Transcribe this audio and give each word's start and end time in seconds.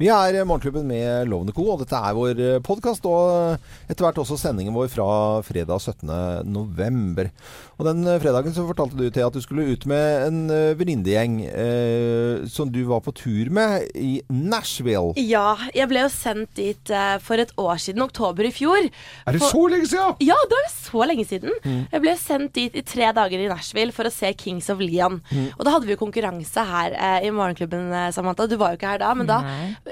Vi 0.00 0.08
er 0.08 0.38
Morgenklubben 0.48 0.86
med 0.88 1.28
Lovende 1.28 1.52
Co, 1.52 1.66
og 1.74 1.82
dette 1.82 1.98
er 1.98 2.14
vår 2.16 2.38
podkast. 2.64 3.04
Og 3.04 3.58
etter 3.84 4.06
hvert 4.06 4.16
også 4.22 4.38
sendingen 4.40 4.72
vår 4.72 4.86
fra 4.88 5.08
fredag 5.44 5.76
17. 5.76 6.08
november. 6.48 7.28
Og 7.76 7.84
den 7.84 8.06
fredagen 8.22 8.54
så 8.56 8.64
fortalte 8.64 8.96
du 8.96 9.10
til 9.12 9.26
at 9.26 9.34
du 9.36 9.42
skulle 9.44 9.66
ut 9.74 9.84
med 9.90 10.24
en 10.24 10.38
venninnegjeng 10.78 11.34
eh, 11.48 12.46
som 12.48 12.70
du 12.72 12.78
var 12.88 13.02
på 13.04 13.12
tur 13.16 13.50
med 13.52 13.90
i 13.96 14.22
Nashville. 14.32 15.12
Ja, 15.20 15.50
jeg 15.76 15.90
ble 15.92 16.06
jo 16.06 16.08
sendt 16.14 16.54
dit 16.56 16.92
eh, 16.96 17.18
for 17.24 17.40
et 17.44 17.52
år 17.60 17.76
siden, 17.84 18.00
oktober 18.06 18.48
i 18.48 18.54
fjor. 18.56 18.88
Er 19.28 19.36
det 19.36 19.42
For- 19.44 19.52
så 19.52 19.66
lenge 19.74 19.90
siden? 19.92 20.16
Ja, 20.24 20.38
det 20.48 20.62
er 20.62 20.72
så 20.78 21.04
lenge 21.12 21.28
siden. 21.28 21.52
Jeg 21.92 22.04
ble 22.06 22.16
sendt 22.20 22.54
dit 22.56 22.80
i 22.80 22.84
tre 22.88 23.12
dager 23.20 23.44
i 23.44 23.52
Nashville 23.52 23.92
for 23.96 24.08
å 24.08 24.14
se 24.16 24.32
Kings 24.32 24.72
of 24.72 24.80
Leon. 24.80 25.20
Og 25.58 25.62
da 25.68 25.76
hadde 25.76 25.88
vi 25.92 25.96
jo 25.98 26.00
konkurranse 26.06 26.64
her 26.72 26.96
eh, 26.96 27.28
i 27.28 27.36
Morgenklubben, 27.36 27.88
eh, 27.92 28.08
Samantha. 28.16 28.48
Du 28.48 28.56
var 28.60 28.72
jo 28.72 28.80
ikke 28.80 28.94
her 28.96 29.04
da, 29.04 29.12
men 29.20 29.28
da 29.28 29.40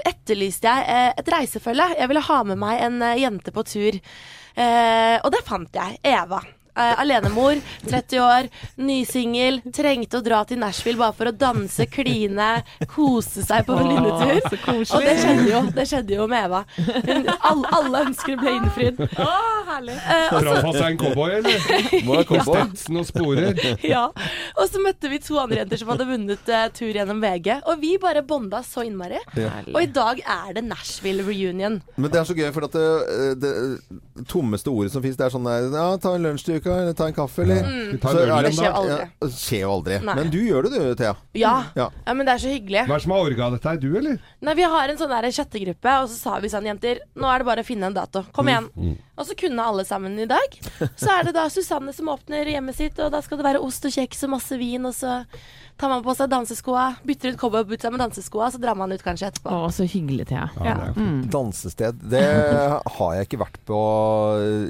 etterlyste 0.07 0.69
jeg 0.69 0.85
eh, 0.89 1.11
et 1.19 1.33
reisefølge. 1.33 1.89
Jeg 1.99 2.11
ville 2.11 2.27
ha 2.29 2.39
med 2.47 2.61
meg 2.61 2.83
en 2.85 3.01
eh, 3.05 3.19
jente 3.23 3.53
på 3.55 3.65
tur. 3.67 3.99
Eh, 4.59 5.17
og 5.19 5.29
det 5.33 5.43
fant 5.47 5.81
jeg. 5.81 5.99
Eva. 6.03 6.41
Eh, 6.79 6.99
alenemor, 7.01 7.59
30 7.89 8.19
år, 8.23 8.47
nysingel. 8.79 9.59
Trengte 9.75 10.19
å 10.21 10.23
dra 10.23 10.43
til 10.47 10.61
Nashville 10.61 10.99
bare 11.01 11.15
for 11.17 11.27
å 11.31 11.33
danse, 11.35 11.83
kline, 11.91 12.47
kose 12.87 13.43
seg 13.43 13.65
på 13.67 13.75
venninnetur. 13.75 14.39
Og 14.95 15.03
det 15.03 15.15
skjedde 15.19 15.47
jo, 15.49 15.61
det 15.75 15.85
skjedde 15.89 16.15
jo 16.15 16.27
med 16.31 16.47
Eva. 16.47 16.61
Hun, 16.77 17.27
alle, 17.49 17.73
alle 17.75 18.03
ønsker 18.07 18.39
ble 18.39 18.55
innfridd. 18.61 19.01
herlig. 19.69 19.97
Eh, 19.99 20.33
og 20.33 20.45
Dra 20.45 20.55
så- 20.61 20.73
seg 20.77 20.87
en 20.93 20.97
cowboy, 21.01 21.35
eller? 21.39 21.67
Må 22.07 22.15
ha 22.15 22.23
komme 22.23 22.45
på? 22.47 22.55
Og 22.99 23.05
sporer. 23.09 23.59
ja. 23.93 24.05
Og 24.55 24.71
så 24.71 24.81
møtte 24.83 25.11
vi 25.11 25.19
to 25.23 25.37
andre 25.41 25.61
jenter 25.63 25.81
som 25.83 25.91
hadde 25.93 26.07
vunnet 26.09 26.49
eh, 26.55 26.67
tur 26.79 26.95
gjennom 26.95 27.19
VG. 27.23 27.51
Og 27.69 27.83
vi 27.83 27.97
bare 28.01 28.23
bonda 28.23 28.63
så 28.63 28.85
innmari. 28.87 29.19
Og 29.73 29.81
i 29.83 29.89
dag 29.99 30.23
er 30.23 30.55
det 30.57 30.63
Nashville 30.69 31.27
reunion. 31.27 31.81
Men 31.99 32.11
det 32.13 32.21
er 32.23 32.29
så 32.29 32.37
gøy, 32.37 32.49
for 32.55 32.69
at 32.69 32.79
det, 32.79 33.43
det 33.43 33.53
tommeste 34.31 34.71
ordet 34.71 34.93
som 34.93 35.03
fins, 35.03 35.17
det 35.19 35.27
er 35.27 35.33
sånn 35.35 35.47
der 35.47 35.67
Ja, 35.75 35.85
ta 36.01 36.15
en 36.15 36.25
lunsj 36.25 36.47
til 36.47 36.59
uka, 36.59 36.68
eller 36.75 36.93
ta 36.97 37.07
en 37.09 37.15
kaffe, 37.17 37.43
eller 37.43 37.59
Mm. 37.69 37.99
Så 37.99 38.25
ja, 38.27 38.41
Det 38.41 38.51
skjer 38.53 38.75
aldri. 38.79 38.97
Ja, 39.21 39.27
skjer 39.33 39.61
jo 39.63 39.71
aldri. 39.73 39.99
Nei. 40.05 40.15
Men 40.19 40.29
du 40.33 40.37
gjør 40.39 40.67
det, 40.67 40.71
du, 40.77 40.95
Thea. 40.95 41.15
Ja. 41.33 41.53
Ja. 41.75 41.89
ja, 42.05 42.13
men 42.13 42.25
det 42.25 42.33
er 42.35 42.41
så 42.43 42.51
hyggelig. 42.53 42.83
Hva 42.87 42.95
er 42.95 43.01
det 43.01 43.05
som 43.05 43.13
har 43.15 43.25
orga 43.29 43.49
dette? 43.55 43.73
Er 43.73 43.81
du, 43.81 43.87
eller? 43.97 44.17
Nei, 44.45 44.55
Vi 44.59 44.67
har 44.75 44.89
en 44.93 44.99
sånn 45.01 45.09
der 45.13 45.29
chattegruppe, 45.35 45.95
og 46.03 46.09
så 46.11 46.17
sa 46.19 46.39
vi 46.43 46.51
sånn, 46.53 46.67
jenter, 46.69 47.01
nå 47.15 47.29
er 47.33 47.41
det 47.43 47.49
bare 47.49 47.65
å 47.65 47.67
finne 47.67 47.89
en 47.89 47.97
dato. 47.97 48.23
Kom 48.35 48.51
igjen. 48.51 48.69
Og 49.19 49.27
så 49.27 49.35
kunne 49.35 49.65
alle 49.65 49.83
sammen 49.85 50.15
i 50.19 50.27
dag. 50.29 50.53
Så 50.99 51.09
er 51.11 51.25
det 51.27 51.33
da 51.35 51.49
Susanne 51.51 51.91
som 51.95 52.07
åpner 52.13 52.47
hjemmet 52.47 52.77
sitt, 52.77 52.99
og 53.03 53.11
da 53.11 53.19
skal 53.21 53.41
det 53.41 53.47
være 53.49 53.59
ost 53.65 53.83
og 53.89 53.91
kjeks 53.91 54.23
og 54.23 54.31
masse 54.37 54.55
vin, 54.61 54.85
og 54.87 54.95
så 54.95 55.17
tar 55.79 55.89
man 55.93 56.01
på 56.03 56.11
seg 56.17 56.27
danseskoa, 56.31 56.85
bytter 57.07 57.31
ut 57.33 57.37
cowboybootsa 57.39 57.89
med 57.93 58.01
danseskoa, 58.03 58.49
så 58.51 58.59
drar 58.59 58.75
man 58.75 58.91
ut 58.91 59.03
kanskje 59.05 59.29
etterpå. 59.29 59.53
Å, 59.55 59.69
så 59.71 59.85
hyggelig, 59.87 60.25
Thea. 60.27 60.49
Ja, 60.59 60.73
det 60.75 60.89
er 60.89 60.95
fint. 60.97 61.29
Dansested. 61.31 62.01
Det 62.11 62.23
har 62.97 63.13
jeg 63.15 63.27
ikke 63.29 63.39
vært 63.45 63.59
på, 63.69 63.79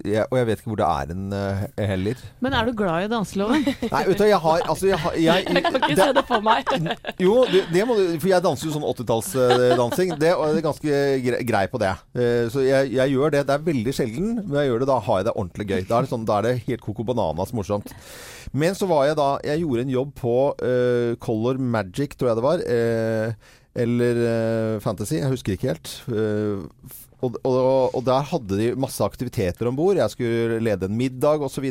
jeg, 0.06 0.26
og 0.30 0.38
jeg 0.38 0.48
vet 0.52 0.62
ikke 0.62 0.72
hvor 0.74 0.80
det 0.84 0.90
er 0.90 1.14
en 1.16 1.34
eh, 1.34 1.64
heller. 1.90 2.22
Men 2.46 2.54
er 2.60 2.70
du 2.70 2.76
glad 2.78 3.08
i 3.08 3.10
danseloven? 3.12 3.66
Nei, 3.96 4.04
vet 4.12 4.22
du, 4.22 4.26
jeg 4.30 4.42
har 4.46 4.66
Altså, 4.70 4.90
jeg, 4.92 5.00
har- 5.02 5.18
jeg, 5.18 5.46
Jeg 5.50 5.64
kan 5.66 5.80
ikke 5.80 5.90
det- 5.96 6.06
se 6.06 6.14
det 6.20 6.26
på 6.30 6.40
meg. 6.46 6.74
Jo, 7.26 7.34
det, 7.50 7.64
det 7.74 7.84
må 7.90 7.96
du 7.98 8.04
For 8.22 8.30
jeg 8.32 8.44
danser 8.46 8.70
jo 8.70 8.76
sånn 8.78 8.86
80-tallsdansing. 8.94 10.14
Det 10.22 10.34
og 10.36 10.46
jeg 10.50 10.60
er 10.62 10.66
ganske 10.70 11.00
gre- 11.26 11.42
grei 11.50 11.66
på 11.72 11.82
det. 11.82 11.94
Eh, 12.16 12.46
Så 12.54 12.64
jeg, 12.66 12.94
jeg 12.96 13.16
gjør 13.16 13.34
det. 13.34 13.46
Det 13.50 13.56
er 13.58 13.66
veldig 13.72 13.94
sjelden, 13.98 14.30
men 14.46 14.60
jeg 14.62 14.70
gjør 14.72 14.84
det 14.86 14.90
da 14.94 15.00
har 15.10 15.22
jeg 15.24 15.30
det 15.30 15.36
ordentlig 15.36 15.68
gøy. 15.74 15.82
Da 15.90 15.98
er 16.00 16.06
det, 16.06 16.12
sånn, 16.14 16.28
da 16.30 16.38
er 16.40 16.48
det 16.50 16.56
helt 16.68 16.86
coco 16.86 17.06
bananas 17.08 17.54
morsomt. 17.58 17.90
Men 18.52 18.76
så 18.76 18.88
var 18.90 19.06
jeg 19.06 19.18
da 19.20 19.30
Jeg 19.46 19.62
gjorde 19.62 19.86
en 19.86 19.94
jobb 19.94 20.14
på 20.18 20.36
uh, 20.58 21.14
Color 21.22 21.60
Magic, 21.62 22.18
tror 22.18 22.32
jeg 22.32 22.40
det 22.40 22.46
var. 22.46 22.64
Uh, 22.66 23.56
eller 23.80 24.24
uh, 24.26 24.82
Fantasy. 24.82 25.20
Jeg 25.20 25.30
husker 25.30 25.54
ikke 25.54 25.72
helt. 25.72 25.92
Eh, 26.10 26.66
og, 27.22 27.36
og, 27.44 27.96
og 27.98 28.04
der 28.08 28.24
hadde 28.32 28.58
de 28.60 28.70
masse 28.80 29.04
aktiviteter 29.04 29.68
om 29.70 29.76
bord. 29.76 29.98
Jeg 30.00 30.10
skulle 30.14 30.60
lede 30.64 30.88
en 30.90 30.96
middag 30.98 31.42
osv. 31.46 31.68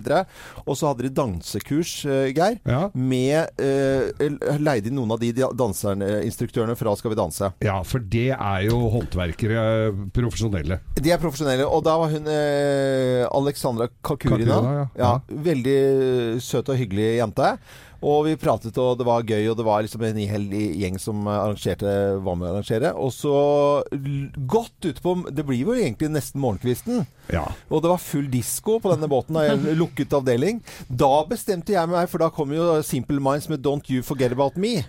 Og 0.67 0.77
så 0.77 0.91
hadde 0.91 1.07
de 1.09 1.13
dansekurs, 1.17 2.05
eh, 2.05 2.29
Geir 2.37 2.59
Ja. 2.69 2.91
med 2.95 3.49
eh, 3.59 4.59
Leide 4.59 4.91
inn 4.91 4.97
noen 4.99 5.13
av 5.15 5.21
de 5.23 5.33
danserinstruktørene 5.33 6.77
fra 6.79 6.95
Skal 6.99 7.13
vi 7.15 7.19
danse. 7.19 7.53
ja, 7.65 7.79
for 7.83 7.99
det 8.01 8.31
er 8.37 8.67
jo 8.69 8.79
håndverkere, 8.93 9.65
profesjonelle. 10.15 10.81
De 10.99 11.11
er 11.15 11.21
profesjonelle. 11.23 11.67
Og 11.67 11.85
da 11.87 11.97
var 12.01 12.11
hun 12.13 12.27
eh, 12.29 13.25
Alexandra 13.33 13.89
Kakurina. 14.03 14.61
Kakurina, 14.61 14.89
ja. 14.99 15.13
Veldig 15.29 15.79
søt 16.43 16.69
og 16.73 16.77
hyggelig 16.81 17.19
jente. 17.21 17.55
Og 17.99 18.29
vi 18.29 18.37
pratet, 18.39 18.77
og 18.79 18.99
det 19.01 19.07
var 19.09 19.27
gøy, 19.27 19.49
og 19.51 19.57
det 19.59 19.67
var 19.67 19.83
liksom 19.83 20.05
en 20.07 20.21
hel 20.31 20.45
gjeng 20.55 20.99
som 21.03 21.27
arrangerte, 21.27 21.95
var 22.23 22.37
med 22.39 22.47
å 22.47 22.53
arrangere. 22.53 22.93
Og 22.95 23.11
så 23.15 23.35
godt 24.49 24.87
utpå 24.93 25.17
Det 25.35 25.45
blir 25.47 25.65
jo 25.65 25.75
egentlig 25.75 26.11
nesten 26.13 26.43
morgenkvisten. 26.43 27.07
Ja. 27.33 27.45
Og 27.69 27.83
det 27.83 27.91
var 27.91 28.01
full 28.01 28.29
disko 28.31 28.79
på 28.81 28.93
denne 28.93 29.09
båten, 29.11 29.37
og 29.37 29.51
en 29.51 29.67
lukket 29.79 30.15
avdeling. 30.15 30.63
Da 30.89 31.11
bestemte 31.29 31.75
jeg 31.75 31.91
meg, 31.91 32.07
for 32.11 32.23
da 32.23 32.31
kom 32.35 32.55
jo 32.55 32.79
Simple 32.87 33.19
Minds 33.21 33.49
med 33.51 33.65
'Don't 33.65 33.91
You 33.91 34.03
Forget 34.07 34.33
About 34.33 34.55
Me'. 34.55 34.85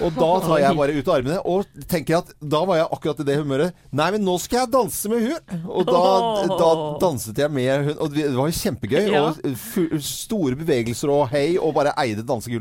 Og 0.00 0.14
da 0.16 0.30
tar 0.40 0.58
jeg 0.62 0.76
bare 0.76 0.96
ut 0.96 1.08
armene 1.08 1.38
og 1.44 1.66
tenker 1.88 2.18
at 2.22 2.32
da 2.40 2.64
var 2.64 2.80
jeg 2.80 2.88
akkurat 2.90 3.20
i 3.20 3.28
det 3.28 3.38
humøret. 3.38 3.74
Nei, 3.92 4.10
men 4.16 4.24
nå 4.24 4.38
skal 4.40 4.64
jeg 4.64 4.72
danse 4.72 5.08
med 5.10 5.20
hun! 5.28 5.60
Og 5.68 5.86
da, 5.86 6.02
da 6.48 6.70
danset 7.02 7.38
jeg 7.38 7.50
med 7.50 7.90
hun. 7.90 7.98
Og 7.98 8.14
det 8.14 8.26
var 8.34 8.48
jo 8.48 8.58
kjempegøy. 8.62 9.12
Ja. 9.12 9.22
Og 9.28 10.00
store 10.00 10.56
bevegelser 10.56 11.12
og 11.12 11.28
hei, 11.34 11.58
og 11.58 11.74
bare 11.76 11.94
eide 12.00 12.24
dansegulvet. 12.26 12.53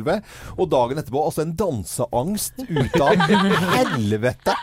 Og 0.58 0.70
dagen 0.72 0.98
etterpå 0.98 1.22
altså 1.26 1.42
en 1.46 1.54
danseangst 1.60 2.54
ut 2.70 2.96
av 3.02 3.16
helvete. 3.78 4.56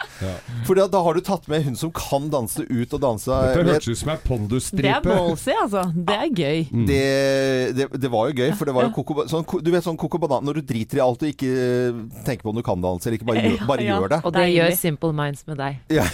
For 0.67 0.75
da, 0.77 0.87
da 0.91 1.01
har 1.03 1.15
du 1.17 1.21
tatt 1.25 1.47
med 1.49 1.65
hun 1.65 1.77
som 1.79 1.93
kan 1.97 2.29
danse 2.33 2.65
ut 2.69 2.93
og 2.97 3.01
danse 3.03 3.31
Dette 3.31 3.65
med- 3.65 3.75
hørtes 3.75 3.89
ut 3.89 3.99
som 3.99 4.11
ei 4.11 4.17
Det 4.17 4.21
er 4.25 4.29
pondusstripe. 4.29 5.03
ballsy, 5.05 5.51
altså. 5.63 5.85
Det 5.95 6.17
er 6.17 6.29
gøy. 6.31 6.87
det, 6.87 7.77
det, 7.77 7.87
det 8.01 8.11
var 8.13 8.29
jo 8.31 8.35
gøy, 8.43 8.51
for 8.57 8.65
det 8.69 8.75
var 8.75 8.89
jo 8.89 8.93
koko, 8.97 9.25
sånn, 9.31 9.47
Du 9.63 9.71
vet 9.71 9.85
sånn 9.85 9.97
koko 10.01 10.19
banan 10.19 10.45
Når 10.45 10.61
du 10.61 10.63
driter 10.73 10.99
i 11.01 11.03
alt 11.05 11.23
og 11.23 11.29
ikke 11.31 11.51
eh, 11.51 12.01
tenker 12.27 12.43
på 12.47 12.53
om 12.53 12.57
du 12.61 12.63
kan 12.67 12.81
danse, 12.83 13.07
eller 13.09 13.19
ikke 13.21 13.29
bare, 13.31 13.45
gjør, 13.47 13.67
bare 13.69 13.85
Ja. 13.87 13.99
gjør 14.01 14.09
det. 14.15 14.21
Og 14.25 14.33
det 14.37 14.47
gjør 14.55 14.75
Simple 14.81 15.13
Minds 15.17 15.47
med 15.47 15.57
deg. 15.61 15.79
Ja. 15.93 16.05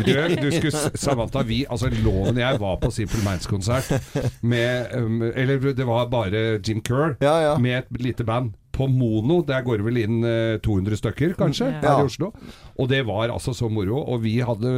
Du, 0.00 0.12
du 0.40 0.48
skulle, 0.54 0.90
Samantha, 0.98 1.42
vi, 1.46 1.62
altså 1.70 1.90
Loven 2.04 2.38
jeg 2.40 2.60
var 2.62 2.76
på 2.80 2.90
Simple 2.94 3.20
Minds-konsert 3.24 3.90
med 4.42 4.94
um, 4.96 5.20
Eller 5.34 5.58
det 5.76 5.86
var 5.86 6.06
bare 6.12 6.58
Jim 6.64 6.80
Kerr 6.84 7.16
Ja, 7.20 7.34
ja. 7.44 7.54
med 7.60 7.82
et 7.82 8.00
lite 8.00 8.24
band. 8.24 8.39
På 8.80 8.86
Mono, 8.88 9.42
der 9.44 9.60
går 9.66 9.82
det 9.82 9.86
vel 9.90 9.98
inn 10.00 10.18
eh, 10.24 10.56
200 10.64 10.96
stykker, 11.02 11.34
kanskje, 11.38 11.68
Ja. 11.68 11.80
her 11.84 12.02
i 12.06 12.08
Oslo. 12.08 12.30
Og 12.80 12.88
det 12.88 13.02
var 13.04 13.28
altså 13.28 13.52
så 13.52 13.68
moro. 13.68 13.98
Og 14.08 14.22
vi 14.24 14.38
hadde 14.40 14.70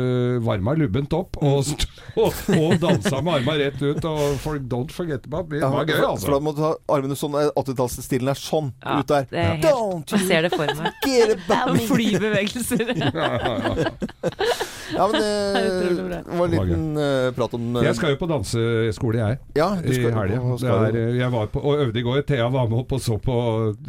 varma 0.42 0.74
lubbent 0.74 1.12
opp 1.14 1.38
og, 1.38 1.60
st 1.68 1.86
og, 2.18 2.34
og 2.56 2.74
dansa 2.82 3.20
med 3.22 3.36
arma 3.38 3.54
rett 3.60 3.78
ut. 3.82 4.02
Og 4.10 4.36
for, 4.42 4.58
don't 4.58 4.90
forget 4.90 5.28
about 5.30 5.46
me. 5.52 5.60
Det 5.62 5.70
var 5.70 5.86
gøy, 5.86 6.00
altså. 6.02 6.26
for 6.26 6.34
da 6.34 6.40
må 6.42 6.54
du 6.56 6.60
ta 6.64 6.72
armene 6.96 7.18
sånn 7.20 7.38
eh, 7.38 7.52
80-tallsstilen 7.62 8.32
er 8.34 8.40
sånn 8.42 8.72
Ja, 8.82 8.98
ut 8.98 9.12
der. 9.14 9.28
det 9.30 9.38
er 9.38 9.52
helt- 9.54 9.68
Don't 9.70 10.16
Jeg 10.16 10.26
ser 10.28 10.42
det 10.48 10.52
for 10.56 10.66
meg. 10.82 10.92
get 11.06 11.36
about 11.38 11.76
me. 11.78 11.86
Flybevegelser. 11.86 12.90
Ja, 12.98 13.12
ja, 13.14 13.76
ja. 13.86 13.90
Ja, 15.02 15.08
men 15.10 15.22
er 15.58 16.08
det 16.12 16.38
var 16.38 16.46
en 16.46 16.52
liten 16.54 16.84
uh, 16.98 17.28
prat 17.36 17.54
om 17.58 17.64
uh, 17.76 17.82
Jeg 17.84 17.96
skal 17.98 18.12
jo 18.14 18.18
på 18.20 18.28
danseskole, 18.30 19.18
jeg. 19.18 19.38
ja, 19.58 19.68
du 19.82 19.88
I 19.90 19.96
skal- 19.98 20.14
helga. 20.16 20.40
skal 20.62 20.86
er, 20.88 20.98
jeg 21.18 21.30
var 21.34 21.50
på, 21.52 21.62
og 21.62 21.82
øvde 21.86 21.98
i 21.98 22.04
går. 22.06 22.22
Thea 22.28 22.46
var 22.54 22.68
med 22.70 22.78
opp 22.84 22.94
og 22.96 23.02
så 23.02 23.18
på 23.22 23.36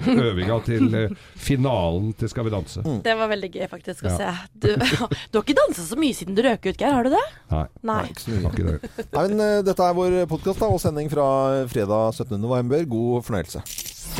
øvinga 0.09 0.57
til 0.65 0.87
uh, 0.89 1.15
finalen 1.39 2.11
til 2.17 2.31
Skal 2.33 2.47
vi 2.47 2.53
danse. 2.55 2.81
Mm. 2.83 2.99
Det 3.05 3.15
var 3.19 3.29
veldig 3.31 3.51
gøy 3.53 3.67
faktisk 3.71 4.07
å 4.07 4.13
Ja. 4.13 4.17
se. 4.17 4.31
Du, 4.57 4.69
du 5.31 5.37
har 5.39 5.43
ikke 5.45 5.57
dansa 5.61 5.85
så 5.87 5.99
mye 5.99 6.17
siden 6.17 6.35
du 6.37 6.41
røk 6.45 6.65
ut, 6.65 6.77
Geir. 6.81 6.93
Har 6.97 7.07
du 7.07 7.13
det? 7.13 7.23
Nei, 7.53 7.65
Nei. 7.89 8.01
Ikke 8.09 8.25
så 8.25 8.33
mye. 8.33 8.43
var 8.43 8.57
ikke 8.57 8.67
det. 8.71 8.89
Nei, 9.17 9.25
men 9.29 9.45
eh, 9.47 9.57
Dette 9.69 9.87
er 9.89 9.97
vår 9.97 10.17
podkast 10.31 10.65
og 10.67 10.79
sending 10.81 11.11
fra 11.13 11.27
fredag 11.71 12.13
17. 12.17 12.39
november. 12.41 12.83
God 12.89 13.23
fornøyelse. 13.29 13.63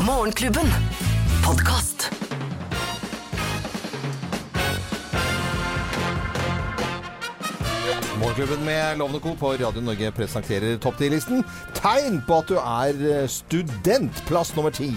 Morgenklubben. 0.06 0.70
Podkast. 1.44 2.10
Morgenklubben 8.24 8.64
med 8.64 8.98
Lovende 8.98 9.20
Co. 9.20 9.34
på 9.36 9.52
Radio 9.52 9.80
Norge 9.84 10.08
presenterer 10.16 10.78
topp 10.80 10.96
10-listen. 11.00 11.42
Tegn 11.76 12.22
på 12.24 12.38
at 12.40 12.48
du 12.48 12.54
er 12.56 13.00
eh, 13.10 13.26
student. 13.28 14.22
Plass 14.24 14.54
nummer 14.56 14.72
ti. 14.72 14.88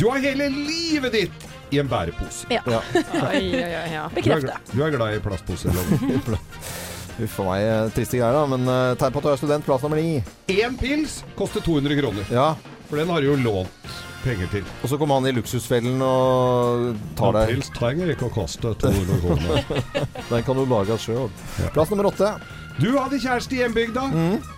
Du 0.00 0.08
har 0.10 0.18
hele 0.24 0.48
livet 0.50 1.14
ditt 1.14 1.46
i 1.70 1.78
en 1.78 1.86
bærepose. 1.88 2.48
Ja. 2.50 2.58
Ja. 2.66 2.80
Oi, 3.28 3.38
oi, 3.54 3.62
oi, 3.62 3.86
ja. 3.94 4.08
Du 4.16 4.32
er, 4.34 4.48
du 4.72 4.82
er 4.82 4.96
glad 4.96 5.14
i 5.14 5.22
plastposer? 5.22 5.70
Loven. 5.78 6.34
Huff 7.20 7.38
a 7.44 7.46
meg, 7.52 7.66
eh, 7.70 7.86
triste 7.94 8.18
greier, 8.18 8.34
da. 8.40 8.42
Men 8.50 8.66
uh, 8.66 8.96
tegn 8.98 9.14
på 9.14 9.22
at 9.22 9.28
du 9.28 9.34
er 9.36 9.40
student. 9.44 9.68
Plass 9.68 9.86
nummer 9.86 10.02
ni. 10.02 10.18
Én 10.50 10.74
pils 10.80 11.20
koster 11.38 11.62
200 11.62 12.00
kroner. 12.02 12.34
Ja. 12.34 12.48
For 12.90 12.98
den 12.98 13.14
har 13.14 13.22
du 13.22 13.30
jo 13.30 13.38
lånt 13.46 13.92
penger 14.22 14.50
til. 14.52 14.66
Og 14.82 14.90
så 14.90 14.98
kommer 14.98 15.18
han 15.20 15.30
i 15.30 15.32
luksusfellen 15.38 16.02
og 16.06 16.90
tar 17.18 17.30
En 17.30 17.38
deg. 17.38 17.54
pils 17.54 17.70
trenger 17.78 18.10
ikke 18.16 18.26
å 18.26 18.34
koste 18.34 18.74
200 18.82 19.22
kroner. 19.22 19.86
Den 20.32 20.44
kan 20.46 20.58
du 20.58 20.66
lage 20.70 20.98
sjøl. 21.02 21.30
Ja. 21.58 21.70
Plass 21.74 21.90
nummer 21.90 22.06
åtte. 22.12 22.28
Du 22.80 22.88
hadde 22.98 23.20
kjæreste 23.20 23.56
i 23.56 23.62
hjembygda. 23.62 24.06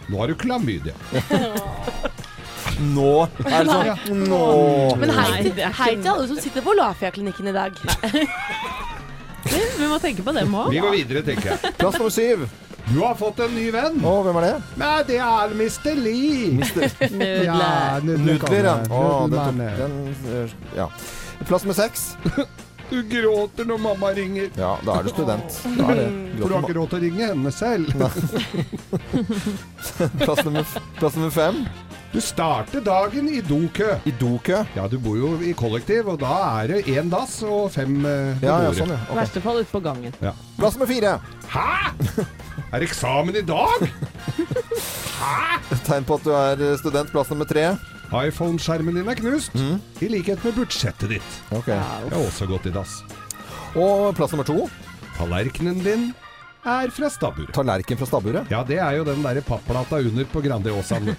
Nå 0.09 0.21
har 0.21 0.31
du 0.31 0.37
klamydia. 0.39 0.95
Nå 2.95 3.11
er 3.47 3.67
det 3.69 3.71
sånn. 3.71 4.25
Nå. 4.27 4.41
Men 4.99 5.13
hei 5.15 5.45
til, 5.45 5.61
hei 5.79 5.93
til 6.01 6.11
alle 6.11 6.27
som 6.31 6.41
sitter 6.43 6.65
på 6.65 6.75
Lafia-klinikken 6.79 7.51
i 7.51 7.55
dag. 7.55 7.79
Vi 9.79 9.87
må 9.91 9.99
tenke 10.03 10.25
på 10.25 10.33
dem 10.35 10.55
òg. 10.57 10.71
Vi 10.73 10.81
går 10.83 10.95
videre, 10.97 11.23
tenker 11.27 11.53
jeg. 11.53 11.75
Plass 11.79 11.99
nummer 12.01 12.15
syv. 12.15 12.47
Du 12.89 12.99
har 13.01 13.15
fått 13.17 13.39
en 13.45 13.55
ny 13.57 13.69
venn. 13.73 13.97
Å, 14.05 14.15
hvem 14.27 14.39
er 14.41 14.47
det? 14.47 14.55
Nei, 14.81 14.95
det 15.09 15.21
er 15.25 15.55
Mr. 15.57 16.01
Lee. 16.05 16.59
Ja, 17.45 18.01
Nudler, 18.05 18.69
ja. 18.69 18.75
Å, 18.89 19.05
den, 19.33 19.39
tok, 19.39 19.79
den 19.81 20.35
øh, 20.35 20.59
Ja. 20.77 20.91
Plass 21.49 21.65
nummer 21.65 21.79
seks. 21.79 22.13
Du 22.91 22.99
gråter 23.09 23.65
når 23.69 23.79
mamma 23.81 24.11
ringer. 24.15 24.51
Ja, 24.59 24.75
da 24.85 24.99
er 25.01 25.07
du 25.07 25.11
student. 25.15 25.61
Da 25.79 25.85
er 25.91 25.95
det. 26.03 26.09
For 26.41 26.49
du 26.51 26.55
har 26.55 26.63
ikke 26.67 26.77
råd 26.79 26.89
til 26.93 26.99
å 26.99 27.05
ringe 27.07 27.25
henne 27.31 27.51
selv. 27.55 27.87
Plass 30.25 30.45
nummer, 30.45 30.65
plass 30.99 31.15
nummer 31.17 31.31
fem. 31.35 31.57
Du 32.15 32.21
starter 32.23 32.81
dagen 32.87 33.27
i 33.33 33.41
dokø. 33.43 33.97
I 34.07 34.13
dokø. 34.21 34.61
Ja, 34.77 34.85
du 34.91 34.99
bor 35.03 35.17
jo 35.19 35.33
i 35.43 35.51
kollektiv, 35.59 36.07
og 36.13 36.21
da 36.23 36.35
er 36.63 36.67
det 36.71 36.85
én 36.93 37.09
dass 37.11 37.41
og 37.43 37.73
fem 37.75 37.97
eh, 38.07 38.39
Ja, 38.45 38.61
ja, 38.69 38.73
sånn, 38.77 38.93
ja. 38.95 38.99
I 39.03 39.11
Ok. 39.11 39.17
verste 39.19 39.41
fall 39.43 39.59
ute 39.65 39.73
på 39.73 39.81
gangen. 39.83 40.15
Plass 40.61 40.77
nummer 40.79 40.91
fire. 40.93 41.17
Hæ?! 41.51 41.91
Er 42.75 42.83
eksamen 42.87 43.35
i 43.39 43.43
dag? 43.47 43.89
Hæ?! 45.19 45.59
Tegn 45.89 46.07
på 46.07 46.15
at 46.21 46.25
du 46.29 46.33
er 46.39 46.57
øh, 46.71 46.77
student. 46.79 47.11
Plass 47.11 47.31
nummer 47.35 47.49
tre. 47.51 47.65
iPhone-skjermen 48.23 48.99
din 48.99 49.09
er 49.11 49.19
knust. 49.19 49.55
Mm. 49.59 49.79
I 50.05 50.11
likhet 50.13 50.45
med 50.47 50.57
budsjettet 50.59 51.17
ditt. 51.17 51.39
Ok. 51.55 51.71
Jeg 51.73 51.81
har 51.81 52.19
også 52.21 52.49
gått 52.51 52.69
i 52.71 52.75
dass. 52.75 53.01
Og 53.75 54.13
plass 54.17 54.35
nummer 54.35 54.47
to. 54.47 54.69
Tallerkenen 55.19 55.83
din 55.83 56.09
er 56.65 56.93
fra 56.95 57.11
stabburet. 57.13 57.53
Tallerken 57.55 58.01
fra 58.01 58.09
stabburet. 58.09 58.51
Ja, 58.53 58.63
det 58.67 58.79
er 58.81 58.99
jo 58.99 59.07
den 59.07 59.23
derre 59.25 59.45
papplata 59.45 60.01
under 60.01 60.29
på 60.31 60.43
Grandiosaen. 60.45 61.13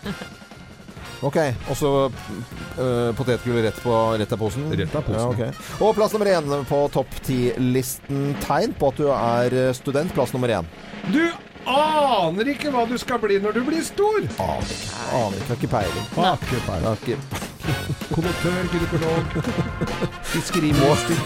Ok. 1.25 1.38
Og 1.71 1.77
så 1.80 1.92
øh, 2.06 3.12
potetgull 3.18 3.62
rett, 3.63 3.77
på, 3.83 3.94
rett 4.19 4.33
av 4.36 4.41
posen. 4.41 4.68
Rett 4.75 4.95
av 4.95 5.06
posen. 5.07 5.21
Ja, 5.21 5.31
okay. 5.31 5.68
Og 5.80 5.95
plass 5.98 6.13
nummer 6.15 6.30
én 6.31 6.65
på 6.69 6.81
topp 6.94 7.19
ti-listen. 7.25 8.33
Tegn 8.44 8.75
på 8.77 8.91
at 8.91 9.01
du 9.01 9.07
er 9.09 9.59
øh, 9.68 9.74
student. 9.77 10.13
Plass 10.15 10.36
nummer 10.36 10.51
én. 10.59 10.68
Du 11.13 11.24
aner 11.69 12.51
ikke 12.53 12.71
hva 12.73 12.85
du 12.89 12.95
skal 13.01 13.19
bli 13.23 13.39
når 13.44 13.57
du 13.57 13.63
blir 13.67 13.83
stor! 13.85 14.21
Aner 14.38 14.69
ikke. 14.75 15.01
Aner 15.19 15.41
ikke. 15.41 15.50
Har 15.50 15.59
ikke 15.59 15.71
peiling. 15.73 16.07
Har 16.15 16.39
ikke 16.47 16.63
peiling. 16.69 17.44
Konduktør, 18.13 18.57
gynekolog, 18.69 19.38
fiskerimester. 20.29 21.17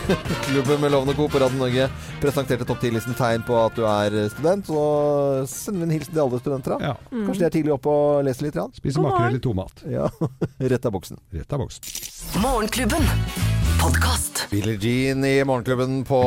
Klubben 0.45 0.79
med 0.81 0.93
Lovende 0.93 1.15
Co. 1.17 1.27
på 1.27 1.41
Radio 1.43 1.59
Norge 1.59 1.89
presenterte 2.23 2.63
topp 2.69 2.79
10-listen 2.85 3.17
tegn 3.19 3.43
på 3.47 3.57
at 3.59 3.75
du 3.75 3.83
er 3.89 4.15
student. 4.31 4.71
Så 4.71 4.85
sender 5.51 5.83
vi 5.83 5.89
en 5.89 5.95
hilsen 5.97 6.15
til 6.15 6.23
alle 6.23 6.39
studenter. 6.39 6.77
da. 6.77 6.93
Ja. 6.93 6.95
Kanskje 7.11 7.43
de 7.43 7.49
er 7.49 7.55
tidlig 7.59 7.75
oppe 7.75 7.91
og 7.91 8.23
leser 8.29 8.47
litt? 8.47 8.61
Spiser 8.79 9.03
makrell 9.03 9.35
i 9.35 9.43
tomat. 9.43 9.83
Ja, 9.91 10.07
Rett 10.71 10.87
av 10.87 10.95
boksen. 10.95 11.19
Rett 11.35 11.53
av 11.59 11.65
boksen. 11.65 11.91
Morgenklubben. 12.39 13.48
Podkast. 13.79 14.47
Billie 14.51 14.75
Jean 14.75 15.23
i 15.25 15.43
Morgenklubben 15.47 16.03
på 16.03 16.19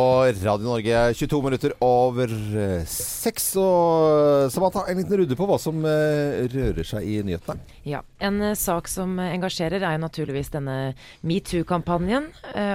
Radio 0.43 0.65
Norge. 0.65 1.15
22 1.15 1.43
minutter 1.45 1.75
over 1.85 2.33
eh, 2.33 2.85
seks. 2.89 3.51
Og 3.61 4.49
Samantha, 4.55 4.87
en 4.89 4.97
liten 5.01 5.21
runde 5.21 5.37
på 5.37 5.49
hva 5.51 5.59
som 5.61 5.85
eh, 5.85 6.47
rører 6.53 6.89
seg 6.89 7.05
i 7.05 7.19
nyhetene. 7.27 7.61
Ja, 7.85 8.01
En 8.25 8.41
eh, 8.41 8.57
sak 8.57 8.89
som 8.89 9.19
engasjerer 9.21 9.85
er 9.85 9.99
jo 9.99 10.05
naturligvis 10.07 10.53
denne 10.55 10.79
metoo-kampanjen 11.21 12.31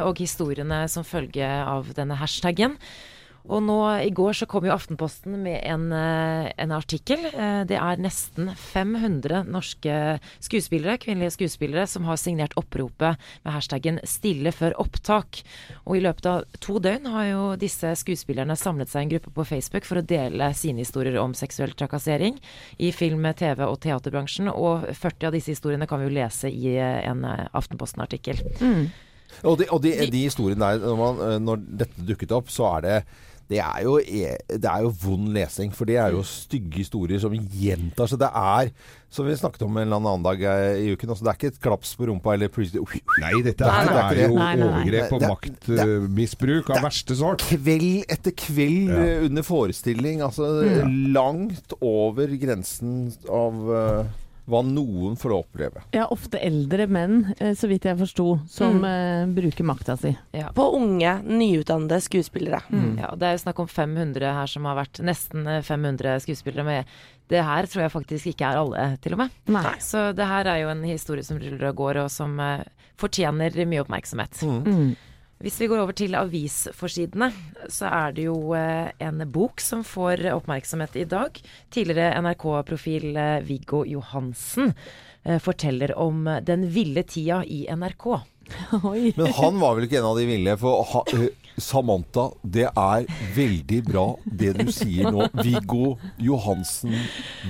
og 0.05 0.21
historiene 0.21 0.83
som 0.91 1.05
følge 1.07 1.47
av 1.47 1.89
denne 1.97 2.17
hashtaggen. 2.21 2.77
Og 3.47 3.63
nå 3.63 3.77
I 4.03 4.11
går 4.15 4.35
så 4.41 4.47
kom 4.49 4.65
jo 4.67 4.73
Aftenposten 4.73 5.37
med 5.43 5.61
en, 5.63 5.87
eh, 5.95 6.51
en 6.57 6.71
artikkel. 6.75 7.25
Eh, 7.31 7.63
Det 7.67 7.77
er 7.77 7.97
nesten 7.97 8.51
500 8.55 9.45
norske 9.47 10.19
skuespillere, 10.43 10.97
kvinnelige 10.97 11.37
skuespillere 11.37 11.87
som 11.87 12.03
har 12.03 12.17
signert 12.17 12.53
oppropet 12.57 13.17
med 13.45 13.53
hashtaggen 13.53 13.99
'stille 14.03 14.51
før 14.51 14.73
opptak'. 14.75 15.43
Og 15.85 15.97
I 15.97 16.01
løpet 16.01 16.25
av 16.25 16.43
to 16.59 16.79
døgn 16.79 17.05
har 17.07 17.25
jo 17.25 17.55
disse 17.55 17.95
skuespillerne 17.95 18.57
samlet 18.57 18.89
seg 18.89 18.99
i 18.99 19.03
en 19.03 19.09
gruppe 19.19 19.33
på 19.33 19.45
Facebook 19.47 19.85
for 19.85 19.97
å 19.97 20.05
dele 20.05 20.53
sine 20.53 20.79
historier 20.79 21.17
om 21.17 21.33
seksuell 21.33 21.71
trakassering 21.71 22.39
i 22.79 22.91
film-, 22.91 23.33
TV- 23.33 23.67
og 23.67 23.79
teaterbransjen. 23.79 24.49
Og 24.49 24.87
40 24.93 25.27
av 25.27 25.31
disse 25.33 25.51
historiene 25.51 25.87
kan 25.87 25.99
vi 25.99 26.07
jo 26.07 26.15
lese 26.21 26.51
i 26.51 26.75
eh, 26.77 27.09
en 27.09 27.23
Aftenposten-artikkel. 27.53 28.39
Og, 29.43 29.57
de, 29.57 29.65
og 29.69 29.81
de, 29.81 29.91
de 30.07 30.23
historiene 30.23 30.59
der, 30.59 30.79
når, 30.79 30.95
man, 30.95 31.43
når 31.43 31.57
dette 31.83 32.05
dukket 32.07 32.31
opp, 32.31 32.49
så 32.49 32.77
er 32.77 32.81
det 32.81 33.03
det 33.47 33.61
er, 33.63 33.77
jo, 33.85 33.93
e- 34.03 34.35
det 34.59 34.67
er 34.67 34.81
jo 34.83 34.89
vond 35.01 35.29
lesing, 35.31 35.71
for 35.71 35.87
det 35.87 35.95
er 36.03 36.11
jo 36.11 36.19
stygge 36.27 36.81
historier 36.81 37.21
som 37.23 37.31
gjentar 37.31 38.09
seg. 38.11 38.19
Det 38.19 38.27
er, 38.35 38.71
som 39.09 39.23
vi 39.29 39.37
snakket 39.39 39.63
om 39.63 39.77
en 39.79 39.85
eller 39.87 40.01
annen 40.01 40.25
dag 40.25 40.41
eh, 40.43 40.81
i 40.83 40.89
uken, 40.97 41.13
altså 41.13 41.23
det 41.23 41.31
er 41.31 41.37
ikke 41.39 41.51
et 41.53 41.61
klaps 41.63 41.93
på 41.95 42.09
rumpa 42.09 42.33
eller 42.35 42.51
plutselig 42.51 42.83
Nei, 43.23 43.31
dette 43.45 43.63
Nei, 43.63 43.77
her 43.77 43.93
nei, 43.93 44.03
er 44.03 44.19
jo 44.25 44.35
nei, 44.35 44.49
nei, 44.51 44.55
nei. 44.59 44.67
overgrep 44.67 45.15
og 45.15 45.23
er- 45.23 45.31
maktmisbruk 45.31 46.69
av 46.75 46.83
verste 46.89 47.15
sort. 47.15 47.45
Kveld 47.47 48.03
etter 48.11 48.35
kveld 48.35 48.91
Ja. 48.91 48.99
eh, 49.05 49.25
under 49.29 49.47
forestilling. 49.47 50.21
Altså 50.27 50.51
langt 51.15 51.73
over 51.81 52.27
grensen 52.39 53.13
av 53.31 53.63
eh, 53.79 54.15
hva 54.47 54.61
noen 54.63 55.17
får 55.19 55.33
oppleve. 55.35 55.81
Ja, 55.91 56.05
ofte 56.13 56.39
eldre 56.39 56.85
menn, 56.87 57.33
eh, 57.37 57.51
så 57.57 57.67
vidt 57.67 57.85
jeg 57.87 57.99
forsto, 57.99 58.27
som 58.47 58.79
eh, 58.87 59.25
bruker 59.35 59.67
makta 59.67 59.97
si. 59.99 60.13
Ja. 60.31 60.53
På 60.55 60.69
unge, 60.77 61.17
nyutdannede 61.27 61.99
skuespillere. 62.05 62.61
Ja, 62.95 63.11
det 63.19 63.27
er 63.27 63.35
jo 63.35 63.43
snakk 63.43 63.59
om 63.59 63.67
500 63.67 64.31
her 64.39 64.51
som 64.51 64.69
har 64.69 64.79
vært 64.79 65.01
nesten 65.03 65.43
eh, 65.51 65.59
500 65.67 66.21
skuespillere. 66.23 66.63
Men 66.63 66.87
det 67.27 67.43
her 67.43 67.67
tror 67.67 67.83
jeg 67.83 67.95
faktisk 67.97 68.31
ikke 68.31 68.47
er 68.47 68.61
alle, 68.61 68.87
til 69.03 69.17
og 69.17 69.25
med. 69.25 69.35
Nei. 69.51 69.75
Så 69.83 70.09
det 70.15 70.29
her 70.29 70.47
er 70.47 70.63
jo 70.63 70.71
en 70.71 70.85
historie 70.87 71.27
som 71.27 71.39
ruller 71.41 71.67
og 71.73 71.81
går, 71.83 72.01
og 72.05 72.11
som 72.13 72.39
eh, 72.39 72.63
fortjener 72.97 73.59
mye 73.67 73.83
oppmerksomhet. 73.83 74.39
Mm. 74.47 74.95
Hvis 75.37 75.59
vi 75.61 75.67
går 75.69 75.83
over 75.83 75.93
til 75.93 76.15
avisforsidene, 76.17 77.27
så 77.69 77.91
er 77.93 78.15
det 78.17 78.23
jo 78.25 78.55
eh, 78.57 78.89
en 79.05 79.21
bok 79.29 79.61
som 79.61 79.83
får 79.85 80.23
oppmerksomhet 80.33 80.97
i 80.97 81.05
dag. 81.09 81.37
Tidligere 81.73 82.17
NRK-profil 82.25 83.11
eh, 83.13 83.43
Viggo 83.45 83.83
Johansen 83.85 84.73
eh, 84.73 85.37
forteller 85.37 85.93
om 85.93 86.25
den 86.41 86.65
ville 86.73 87.05
tida 87.05 87.43
i 87.45 87.67
NRK. 87.69 88.07
Oi. 88.81 89.11
Men 89.13 89.29
han 89.37 89.61
var 89.61 89.77
vel 89.77 89.85
ikke 89.85 90.01
en 90.01 90.09
av 90.09 90.17
de 90.17 90.25
ville, 90.25 90.57
for 90.57 90.81
ha, 90.89 91.05
Samantha, 91.57 92.27
det 92.45 92.67
er 92.69 93.05
veldig 93.33 93.79
bra 93.87 94.05
det 94.25 94.53
du 94.59 94.71
sier 94.73 95.09
nå. 95.13 95.25
Viggo 95.41 95.95
Johansen, 96.21 96.93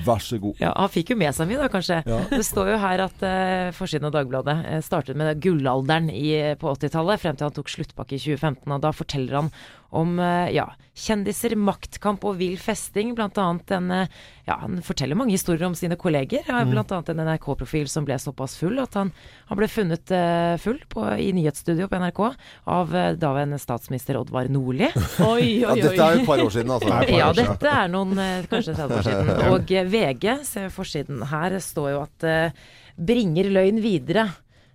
vær 0.06 0.22
så 0.24 0.40
god. 0.42 0.56
Ja, 0.64 0.72
Han 0.78 0.92
fikk 0.94 1.12
jo 1.12 1.20
med 1.20 1.36
seg 1.36 1.50
mye, 1.50 1.60
da, 1.60 1.68
kanskje. 1.72 2.00
Ja. 2.08 2.22
Det 2.32 2.44
står 2.48 2.72
jo 2.74 2.78
her 2.82 3.04
at 3.08 3.26
uh, 3.26 3.74
forsiden 3.76 4.08
av 4.08 4.16
Dagbladet 4.16 4.58
eh, 4.64 4.80
startet 4.86 5.20
med 5.20 5.42
gullalderen 5.44 6.08
i, 6.14 6.30
på 6.60 6.72
80-tallet, 6.78 7.22
frem 7.24 7.38
til 7.38 7.50
han 7.50 7.58
tok 7.58 7.72
sluttpakke 7.74 8.16
i 8.16 8.22
2015. 8.24 8.64
Og 8.78 8.84
da 8.86 8.94
forteller 8.96 9.42
han 9.42 9.52
om 9.96 10.18
eh, 10.20 10.50
ja, 10.56 10.66
kjendiser, 10.98 11.54
maktkamp 11.56 12.24
og 12.28 12.38
vill 12.42 12.58
festing. 12.60 13.14
Blant 13.16 13.38
annet 13.40 13.72
en 13.72 13.92
eh, 13.92 14.08
Ja, 14.48 14.58
han 14.62 14.82
forteller 14.84 15.16
mange 15.20 15.32
historier 15.36 15.66
om 15.68 15.76
sine 15.76 15.96
kolleger. 16.00 16.44
Ja, 16.48 16.64
Mm. 16.68 16.72
Blant 16.74 16.92
annet 16.92 17.10
en 17.14 17.22
NRK-profil 17.24 17.88
som 17.92 18.06
ble 18.08 18.16
såpass 18.20 18.58
full 18.60 18.80
at 18.80 18.94
han, 19.00 19.12
han 19.48 19.60
ble 19.60 19.68
funnet 19.72 20.12
eh, 20.12 20.56
full 20.60 20.80
på, 20.90 21.04
i 21.20 21.30
nyhetsstudio 21.36 21.88
på 21.92 22.00
NRK 22.02 22.22
av 22.68 22.96
uh, 22.96 23.12
daværende 23.20 23.60
statsminister 23.62 24.18
Oddvar 24.20 24.50
Nordli. 24.52 24.90
Oi, 25.28 25.62
Ja, 25.62 25.72
oi, 25.76 25.82
dette 25.84 26.02
er 26.02 26.18
jo 26.18 26.24
et 26.24 26.28
par 26.28 26.44
år 26.44 26.52
siden, 26.56 26.74
altså. 26.76 26.90
Nei, 26.94 27.06
par 27.06 27.14
Ja, 27.20 27.30
år 27.30 27.38
siden. 27.38 27.54
dette 27.54 27.76
er 27.84 27.94
noen 27.94 28.24
kanskje 28.52 28.76
30 28.80 28.98
år 28.98 29.08
siden. 29.08 29.32
Og 29.54 29.76
VG, 29.94 30.28
se 30.48 30.66
forsiden 30.74 31.24
her, 31.32 31.60
står 31.64 31.90
jo 31.94 32.04
at 32.04 32.28
uh, 32.28 32.68
bringer 32.98 33.52
løgn 33.54 33.80
videre. 33.84 34.28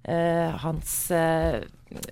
Uh, 0.03 0.57
Hans 0.65 1.11
eh, 1.15 1.61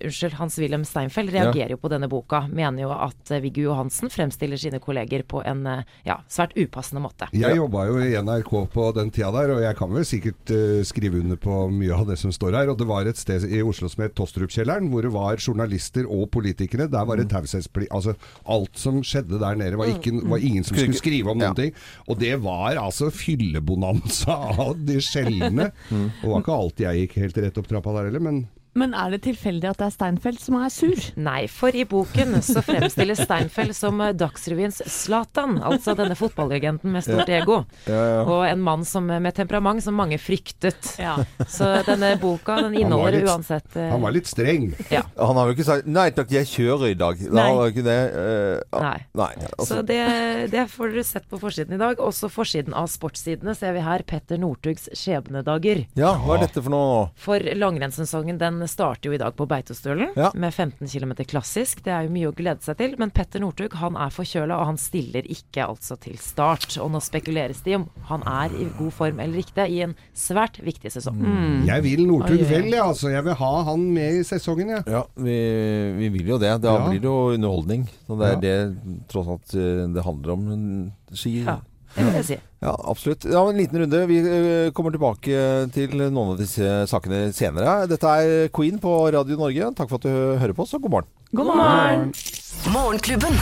Unnskyld, 0.00 0.34
Hans-Wilhelm 0.38 0.84
Steinfeld 0.88 1.32
reagerer 1.34 1.74
jo 1.74 1.78
på 1.80 1.90
denne 1.92 2.08
boka. 2.10 2.42
Mener 2.52 2.84
jo 2.84 2.90
at 2.94 3.30
eh, 3.34 3.40
Viggo 3.44 3.64
Johansen 3.68 4.10
fremstiller 4.12 4.60
sine 4.60 4.80
kolleger 4.82 5.22
på 5.28 5.42
en 5.46 5.64
eh, 5.66 5.82
ja, 6.06 6.18
svært 6.30 6.54
upassende 6.58 7.02
måte. 7.04 7.28
Jeg 7.36 7.56
jobba 7.58 7.86
jo 7.88 7.98
i 8.02 8.14
NRK 8.20 8.52
på 8.74 8.86
den 8.96 9.12
tida 9.14 9.30
der, 9.34 9.54
og 9.56 9.62
jeg 9.64 9.78
kan 9.78 9.92
vel 9.94 10.06
sikkert 10.08 10.52
uh, 10.54 10.80
skrive 10.86 11.20
under 11.22 11.38
på 11.40 11.56
mye 11.72 11.94
av 11.96 12.06
det 12.10 12.18
som 12.20 12.32
står 12.34 12.56
her. 12.58 12.72
Og 12.72 12.78
det 12.80 12.88
var 12.90 13.08
et 13.10 13.20
sted 13.20 13.46
i 13.48 13.62
Oslo 13.64 13.88
som 13.92 14.04
het 14.04 14.14
Tostrup-kjelleren, 14.18 14.90
hvor 14.92 15.06
det 15.06 15.12
var 15.14 15.40
journalister 15.40 16.08
og 16.10 16.28
politikere. 16.34 16.88
Der 16.90 17.08
var 17.08 17.20
det 17.20 17.28
taushetsplikt. 17.32 17.92
Altså 17.96 18.16
alt 18.50 18.78
som 18.80 19.00
skjedde 19.06 19.40
der 19.40 19.58
nede, 19.60 19.78
var, 19.80 19.90
ikke, 19.92 20.14
var 20.30 20.42
ingen 20.44 20.66
som 20.66 20.76
skulle 20.78 20.98
skrive 21.00 21.32
om 21.32 21.40
Ja. 21.40 21.50
noen 21.50 21.56
ting. 21.62 21.74
Og 22.08 22.18
det 22.20 22.34
var 22.44 22.76
altså 22.80 23.10
fyllebonanza 23.14 24.34
av 24.66 24.74
de 24.86 24.98
sjeldne. 25.04 25.70
Og 25.90 26.24
det 26.24 26.30
var 26.32 26.42
ikke 26.44 26.56
alltid 26.62 26.86
jeg 26.88 27.04
gikk 27.04 27.20
helt 27.24 27.44
rett 27.46 27.60
opp 27.60 27.70
trappa 27.70 27.94
der 27.98 28.10
heller, 28.10 28.24
men 28.24 28.42
Men 28.80 28.94
er 28.96 29.12
det 29.14 29.20
tilfeldig 29.26 29.68
at 29.70 29.80
det 29.82 29.86
er 29.90 29.94
Steinfeld 29.94 30.40
som 30.40 30.56
er 30.60 30.70
sur? 30.72 31.00
Nei, 31.20 31.44
for 31.52 31.74
i 31.76 31.84
boken 31.88 32.38
så 32.46 32.62
fremstilles 32.64 33.20
Steinfeld 33.26 33.74
som 33.76 34.00
eh, 34.04 34.14
Dagsrevyens 34.16 34.80
Zlatan, 34.90 35.58
altså 35.60 35.92
denne 35.98 36.16
fotballlegenden 36.18 36.94
med 36.94 37.04
stort 37.04 37.28
ego. 37.32 37.60
Og 37.90 38.44
en 38.48 38.62
mann 38.64 38.84
som, 38.88 39.06
med 39.10 39.34
temperament 39.36 39.82
som 39.84 39.96
mange 39.98 40.16
fryktet. 40.22 40.94
Ja. 41.00 41.18
Så 41.50 41.68
denne 41.86 42.14
boka 42.22 42.56
den 42.64 42.78
inneholder 42.80 43.18
litt- 43.20 43.28
uansett 43.30 43.76
uh, 43.76 43.90
han 43.92 44.02
var 44.02 44.14
litt 44.14 44.28
streng. 44.30 44.70
ja. 44.92 45.02
Han 45.18 45.36
har 45.36 45.50
jo 45.50 45.54
ikke 45.56 45.66
sagt 45.66 45.86
'nei 45.90 46.08
takk, 46.16 46.30
jeg 46.32 46.48
kjører 46.48 46.92
i 46.94 46.96
dag'. 46.98 47.20
Da 47.28 47.36
Nei. 47.42 47.68
ikke 47.70 47.84
det 47.86 47.98
uh. 48.14 48.80
Nei. 48.80 48.98
Nei. 49.18 49.30
Altså, 49.58 49.68
Så 49.74 49.82
det, 49.86 50.00
det 50.54 50.64
får 50.72 50.94
dere 50.94 51.04
sett 51.06 51.28
på 51.30 51.40
forsiden 51.42 51.76
i 51.76 51.80
dag. 51.80 52.00
Også 52.00 52.30
forsiden 52.32 52.74
av 52.76 52.88
sportssidene 52.92 53.54
ser 53.58 53.74
vi 53.76 53.84
her 53.84 54.04
Petter 54.08 54.38
Northugs 54.40 54.88
skjebnedager. 54.96 55.84
ja, 55.98 56.14
hva 56.24 56.38
er 56.38 56.46
dette 56.46 56.62
for 56.62 56.72
noe? 56.72 57.04
For 57.20 57.40
langrennssesongen 57.40 58.38
den 58.40 58.62
starter 58.70 59.10
jo 59.10 59.16
i 59.16 59.20
dag 59.20 59.34
på 59.36 59.46
Beitostølen 59.50 60.14
Ja. 60.16 60.30
med 60.34 60.54
15 60.54 60.86
km 60.88 61.12
klassisk. 61.26 61.82
Det 61.84 61.92
er 61.92 62.06
jo 62.06 62.14
mye 62.14 62.30
å 62.30 62.34
glede 62.36 62.62
seg 62.62 62.78
til. 62.78 62.94
Men 62.98 63.10
Petter 63.10 63.42
Northug 63.42 63.74
han 63.80 63.96
er 63.96 64.10
forkjøla, 64.14 64.56
og 64.60 64.66
han 64.70 64.78
stiller 64.80 65.26
ikke 65.28 65.66
altså 65.66 65.98
til 66.00 66.16
start. 66.22 66.78
Og 66.80 66.90
nå 66.94 67.00
spekuleres 67.02 67.62
det 67.66 67.72
i 67.74 67.78
om 67.80 67.88
han 68.10 68.22
er 68.26 68.54
i 68.56 68.68
god 68.78 68.92
form 68.96 69.20
eller 69.20 69.42
ikke 69.42 69.66
i 69.68 69.80
en 69.82 69.94
svært 70.14 70.60
viktig 70.64 70.90
sesong. 70.94 71.18
Mm. 71.20 71.66
Jeg 71.66 71.82
vil 71.82 72.06
Northug 72.06 72.40
vel, 72.48 72.70
jeg. 72.70 72.80
Altså. 72.80 73.10
Jeg 73.10 73.24
vil 73.24 73.34
ha 73.34 73.52
han 73.64 73.86
med 73.94 74.20
i 74.20 74.22
sesongen, 74.24 74.68
jeg. 74.76 74.84
Ja, 74.86 75.02
vi, 75.16 75.36
vi 75.98 76.08
vil 76.18 76.26
jo 76.34 76.38
det. 76.38 76.54
Da 76.62 76.76
Ja. 76.78 76.86
blir 76.88 77.00
det 77.00 77.10
jo 77.10 77.34
underholdning. 77.34 77.88
Så 78.06 78.18
det 78.18 78.26
er 78.28 78.32
Ja. 78.32 78.40
det 78.40 79.08
tross 79.08 79.26
alt 79.28 79.54
eh, 79.54 79.86
det 79.92 80.04
handler 80.04 80.32
om. 80.32 80.92
Ski. 81.12 81.42
Ja, 81.44 81.58
det 81.96 82.04
vil 82.06 82.18
jeg 82.20 82.26
si. 82.28 82.38
Ja, 82.62 82.74
absolutt. 82.92 83.24
Ja, 83.24 83.42
En 83.48 83.58
liten 83.58 83.80
runde. 83.82 84.02
Vi 84.10 84.18
eh, 84.20 84.70
kommer 84.76 84.94
tilbake 84.94 85.42
til 85.74 85.96
noen 86.06 86.34
av 86.34 86.40
disse 86.40 86.84
sakene 86.90 87.30
senere. 87.36 87.88
Dette 87.90 88.14
er 88.20 88.48
Queen 88.54 88.78
på 88.82 88.94
Radio 89.14 89.40
Norge. 89.40 89.72
Takk 89.78 89.90
for 89.90 90.00
at 90.00 90.08
du 90.08 90.38
hører 90.42 90.56
på 90.56 90.66
oss, 90.66 90.76
og 90.76 90.86
god 90.86 90.96
morgen. 90.98 91.12
God 91.34 91.54
morgen! 91.54 92.10
Morgenklubben. 92.74 93.38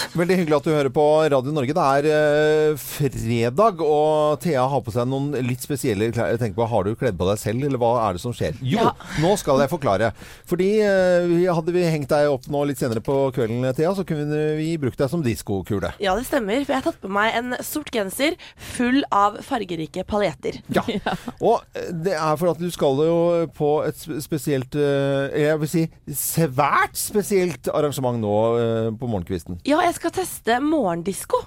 Podkast. 0.00 0.16
Veldig 0.16 0.36
hyggelig 0.40 0.56
at 0.56 0.66
du 0.66 0.70
hører 0.72 0.92
på 0.94 1.04
Radio 1.32 1.52
Norge. 1.54 1.74
Det 1.76 1.84
er 1.84 2.06
eh, 2.10 2.80
fredag, 2.80 3.80
og 3.84 4.40
Thea 4.42 4.62
har 4.68 4.82
på 4.84 4.92
seg 4.94 5.08
noen 5.08 5.32
litt 5.46 5.62
spesielle 5.64 6.10
klær. 6.14 6.32
Jeg 6.34 6.54
på, 6.56 6.66
Har 6.70 6.84
du 6.86 6.94
kledd 6.98 7.18
på 7.18 7.28
deg 7.28 7.40
selv, 7.40 7.64
eller 7.66 7.80
hva 7.80 7.90
er 8.08 8.16
det 8.16 8.22
som 8.22 8.32
skjer? 8.36 8.56
Jo, 8.62 8.80
Ja. 8.80 8.92
nå 9.20 9.34
skal 9.40 9.60
jeg 9.60 9.70
forklare. 9.72 10.12
Fordi 10.48 10.68
eh, 10.80 11.52
hadde 11.52 11.74
vi 11.74 11.84
hengt 11.84 12.10
deg 12.12 12.30
opp 12.30 12.46
nå 12.50 12.64
litt 12.68 12.80
senere 12.80 13.02
på 13.04 13.16
kvelden, 13.36 13.66
Thea, 13.76 13.92
så 13.96 14.04
kunne 14.08 14.56
vi 14.58 14.72
brukt 14.80 14.98
deg 15.00 15.10
som 15.12 15.22
diskokule. 15.24 15.92
Ja, 16.02 16.14
det 16.18 16.26
stemmer. 16.28 16.64
For 16.64 16.74
jeg 16.74 16.80
har 16.82 16.88
tatt 16.90 17.00
på 17.02 17.12
meg 17.12 17.36
en 17.38 17.54
sort 17.66 17.90
genser 17.94 18.36
full 18.76 19.02
av 19.12 19.40
fargerike 19.46 20.04
paljetter. 20.08 20.60
Ja. 20.74 20.84
Og 21.50 21.60
eh, 21.76 21.90
det 22.06 22.16
er 22.16 22.38
for 22.40 22.54
at 22.54 22.60
du 22.62 22.68
skal 22.72 23.00
jo 23.04 23.18
på 23.56 23.70
et 23.86 23.98
spesielt 24.22 24.74
eh, 24.78 25.30
Jeg 25.44 25.58
vil 25.60 25.70
si 25.70 25.82
svært 26.16 26.96
spesielt 26.98 27.68
arrangement 27.72 28.20
nå 28.20 28.34
eh, 28.60 28.88
på 28.96 29.08
morgenkvisten. 29.10 29.60
Ja, 29.68 29.80
jeg 29.84 29.89
skal 29.96 30.12
teste 30.14 30.60
morgendisko. 30.60 31.40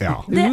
Ja. 0.00 0.16
Det, 0.32 0.46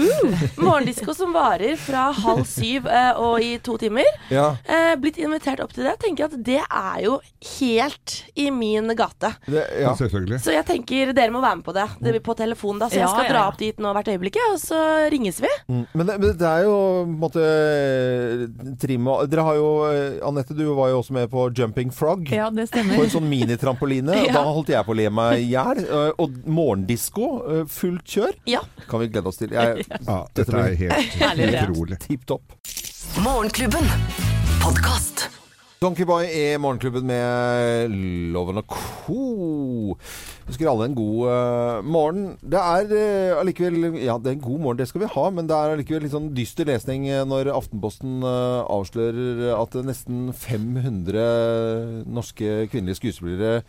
morgendisko 0.60 1.14
som 1.16 1.34
varer 1.34 1.76
fra 1.80 2.10
halv 2.16 2.44
syv 2.50 2.88
eh, 2.90 3.12
og 3.20 3.42
i 3.44 3.52
to 3.64 3.78
timer. 3.82 4.06
Ja. 4.34 4.52
Eh, 4.66 4.94
blitt 5.02 5.18
invitert 5.22 5.62
opp 5.64 5.74
til 5.76 5.88
det. 5.88 5.96
Tenker 6.04 6.28
at 6.30 6.36
det 6.46 6.60
er 6.62 7.00
jo 7.06 7.18
helt 7.60 8.16
i 8.40 8.50
min 8.54 8.92
gate. 8.98 9.32
Det, 9.48 9.64
ja. 9.82 9.94
Selvfølgelig. 10.00 10.42
Så 10.46 10.54
jeg 10.56 10.66
tenker 10.68 11.14
dere 11.16 11.34
må 11.34 11.42
være 11.44 11.60
med 11.62 11.66
på 11.68 11.76
det. 11.76 11.88
Det 12.00 12.14
blir 12.16 12.24
på 12.26 12.36
telefon 12.40 12.80
da, 12.82 12.90
så 12.92 13.00
jeg 13.02 13.10
skal 13.12 13.28
ja, 13.28 13.34
dra 13.34 13.46
opp 13.52 13.60
dit 13.60 13.80
nå 13.82 13.94
hvert 13.96 14.12
øyeblikk, 14.14 14.40
og 14.52 14.60
så 14.62 14.80
ringes 15.12 15.40
vi. 15.44 15.52
Mm. 15.70 15.84
Men, 15.94 16.06
det, 16.12 16.18
men 16.24 16.38
det 16.40 16.50
er 16.50 16.66
jo 16.68 16.76
på 16.80 17.06
en 17.10 17.18
måte 17.20 17.46
trim 18.82 19.08
og 19.10 19.26
Dere 19.30 19.44
har 19.46 19.58
jo 19.60 19.68
Anette, 20.30 20.56
du 20.58 20.64
var 20.78 20.92
jo 20.92 21.00
også 21.02 21.16
med 21.16 21.30
på 21.32 21.48
Jumping 21.56 21.92
Frog. 21.96 22.30
Ja, 22.34 22.50
det 22.54 22.68
stemmer. 22.72 22.98
På 23.00 23.06
en 23.08 23.14
sånn 23.14 23.30
minitrampoline. 23.32 24.18
Ja. 24.30 24.34
Da 24.36 24.42
holdt 24.54 24.70
jeg 24.70 24.84
på 24.86 24.92
å 24.94 24.98
le 25.00 25.06
meg 25.16 25.40
i 25.42 25.46
hjel. 25.54 25.80
eh, 25.86 26.10
Og 26.22 26.34
morgendisko, 26.52 27.28
eh, 27.50 27.62
fullt 27.72 28.04
kjør, 28.14 28.36
Ja. 28.50 28.60
kan 28.90 28.99
vi 29.02 29.10
glede 29.14 29.32
oss 29.32 29.42
til. 29.42 29.56
Jeg, 29.56 29.86
Ja, 30.10 30.22
dette 30.36 30.64
er 30.64 30.78
helt 30.80 31.70
utrolig. 31.72 32.00
Tipp 32.06 32.26
topp. 32.30 32.56
Morgenklubben. 33.26 33.86
Podkast. 34.62 35.30
Donkey 35.80 36.04
Boy 36.04 36.26
i 36.28 36.58
Morgenklubben 36.60 37.06
med 37.08 37.94
Loven 38.34 38.60
og 38.60 38.66
Co. 38.68 39.94
Husker 40.50 40.68
alle 40.68 40.90
en 40.90 40.96
god 40.98 41.22
uh, 41.32 41.86
morgen. 41.88 42.26
Det 42.44 42.60
er 42.60 42.90
uh, 42.92 43.40
allikevel 43.40 44.02
Ja, 44.02 44.18
det 44.20 44.28
er 44.28 44.36
en 44.36 44.44
god 44.44 44.60
morgen, 44.60 44.82
det 44.82 44.90
skal 44.90 45.06
vi 45.06 45.12
ha, 45.14 45.24
men 45.32 45.48
det 45.48 45.56
er 45.56 45.78
allikevel 45.78 46.04
litt 46.04 46.16
sånn 46.18 46.34
dyster 46.36 46.68
lesning 46.68 47.08
eh, 47.08 47.24
når 47.24 47.54
Aftenposten 47.54 48.20
uh, 48.28 48.68
avslører 48.68 49.54
at 49.56 49.80
nesten 49.88 50.34
500 50.36 52.04
norske 52.12 52.68
kvinnelige 52.74 53.00
skuespillere 53.00 53.62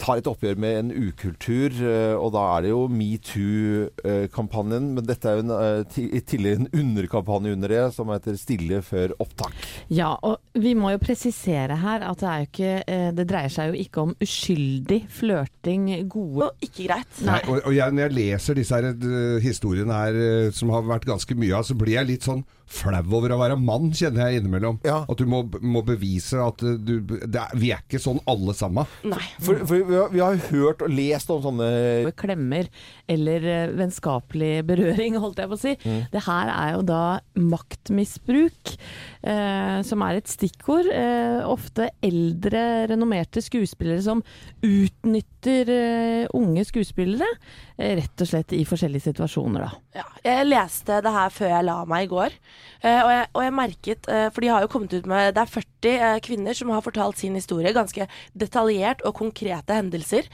tar 0.00 0.18
et 0.18 0.28
oppgjør 0.28 0.58
med 0.60 0.78
en 0.78 0.90
ukultur, 1.08 1.74
eh, 1.86 2.14
og 2.16 2.32
da 2.34 2.42
er 2.56 2.64
det 2.64 2.72
jo 2.72 2.80
metoo-kampanjen. 2.90 4.88
Men 4.96 5.06
dette 5.06 5.28
er 5.28 5.38
jo 5.38 5.44
en, 5.44 5.52
eh, 5.54 5.98
i 6.02 6.22
tillegg 6.26 6.60
en 6.60 6.70
underkampanje 6.82 7.52
under 7.54 7.68
det, 7.68 7.82
som 7.94 8.08
heter 8.08 8.34
'Stille 8.36 8.82
før 8.82 9.14
opptak'. 9.22 9.54
Ja, 9.88 10.16
og 10.22 10.38
vi 10.54 10.74
må 10.74 10.90
jo 10.92 10.98
presisere 10.98 11.76
her 11.76 12.00
at 12.02 12.18
det 12.18 12.28
er 12.28 12.38
jo 12.38 12.46
ikke 12.50 12.84
eh, 12.86 13.10
Det 13.12 13.28
dreier 13.28 13.48
seg 13.48 13.72
jo 13.72 13.80
ikke 13.82 14.00
om 14.00 14.14
uskyldig 14.20 15.06
flørting, 15.08 16.08
gode 16.08 16.42
Og 16.42 16.52
ikke 16.62 16.88
greit. 16.88 17.22
Nei, 17.24 17.40
og, 17.48 17.60
og 17.66 17.74
jeg, 17.74 17.92
når 17.92 18.08
jeg 18.08 18.12
leser 18.12 18.54
disse 18.54 18.74
her, 18.74 19.40
historiene 19.40 19.92
her, 19.92 20.50
som 20.52 20.70
har 20.70 20.82
vært 20.82 21.06
ganske 21.06 21.34
mye 21.34 21.54
av, 21.54 21.64
så 21.64 21.74
blir 21.74 21.94
jeg 21.94 22.06
litt 22.06 22.22
sånn 22.22 22.44
flau 22.72 23.02
over 23.18 23.34
å 23.34 23.38
være 23.40 23.58
mann, 23.60 23.90
kjenner 23.96 24.30
jeg 24.30 24.42
innimellom. 24.42 24.80
Ja. 24.86 25.02
At 25.10 25.20
du 25.20 25.26
må, 25.28 25.44
må 25.60 25.82
bevise 25.86 26.40
at 26.42 26.62
eh, 26.66 26.78
du 26.80 26.94
det 27.02 27.38
er, 27.38 27.52
Vi 27.58 27.72
er 27.74 27.82
ikke 27.84 28.00
sånn 28.02 28.20
alle 28.30 28.54
sammen. 28.56 28.88
Nei. 29.06 29.22
For, 29.42 29.60
for 29.68 29.76
vi, 29.76 29.98
har, 29.98 30.10
vi 30.12 30.22
har 30.22 30.38
hørt 30.50 30.84
og 30.84 30.92
lest 30.92 31.30
om 31.32 31.42
sånne 31.44 32.12
klemmer 32.18 32.68
eller 33.10 33.46
eh, 33.48 33.74
vennskapelig 33.78 34.52
berøring, 34.68 35.18
holdt 35.22 35.42
jeg 35.42 35.50
på 35.50 35.58
å 35.58 35.62
si. 35.62 35.74
Det 36.12 36.24
her 36.26 36.52
er 36.52 36.74
jo 36.76 36.84
da 36.88 37.02
maktmisbruk, 37.38 38.74
eh, 39.22 39.78
som 39.86 40.04
er 40.06 40.20
et 40.20 40.30
stikkord. 40.30 40.88
Eh, 40.92 41.40
ofte 41.48 41.90
eldre, 42.04 42.64
renommerte 42.92 43.42
skuespillere 43.44 44.02
som 44.04 44.22
utnytter 44.64 45.72
eh, 45.72 46.26
unge 46.38 46.64
skuespillere, 46.68 47.28
eh, 47.76 47.96
rett 48.00 48.24
og 48.24 48.30
slett 48.32 48.54
i 48.56 48.64
forskjellige 48.68 49.10
situasjoner, 49.10 49.66
da. 49.66 50.02
Ja, 50.02 50.06
jeg 50.24 50.50
leste 50.50 51.00
det 51.04 51.14
her 51.14 51.32
før 51.34 51.52
jeg 51.56 51.68
la 51.68 51.80
meg 51.88 52.06
i 52.06 52.12
går. 52.12 52.38
Eh, 52.82 52.98
og, 52.98 53.10
jeg, 53.14 53.26
og 53.30 53.44
jeg 53.46 53.54
merket, 53.54 54.08
eh, 54.10 54.28
for 54.34 54.42
de 54.42 54.50
har 54.50 54.64
jo 54.64 54.70
kommet 54.72 54.94
ut 54.94 55.06
med 55.06 55.34
Det 55.36 55.42
er 55.42 55.52
40 55.54 55.92
eh, 55.92 56.20
kvinner 56.26 56.58
som 56.58 56.72
har 56.74 56.82
fortalt 56.82 57.20
sin 57.20 57.38
historie. 57.38 57.74
Ganske 57.74 58.08
detaljert 58.34 59.04
og 59.06 59.16
konkrete 59.20 59.78
hendelser. 59.78 60.28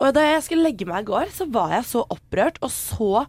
Og 0.00 0.14
da 0.16 0.22
jeg 0.24 0.44
skulle 0.46 0.64
legge 0.64 0.86
meg 0.88 1.02
i 1.04 1.10
går, 1.10 1.28
så 1.36 1.44
var 1.52 1.74
jeg 1.74 1.84
så 1.84 2.00
opprørt 2.08 2.56
og 2.64 2.70
så 2.72 3.26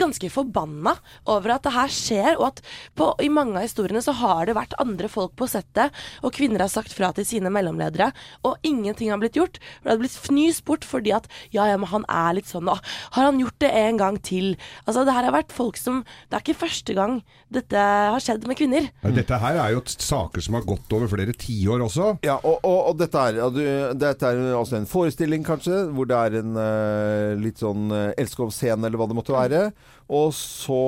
ganske 0.00 0.30
forbanna 0.32 0.94
over 1.28 1.56
at 1.56 1.66
det 1.66 1.74
her 1.74 1.92
skjer, 1.92 2.30
og 2.38 2.48
at 2.52 2.62
på, 2.98 3.10
i 3.24 3.30
mange 3.32 3.56
av 3.58 3.66
historiene 3.66 4.02
så 4.04 4.14
har 4.20 4.48
det 4.48 4.56
vært 4.58 4.76
andre 4.82 5.10
folk 5.12 5.34
på 5.38 5.48
settet, 5.50 5.94
og 6.22 6.34
kvinner 6.36 6.64
har 6.64 6.72
sagt 6.72 6.94
fra 6.94 7.10
til 7.16 7.26
sine 7.28 7.52
mellomledere, 7.52 8.10
og 8.46 8.58
ingenting 8.66 9.12
har 9.12 9.20
blitt 9.22 9.38
gjort. 9.38 9.60
For 9.60 9.88
det 9.88 9.94
hadde 9.94 10.04
blitt 10.04 10.20
fnyst 10.28 10.64
bort 10.68 10.86
fordi 10.88 11.14
at 11.16 11.28
ja, 11.54 11.66
ja, 11.68 11.76
men 11.80 11.90
han 11.90 12.06
er 12.08 12.38
litt 12.38 12.50
sånn, 12.50 12.70
og 12.70 12.82
har 13.16 13.28
han 13.28 13.40
gjort 13.42 13.58
det 13.62 13.72
en 13.82 14.00
gang 14.00 14.20
til? 14.24 14.54
Altså, 14.84 15.04
det 15.06 15.16
her 15.16 15.28
har 15.28 15.34
vært 15.34 15.54
folk 15.54 15.78
som 15.78 16.00
Det 16.28 16.36
er 16.36 16.42
ikke 16.44 16.60
første 16.66 16.94
gang 16.96 17.18
dette 17.52 17.80
har 17.80 18.20
skjedd 18.20 18.44
med 18.48 18.58
kvinner. 18.58 18.88
Ja, 19.02 19.12
Dette 19.16 19.38
her 19.40 19.56
er 19.62 19.72
jo 19.72 19.82
saker 19.88 20.44
som 20.44 20.58
har 20.58 20.66
gått 20.68 20.92
over 20.92 21.08
flere 21.10 21.32
tiår 21.36 21.84
også. 21.86 22.10
Ja, 22.26 22.36
og, 22.42 22.60
og, 22.60 22.90
og 22.90 22.98
dette, 23.00 23.22
er, 23.30 23.40
ja, 23.40 23.48
du, 23.52 23.62
dette 23.98 24.32
er 24.32 24.42
altså 24.58 24.76
en 24.78 24.88
forestilling, 24.88 25.46
kanskje, 25.46 25.86
hvor 25.96 26.08
det 26.08 26.18
er 26.18 26.38
en 26.42 26.58
uh, 26.58 27.38
litt 27.40 27.62
sånn 27.62 27.88
uh, 27.94 28.10
elskovsscene, 28.20 28.84
eller 28.84 29.00
hva 29.00 29.08
det 29.08 29.16
måtte 29.16 29.36
være. 29.36 29.62
Og 30.08 30.32
så 30.34 30.82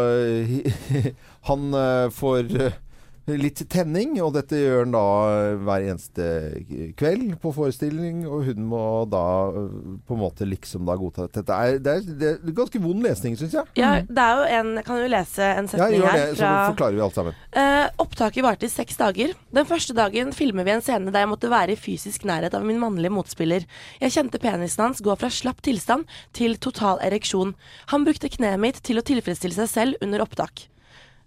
eh, 0.00 0.72
Han 1.48 1.74
eh, 1.76 2.08
får 2.10 2.56
eh, 2.56 2.78
litt 3.30 3.60
tenning, 3.70 4.16
og 4.22 4.32
dette 4.34 4.58
gjør 4.58 4.82
han 4.82 4.94
da 4.94 5.04
eh, 5.30 5.60
hver 5.62 5.84
eneste 5.92 6.24
kveld 6.98 7.36
på 7.42 7.52
forestilling. 7.54 8.24
Og 8.26 8.48
hun 8.48 8.64
må 8.66 8.82
da 9.10 9.24
eh, 9.50 9.76
på 10.08 10.16
en 10.16 10.22
måte 10.24 10.48
liksom 10.48 10.88
da 10.88 10.96
godta 10.98 11.28
dette. 11.28 11.44
Det 11.46 11.58
er, 11.58 11.78
det 11.78 11.94
er, 11.94 12.08
det 12.42 12.50
er 12.50 12.56
ganske 12.56 12.82
vond 12.82 13.04
lesning, 13.06 13.36
syns 13.38 13.54
jeg. 13.54 13.70
Ja, 13.78 13.92
det 14.02 14.24
er 14.24 14.40
jo 14.40 14.48
en 14.58 14.72
Jeg 14.80 14.86
kan 14.88 15.02
jo 15.02 15.12
lese 15.12 15.50
en 15.52 15.68
Ja, 15.68 15.74
setning 15.74 16.02
det, 16.02 16.10
her 16.10 16.34
så 16.40 16.50
forklarer 16.72 16.98
vi 16.98 17.04
alt 17.06 17.20
sammen. 17.20 17.38
Uh, 17.54 17.86
opptaket 18.02 18.46
varte 18.46 18.66
i 18.66 18.72
seks 18.72 18.98
dager. 18.98 19.36
Den 19.54 19.68
første 19.68 19.96
dagen 19.96 20.34
filmer 20.36 20.66
vi 20.66 20.74
en 20.74 20.84
scene 20.84 21.14
der 21.14 21.26
jeg 21.26 21.30
måtte 21.30 21.52
være 21.52 21.76
i 21.76 21.78
fysisk 21.78 22.26
nærhet 22.28 22.56
av 22.58 22.66
min 22.66 22.80
mannlige 22.82 23.14
motspiller. 23.14 23.68
Jeg 24.02 24.16
kjente 24.16 24.42
penisen 24.42 24.86
hans 24.88 25.04
gå 25.04 25.14
fra 25.20 25.30
slapp 25.32 25.62
tilstand 25.62 26.10
til 26.36 26.58
total 26.58 26.98
ereksjon. 27.06 27.54
Han 27.94 28.08
brukte 28.08 28.32
kneet 28.32 28.60
mitt 28.62 28.82
til 28.82 28.98
å 28.98 29.06
tilfredsstille 29.06 29.60
seg 29.62 29.70
selv 29.70 30.04
under 30.04 30.26
opptak. 30.26 30.66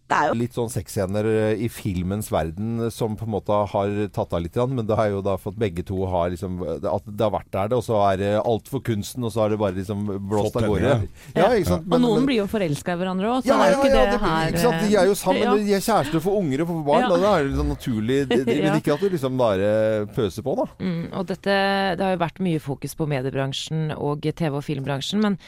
Det 0.05 0.13
er 0.17 0.27
jo 0.29 0.35
Litt 0.37 0.53
sånn 0.53 0.69
sexscener 0.69 1.25
eh, 1.25 1.63
i 1.65 1.69
filmens 1.71 2.27
verden 2.29 2.85
eh, 2.85 2.91
som 2.93 3.15
på 3.17 3.25
en 3.25 3.33
måte 3.33 3.55
har 3.71 3.93
tatt 4.13 4.35
av 4.37 4.43
litt, 4.43 4.57
men 4.69 4.85
det 4.85 4.97
har 4.99 5.09
jo 5.09 5.23
da 5.25 5.33
fått 5.41 5.57
begge 5.57 5.81
to 5.87 6.03
har 6.11 6.29
liksom 6.29 6.59
At 6.61 7.07
det 7.09 7.25
har 7.25 7.33
vært 7.33 7.49
der, 7.55 7.71
det, 7.71 7.79
og 7.79 7.85
så 7.87 7.97
er 8.11 8.19
det 8.21 8.29
alt 8.37 8.69
for 8.69 8.85
kunsten, 8.85 9.25
og 9.25 9.33
så 9.33 9.41
har 9.43 9.53
det 9.55 9.59
bare 9.63 9.77
liksom 9.79 10.05
blåst 10.29 10.59
av 10.61 10.67
gårde. 10.69 10.93
Ja, 11.33 11.49
ikke 11.57 11.71
sant? 11.71 11.89
og 11.89 11.97
noen 12.03 12.21
men- 12.21 12.29
blir 12.29 12.41
jo 12.43 12.47
forelska 12.51 12.93
i 12.93 13.01
hverandre 13.01 13.33
òg, 13.33 13.41
så 13.41 13.49
ja, 13.49 13.57
det 13.57 13.65
er 13.65 13.73
ja, 13.73 13.75
jo 13.75 13.81
ikke 13.81 13.89
ja, 13.89 14.05
det, 14.05 14.13
det, 14.13 14.21
her 14.29 14.53
ikke 14.53 14.63
sant? 14.67 14.85
De 14.85 14.95
er 15.01 15.09
jo 15.09 15.17
sammen, 15.23 15.43
Ja. 15.45 15.57
de 15.65 15.73
er 15.79 15.85
kjærester 15.89 16.25
for 16.29 16.39
unger 16.43 16.61
og 16.65 16.67
for 16.71 16.87
barn. 16.91 17.05
Ja. 17.05 17.09
Da 17.25 17.33
er 17.33 17.45
jo 17.49 17.59
sånn 17.59 17.73
naturlig 17.73 18.19
det, 18.29 18.41
de, 18.45 18.57
Men 18.61 18.79
ikke 18.79 18.93
at 18.95 19.05
du 19.05 19.09
liksom 19.09 19.37
bare 19.41 19.69
pøser 20.15 20.45
på, 20.45 20.55
da. 20.61 20.69
Mm, 20.79 21.05
og 21.13 21.29
dette, 21.33 21.55
det 21.97 22.05
har 22.05 22.13
jo 22.13 22.21
vært 22.21 22.43
mye 22.45 22.61
fokus 22.61 22.93
på 22.97 23.09
mediebransjen 23.09 23.89
og 23.97 24.21
TV- 24.21 24.59
og 24.61 24.65
filmbransjen, 24.69 25.21
men, 25.25 25.39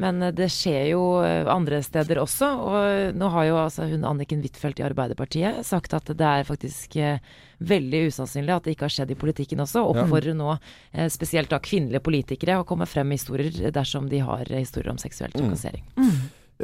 men 0.00 0.20
det 0.34 0.48
skjer 0.52 0.88
jo 0.90 1.02
eh, 1.22 1.46
andre 1.50 1.80
steder 1.84 2.18
også. 2.22 2.50
Og 2.66 3.16
nå 3.18 3.30
har 3.36 3.48
jo 3.48 3.58
altså 3.62 3.88
hun 3.90 4.06
Anniken 4.08 4.42
Huitfeldt 4.42 4.82
i 4.82 4.86
Arbeiderpartiet 4.86 5.62
sagt 5.66 5.94
at 5.96 6.10
det 6.10 6.30
er 6.30 6.48
faktisk 6.48 6.96
eh, 6.98 7.22
veldig 7.62 8.06
usannsynlig 8.10 8.54
at 8.54 8.66
det 8.66 8.74
ikke 8.74 8.88
har 8.88 8.94
skjedd 8.96 9.14
i 9.14 9.18
politikken 9.18 9.62
også. 9.64 9.84
Og 9.84 10.00
Oppfordrer 10.02 10.36
nå 10.38 10.50
eh, 10.56 11.08
spesielt 11.12 11.52
da 11.52 11.62
kvinnelige 11.62 12.04
politikere 12.04 12.60
å 12.60 12.68
komme 12.68 12.88
frem 12.90 13.10
med 13.10 13.22
historier 13.22 13.74
dersom 13.74 14.10
de 14.10 14.22
har 14.24 14.48
eh, 14.50 14.64
historier 14.64 14.92
om 14.94 15.00
seksuell 15.00 15.34
trakassering. 15.34 15.86
Eh, 15.94 16.10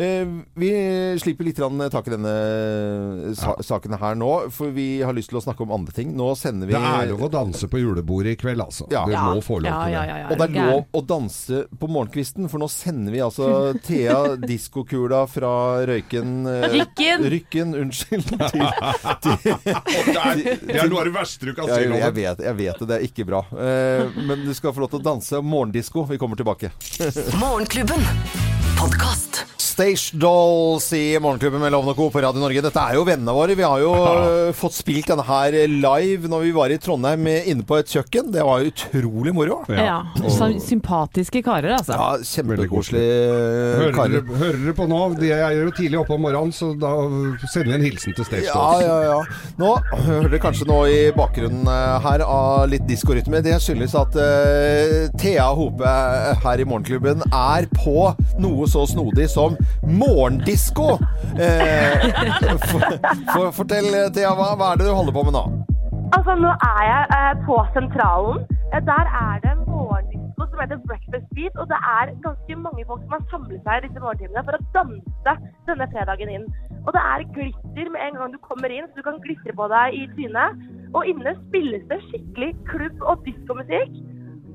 vi 0.00 0.71
slipper 1.21 1.45
litt 1.45 1.61
tak 1.92 2.09
i 2.09 2.14
denne 2.14 3.35
sa 3.37 3.54
saken 3.62 3.97
her 4.00 4.14
nå, 4.19 4.30
for 4.54 4.73
vi 4.75 5.02
har 5.02 5.14
lyst 5.16 5.33
til 5.33 5.40
å 5.40 5.45
snakke 5.45 5.64
om 5.64 5.73
andre 5.75 5.95
ting. 5.95 6.12
Nå 6.16 6.33
sender 6.38 6.71
vi 6.71 6.75
Det 6.75 6.80
er 6.80 7.11
lov 7.12 7.26
å 7.26 7.30
danse 7.33 7.69
på 7.71 7.80
julebordet 7.80 8.37
i 8.37 8.40
kveld, 8.40 8.62
altså. 8.64 8.87
Ja. 8.92 9.04
Det 9.09 9.19
må 9.21 9.42
få 9.45 9.61
lov 9.61 9.69
til 9.69 9.95
ja, 9.95 10.02
det. 10.02 10.11
ja, 10.11 10.19
ja, 10.23 10.28
Og 10.30 10.40
det 10.40 10.49
er 10.49 10.71
lov 10.71 10.97
å 10.97 11.04
danse 11.12 11.62
på 11.80 11.90
morgenkvisten, 11.90 12.49
for 12.52 12.62
nå 12.62 12.71
sender 12.73 13.14
vi 13.14 13.23
altså 13.25 13.50
Thea 13.87 14.37
diskokula 14.40 15.25
fra 15.30 15.52
Røyken 15.88 16.35
eh, 16.50 16.69
Rykken! 16.76 17.26
Rykken, 17.35 17.76
unnskyld. 17.85 18.28
Til, 19.21 19.37
til, 19.42 20.40
Det 20.66 20.76
er 20.76 20.88
noe 20.90 21.02
av 21.02 21.09
det 21.09 21.14
verste 21.14 21.49
du 21.49 21.54
kan 21.57 21.69
si. 21.69 21.78
jeg, 21.83 21.92
jeg, 22.00 22.14
vet, 22.16 22.42
jeg 22.47 22.59
vet 22.59 22.80
det, 22.83 22.88
det 22.90 22.99
er 22.99 23.07
ikke 23.07 23.26
bra. 23.28 23.42
Eh, 23.52 24.21
men 24.26 24.47
du 24.47 24.52
skal 24.57 24.75
få 24.76 24.85
lov 24.85 24.92
til 24.95 25.02
å 25.02 25.07
danse 25.11 25.42
morgendisko. 25.45 26.07
Vi 26.11 26.21
kommer 26.21 26.40
tilbake. 26.40 26.73
Morgenklubben. 27.40 28.04
Podkast. 28.80 29.60
Stage 29.71 30.17
Dolls 30.19 30.93
i 30.93 31.19
Morgenklubben 31.23 31.61
med 31.61 31.73
Lovende 31.73 31.95
Co. 31.95 32.11
på 32.11 32.21
Radio 32.21 32.43
Norge. 32.43 32.62
Dette 32.65 32.83
er 32.83 32.97
jo 32.99 33.05
vennene 33.07 33.35
våre. 33.35 33.55
Vi 33.55 33.62
har 33.62 33.79
jo 33.79 33.93
eh, 33.95 34.50
fått 34.57 34.75
spilt 34.75 35.07
denne 35.12 35.23
her 35.29 35.55
live 35.71 36.31
når 36.31 36.43
vi 36.43 36.50
var 36.57 36.73
i 36.75 36.79
Trondheim 36.83 37.29
eh, 37.31 37.47
inne 37.53 37.62
på 37.67 37.79
et 37.79 37.93
kjøkken. 37.93 38.33
Det 38.35 38.43
var 38.47 38.67
utrolig 38.67 39.35
moro. 39.37 39.61
Ja. 39.71 40.00
Så 40.27 40.49
Sympatiske 40.65 41.45
karer, 41.47 41.77
altså. 41.77 41.95
Ja, 41.95 42.09
kjempekoselige 42.19 43.21
eh, 43.21 43.95
karer. 43.95 44.17
dere, 44.19 44.41
hører 44.41 44.59
dere 44.65 44.75
på 44.81 44.89
nå? 44.91 45.00
De 45.21 45.31
er 45.37 45.55
jo 45.61 45.71
tidlig 45.77 46.00
oppe 46.03 46.17
om 46.19 46.27
morgenen, 46.27 46.55
så 46.57 46.73
da 46.75 46.91
sender 47.47 47.71
vi 47.71 47.79
en 47.79 47.87
hilsen 47.87 48.19
til 48.19 48.27
Stage 48.27 48.50
Dolls. 48.50 48.83
ja, 48.83 48.99
ja. 49.07 49.15
ja. 49.21 49.55
Nå 49.61 49.71
hører 49.93 50.29
dere 50.33 50.43
kanskje 50.43 50.67
nå 50.67 50.81
i 50.91 50.99
bakgrunnen 51.15 51.71
her 52.03 52.27
av 52.27 52.67
litt 52.73 52.89
diskorytme. 52.91 53.45
Det 53.47 53.55
skyldes 53.62 53.95
at 53.99 54.19
uh, 54.19 55.07
Thea 55.21 55.47
Hope 55.55 55.95
her 56.43 56.62
i 56.62 56.67
Morgenklubben 56.67 57.23
er 57.29 57.71
på 57.77 58.11
noe 58.41 58.71
så 58.71 58.87
snodig 58.89 59.31
som 59.31 59.60
morgendisko. 59.87 60.99
Eh, 61.40 62.07
for, 62.69 62.87
for, 63.33 63.50
fortell, 63.62 63.90
Thea, 64.14 64.33
hva, 64.38 64.55
hva 64.59 64.73
er 64.73 64.81
det 64.81 64.88
du 64.88 64.95
holder 64.95 65.17
på 65.17 65.26
med 65.29 65.37
nå? 65.38 65.45
Altså, 66.17 66.35
nå 66.35 66.50
er 66.50 66.81
jeg 66.88 67.05
eh, 67.17 67.35
på 67.47 67.59
sentralen. 67.76 68.43
Eh, 68.75 68.83
der 68.87 69.12
er 69.21 69.43
det 69.45 69.52
en 69.52 69.62
morgendisco 69.69 70.47
som 70.50 70.62
heter 70.62 70.81
Breakfast 70.88 71.29
Beat, 71.37 71.55
og 71.61 71.71
det 71.71 71.79
er 71.93 72.14
ganske 72.25 72.57
mange 72.64 72.87
folk 72.88 73.05
som 73.05 73.14
har 73.14 73.25
samlet 73.31 73.62
seg 73.69 73.87
disse 73.87 74.02
morgentimene 74.02 74.45
for 74.49 74.59
å 74.59 74.67
danse 74.76 75.37
denne 75.69 75.88
fredagen 75.95 76.35
inn. 76.37 76.47
Og 76.87 76.93
det 76.97 77.02
er 77.12 77.26
glitter 77.37 77.93
med 77.95 78.05
en 78.07 78.19
gang 78.19 78.35
du 78.35 78.40
kommer 78.47 78.73
inn, 78.75 78.88
så 78.88 79.00
du 79.00 79.07
kan 79.07 79.21
glitre 79.25 79.55
på 79.57 79.69
deg 79.73 79.99
i 80.00 80.07
trynet. 80.17 80.62
Og 80.90 81.07
inne 81.07 81.37
spilles 81.45 81.85
det 81.90 82.00
skikkelig 82.09 82.55
klubb- 82.73 83.05
og 83.07 83.23
diskomusikk. 83.29 83.93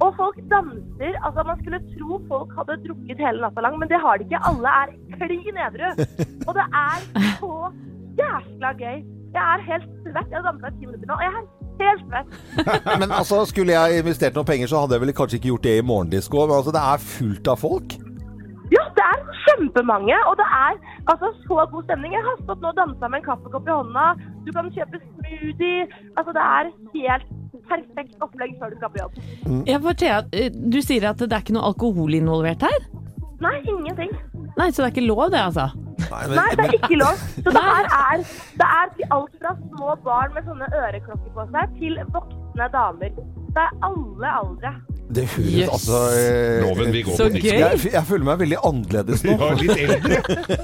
Og 0.03 0.09
folk 0.19 0.37
danser. 0.51 1.13
Altså, 1.25 1.43
man 1.49 1.59
skulle 1.61 1.79
tro 1.95 2.19
folk 2.31 2.55
hadde 2.57 2.79
drukket 2.85 3.21
hele 3.25 3.43
natta 3.43 3.63
lang, 3.65 3.77
men 3.79 3.91
det 3.91 3.99
har 4.05 4.17
de 4.17 4.27
ikke. 4.27 4.41
Alle 4.49 4.71
er 4.81 4.95
klin 5.17 5.59
edru. 5.67 5.87
Og 6.47 6.51
det 6.57 6.65
er 6.87 6.97
så 7.39 7.53
jæskla 8.21 8.71
gøy. 8.81 8.97
Jeg 9.35 9.43
er 9.53 9.63
helt 9.69 9.87
svett. 10.03 10.27
Jeg 10.31 10.37
har 10.39 10.47
dansa 10.49 10.71
i 10.71 10.75
ti 10.79 10.85
minutter 10.87 11.07
nå, 11.09 11.15
og 11.19 11.23
jeg 11.27 11.33
er 11.35 11.45
helt 11.83 12.03
svett. 12.09 12.27
Men 13.01 13.11
altså, 13.19 13.43
Skulle 13.51 13.75
jeg 13.75 13.99
investert 14.03 14.37
noen 14.37 14.47
penger, 14.51 14.71
så 14.71 14.83
hadde 14.83 14.95
jeg 14.95 15.03
vel 15.03 15.15
kanskje 15.19 15.39
ikke 15.39 15.51
gjort 15.51 15.67
det 15.67 15.77
i 15.79 15.87
morgendisko. 15.91 16.45
Men 16.47 16.57
altså, 16.59 16.75
det 16.75 16.83
er 16.91 17.07
fullt 17.15 17.51
av 17.53 17.59
folk. 17.63 17.97
Ja, 18.75 18.83
det 18.97 19.07
er 19.13 19.25
kjempemange, 19.45 20.17
og 20.29 20.35
det 20.41 20.47
er 20.59 20.79
altså 21.11 21.27
så 21.43 21.67
god 21.73 21.83
stemning. 21.87 22.15
Jeg 22.17 22.23
har 22.27 22.39
stått 22.43 22.63
nå 22.63 22.71
og 22.71 22.79
dansa 22.79 23.11
med 23.11 23.21
en 23.21 23.27
kaffekopp 23.27 23.67
i 23.69 23.75
hånda. 23.75 24.05
Du 24.47 24.53
kan 24.55 24.71
kjøpe 24.77 25.01
smoothie. 25.03 25.87
Altså, 26.17 26.31
det 26.37 26.45
er 26.57 26.71
helt 26.95 27.27
perfekt 27.69 28.21
opplegg 28.23 28.55
før 28.59 28.73
du 28.73 28.77
skal 28.79 28.93
på 28.93 29.01
jobb. 29.03 29.19
Ja, 29.69 29.79
for 29.83 29.97
Thea, 30.01 30.21
eh, 30.31 30.51
du 30.53 30.79
sier 30.81 31.09
at 31.11 31.21
det 31.21 31.31
er 31.31 31.43
ikke 31.43 31.55
noe 31.57 31.69
alkohol 31.71 32.17
involvert 32.17 32.65
her? 32.65 32.87
Nei, 33.43 33.57
ingenting. 33.67 34.13
Nei, 34.55 34.69
så 34.71 34.83
det 34.83 34.87
er 34.87 34.93
ikke 34.93 35.07
lov 35.09 35.27
det, 35.33 35.41
altså? 35.43 35.69
Nei, 36.05 36.21
Nei, 36.31 36.49
det 36.55 36.65
er 36.65 36.75
ikke 36.77 36.99
lov. 37.01 37.23
Så 37.35 37.51
det 37.51 37.63
her 37.65 37.87
er, 37.99 38.25
det 38.61 38.67
er 38.79 38.91
til 38.95 39.15
alt 39.17 39.39
fra 39.41 39.55
små 39.59 39.95
barn 40.05 40.35
med 40.35 40.47
sånne 40.47 40.69
øreklokker 40.81 41.33
på 41.35 41.47
seg, 41.51 41.79
til 41.79 41.99
voksne 42.15 42.69
damer. 42.75 43.17
Det 43.55 43.63
er 43.63 43.73
alle 43.89 44.35
aldre. 44.41 44.73
Det 45.05 45.21
høres 45.35 45.53
yes. 45.53 45.69
altså 45.69 45.97
eh, 46.17 46.63
Loven, 46.63 46.87
vi 46.93 47.01
går 47.05 47.13
Så 47.19 47.27
på 47.29 47.37
gøy. 47.37 47.59
jeg, 47.59 47.79
jeg 47.93 48.03
føler 48.09 48.25
meg 48.25 48.39
veldig 48.41 48.57
annerledes 48.65 49.21
nå. 49.27 49.35
Ja, 49.45 49.49
litt 49.59 49.81
eldre. 49.83 50.17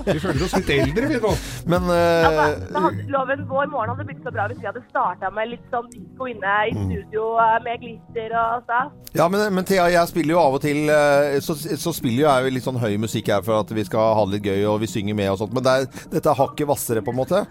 Vi 0.08 0.16
føler 0.24 0.46
oss 0.48 0.56
litt 0.58 0.72
eldre, 0.76 1.10
vi 1.12 1.20
nå. 1.22 1.34
Men 1.70 1.86
Altså, 1.92 2.48
eh, 2.48 2.56
det 2.72 2.82
hadde, 2.86 3.06
loven 3.14 3.44
Vår 3.52 3.70
morgen 3.74 3.94
hadde 3.94 4.08
blitt 4.10 4.26
så 4.26 4.34
bra 4.34 4.48
hvis 4.50 4.62
vi 4.64 4.70
hadde 4.72 4.82
starta 4.88 5.30
med 5.36 5.52
litt 5.54 5.68
sånn 5.74 5.92
disko 5.94 6.30
inne 6.32 6.56
i 6.72 6.74
studio 6.74 7.28
eh, 7.44 7.58
med 7.68 7.84
glitter 7.86 8.34
og 8.42 8.66
stas. 8.66 8.90
Ja, 9.20 9.28
men, 9.30 9.46
men 9.54 9.68
Thea, 9.68 9.86
jeg 9.94 10.10
spiller 10.10 10.38
jo 10.38 10.42
av 10.42 10.58
og 10.58 10.64
til 10.64 10.90
eh, 10.90 11.38
Så, 11.44 11.58
så 11.60 11.94
spiller 11.94 12.24
jo 12.24 12.30
jeg 12.32 12.56
litt 12.58 12.66
sånn 12.66 12.82
høy 12.82 12.96
musikk 13.04 13.30
her 13.36 13.46
for 13.46 13.62
at 13.62 13.76
vi 13.76 13.86
skal 13.86 14.16
ha 14.18 14.26
det 14.26 14.40
litt 14.40 14.50
gøy, 14.50 14.66
og 14.74 14.82
vi 14.82 14.90
synger 14.90 15.18
med 15.22 15.34
og 15.36 15.42
sånt. 15.44 15.54
Men 15.54 15.68
det 15.68 15.78
er, 15.78 15.88
dette 16.18 16.34
er 16.34 16.42
hakket 16.42 16.70
hvassere, 16.72 17.06
på 17.06 17.14
en 17.14 17.22
måte. 17.22 17.46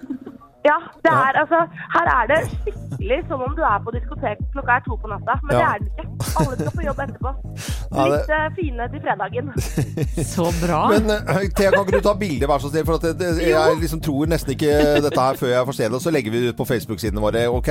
Ja, 0.64 0.76
det 1.04 1.10
er 1.12 1.36
altså 1.40 1.58
Her 1.94 2.08
er 2.20 2.26
det 2.30 2.38
skikkelig 2.50 3.18
som 3.28 3.40
om 3.46 3.52
du 3.56 3.62
er 3.64 3.78
på 3.84 3.92
diskotek 3.94 4.40
klokka 4.52 4.74
er 4.76 4.82
to 4.88 4.96
på 5.02 5.08
natta. 5.12 5.36
Men 5.46 5.50
det 5.56 5.62
er 5.64 5.78
det 5.80 5.88
ikke. 5.88 6.06
Alle 6.40 6.56
skal 6.58 6.74
på 6.78 6.84
jobb 6.88 7.00
etterpå. 7.06 7.30
Ja, 7.96 8.04
det- 8.04 8.10
Litt 8.12 8.30
eh, 8.36 8.44
fine 8.58 8.84
til 8.92 9.00
fredagen. 9.06 9.46
Så 10.34 10.44
bra. 10.60 10.80
Men 10.92 11.10
eh, 11.10 11.48
Thea, 11.56 11.70
kan 11.74 11.80
ikke 11.86 11.96
du 11.98 12.04
ta 12.08 12.14
bilde, 12.20 12.46
vær 12.50 12.58
så 12.62 12.68
snill? 12.70 12.84
For 12.86 13.00
at 13.00 13.06
det, 13.08 13.14
det, 13.22 13.48
jeg 13.48 13.80
liksom 13.80 14.00
tror 14.04 14.28
nesten 14.30 14.52
ikke 14.54 14.76
dette 15.06 15.20
her 15.26 15.40
før 15.40 15.50
jeg 15.54 15.66
får 15.70 15.78
se 15.80 15.88
det. 15.88 15.96
Og 15.98 16.04
så 16.04 16.12
legger 16.14 16.30
vi 16.36 16.42
det 16.44 16.52
ut 16.52 16.60
på 16.60 16.68
Facebook-sidene 16.70 17.24
våre, 17.24 17.46
OK? 17.50 17.68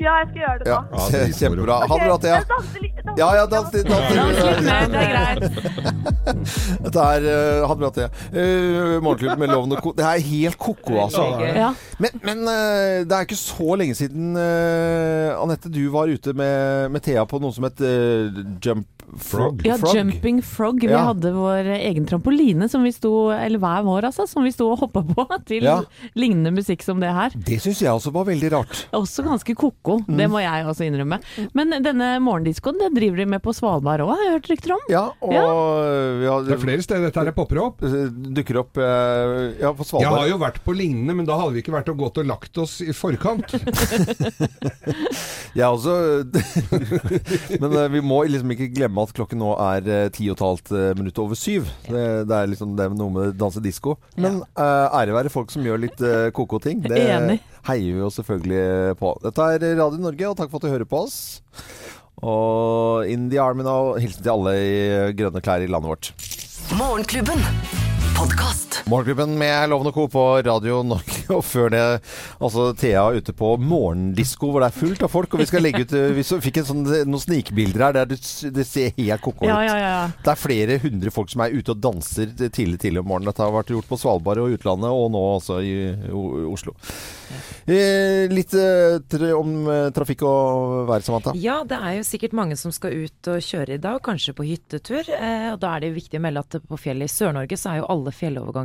Ja, 0.00 0.14
jeg 0.22 0.26
skal 0.30 0.40
gjøre 0.44 0.58
det 0.62 0.70
Ja, 0.72 0.78
nå. 0.80 1.02
Ja, 1.02 1.18
det 1.26 1.36
Kjempebra. 1.38 1.76
Ha 1.90 1.98
det 2.00 2.08
bra, 2.08 2.16
Thea. 2.24 2.40
Ja, 3.18 3.28
ja, 3.38 3.46
dans 3.46 3.70
litt. 3.74 3.86
Det 3.86 3.94
er 3.94 4.88
greit. 4.90 5.44
Dette 6.84 7.04
er 7.04 7.26
eh, 7.28 7.64
Ha 7.64 7.74
det 7.74 7.80
bra, 7.82 7.90
til. 7.94 8.08
Uh, 8.34 8.96
Morgenklubben 9.04 9.42
med 9.42 9.52
Loven 9.52 9.76
og 9.76 9.82
Co. 9.84 9.92
Det 9.96 10.06
er 10.08 10.24
helt 10.24 10.58
ko-ko, 10.58 10.96
altså. 11.04 11.26
Ja. 11.44 11.70
Men, 12.02 12.18
men 12.24 12.42
uh, 12.48 13.04
det 13.06 13.14
er 13.14 13.28
ikke 13.28 13.38
så 13.38 13.76
lenge 13.78 13.94
siden, 13.98 14.34
eh, 14.40 15.30
Anette, 15.36 15.70
du 15.72 15.82
var 15.92 16.10
ute 16.10 16.34
med, 16.36 16.90
med 16.94 17.04
Thea 17.04 17.24
på 17.28 17.38
noe 17.42 17.54
som 17.54 17.66
het 17.68 17.80
eh, 17.84 18.42
Jump 18.64 18.88
Frog. 19.18 19.62
Ja, 19.66 19.76
Frog. 19.78 19.94
Jumping 19.96 20.42
Frog. 20.42 20.80
Vi 20.80 20.88
Ja. 20.90 21.04
hadde 21.12 21.32
vår 21.34 21.64
egen 21.78 22.06
trampoline 22.06 22.68
som 22.70 22.82
vi 22.82 22.90
sto, 22.92 23.30
eller 23.30 23.58
hver 23.58 23.82
vår 23.84 24.02
altså, 24.10 24.26
som 24.28 24.42
vi 24.44 24.50
sto 24.52 24.70
og 24.72 24.78
hoppa 24.80 25.02
på 25.02 25.26
til 25.46 25.62
Ja. 25.64 25.82
lignende 26.16 26.50
musikk 26.54 26.82
som 26.82 27.00
det 27.00 27.12
her. 27.12 27.30
Det 27.34 27.60
syns 27.62 27.80
jeg 27.82 27.90
også 27.92 28.10
var 28.12 28.24
veldig 28.26 28.50
rart. 28.52 28.86
Også 28.94 29.22
ganske 29.24 29.54
ko-ko, 29.54 30.00
Mm. 30.08 30.16
det 30.16 30.28
må 30.30 30.38
jeg 30.42 30.64
også 30.66 30.84
innrømme. 30.88 31.18
Men 31.54 31.70
denne 31.82 32.18
morgendiskoen, 32.20 32.78
det 32.78 32.94
driver 32.94 33.16
de 33.16 33.26
med 33.26 33.42
på 33.42 33.52
Svalbard 33.54 34.00
òg, 34.00 34.08
har 34.14 34.22
jeg 34.24 34.32
hørt 34.38 34.50
rykter 34.50 34.72
om. 34.74 34.80
Ja, 34.90 35.10
og 35.22 35.32
ja. 35.32 35.46
har, 35.46 36.42
Det 36.44 36.52
er 36.56 36.64
flere 36.64 36.82
steder 36.82 37.02
dette 37.08 37.24
her 37.24 37.32
popper 37.32 37.58
opp. 37.62 37.80
dukker 37.80 38.56
opp 38.60 38.76
eh, 38.78 39.52
ja, 39.60 39.72
på 39.72 39.84
Jeg 40.00 40.08
har 40.10 40.28
jo 40.28 40.38
vært 40.38 40.60
på 40.64 40.74
lignende, 40.76 41.14
men 41.16 41.26
da 41.26 41.36
hadde 41.38 41.52
vi 41.54 41.62
ikke 41.62 41.72
vært 41.76 41.88
og 41.92 41.98
gått 41.98 42.18
og 42.18 42.26
lagt 42.26 42.58
oss 42.58 42.80
i 42.80 42.92
forkant. 42.92 43.54
Jeg 45.54 45.70
også. 45.70 45.94
Men 47.60 47.76
eh, 47.78 47.88
vi 47.94 48.00
må 48.04 48.22
liksom 48.26 48.50
ikke 48.54 48.70
glemme 48.74 49.03
at 49.04 49.14
klokken 49.16 49.40
nå 49.42 49.52
er 49.62 49.88
eh, 49.90 50.06
ti 50.14 50.28
og 50.30 50.36
et 50.38 50.44
halvt 50.44 50.72
eh, 50.74 50.90
minutt 50.98 51.20
over 51.22 51.38
syv. 51.38 51.68
Det, 51.86 52.04
det 52.28 52.36
er 52.38 52.50
liksom 52.50 52.74
det 52.78 52.86
er 52.86 52.96
noe 52.96 53.12
med 53.14 53.38
danse 53.40 53.62
disko. 53.64 53.96
Men 54.18 54.42
eh, 54.56 54.98
ære 55.00 55.16
være 55.16 55.32
folk 55.32 55.52
som 55.54 55.64
gjør 55.66 55.84
litt 55.86 56.00
uh, 56.04 56.28
koko 56.34 56.60
ting. 56.62 56.82
Det 56.84 56.98
Enig. 56.98 57.38
heier 57.68 57.96
vi 57.96 58.02
jo 58.02 58.10
selvfølgelig 58.12 58.96
på. 59.00 59.14
Dette 59.24 59.50
er 59.56 59.68
Radio 59.80 60.02
Norge, 60.02 60.30
og 60.30 60.38
takk 60.40 60.52
for 60.52 60.60
at 60.60 60.66
du 60.66 60.74
hører 60.74 60.88
på 60.88 61.04
oss. 61.06 61.18
Og 62.24 63.10
In 63.10 63.28
the 63.30 63.40
Army 63.42 63.66
now. 63.66 63.94
Hilsen 64.00 64.24
til 64.24 64.34
alle 64.34 64.54
i 64.58 64.76
grønne 65.18 65.44
klær 65.44 65.64
i 65.64 65.70
landet 65.70 65.92
vårt. 65.92 66.12
Morgenklubben. 66.78 67.42
Podkast. 68.74 68.88
Morgenklubben 68.88 69.38
med 69.38 69.68
Loven 69.70 69.86
og 69.86 69.94
Co. 69.94 70.08
på 70.08 70.42
Radio 70.42 70.82
Norge. 70.82 71.24
Og 71.36 71.44
før 71.44 71.70
det 71.70 71.82
altså 72.40 72.72
Thea 72.76 73.04
ute 73.14 73.32
på 73.32 73.54
morgendisko 73.60 74.50
hvor 74.50 74.62
det 74.62 74.70
er 74.70 74.78
fullt 74.78 75.04
av 75.04 75.12
folk. 75.12 75.34
Og 75.34 75.42
vi 75.42 75.48
skal 75.48 75.64
legge 75.64 75.84
ut 75.84 75.94
Vi 76.16 76.24
fikk 76.24 76.60
en 76.60 76.68
sånn, 76.68 76.84
noen 77.08 77.22
snikbilder 77.22 77.86
her 77.86 77.96
der 77.98 78.10
det, 78.12 78.20
det 78.54 78.66
ser 78.68 78.94
helt 78.98 79.22
ko-ko 79.24 79.44
ut. 79.46 79.50
Ja, 79.50 79.60
ja, 79.66 79.76
ja. 79.80 79.94
Det 80.24 80.32
er 80.34 80.40
flere 80.40 80.78
hundre 80.82 81.12
folk 81.14 81.32
som 81.32 81.44
er 81.44 81.54
ute 81.54 81.74
og 81.74 81.82
danser 81.82 82.32
tidlig 82.44 82.80
tidlig 82.82 83.02
om 83.02 83.10
morgenen. 83.12 83.30
Dette 83.32 83.44
har 83.44 83.54
vært 83.54 83.72
gjort 83.74 83.90
på 83.90 84.00
Svalbard 84.00 84.42
og 84.42 84.56
utlandet, 84.56 84.90
og 84.90 85.10
nå 85.14 85.22
også 85.36 85.60
i 85.64 85.74
Oslo. 86.50 86.74
Eh, 87.64 88.28
litt 88.28 88.52
eh, 88.58 89.30
om 89.32 89.52
eh, 89.72 89.88
trafikk 89.96 90.24
og 90.28 90.84
vær, 90.90 91.04
Samantha. 91.04 91.32
Ja, 91.40 91.62
det 91.68 91.78
er 91.78 91.98
jo 91.98 92.04
sikkert 92.06 92.36
mange 92.36 92.58
som 92.60 92.74
skal 92.74 93.06
ut 93.06 93.30
og 93.32 93.40
kjøre 93.44 93.78
i 93.78 93.80
dag, 93.82 94.00
kanskje 94.04 94.34
på 94.36 94.46
hyttetur. 94.46 95.08
Eh, 95.08 95.48
og 95.54 95.60
da 95.62 95.72
er 95.74 95.86
det 95.86 95.94
viktig 95.96 96.20
å 96.20 96.24
melde 96.26 96.44
at 96.44 96.58
på 96.68 96.80
fjellet 96.80 97.08
i 97.08 97.14
Sør-Norge 97.14 97.58
så 97.60 97.72
er 97.72 97.80
jo 97.80 97.88
alle 97.94 98.12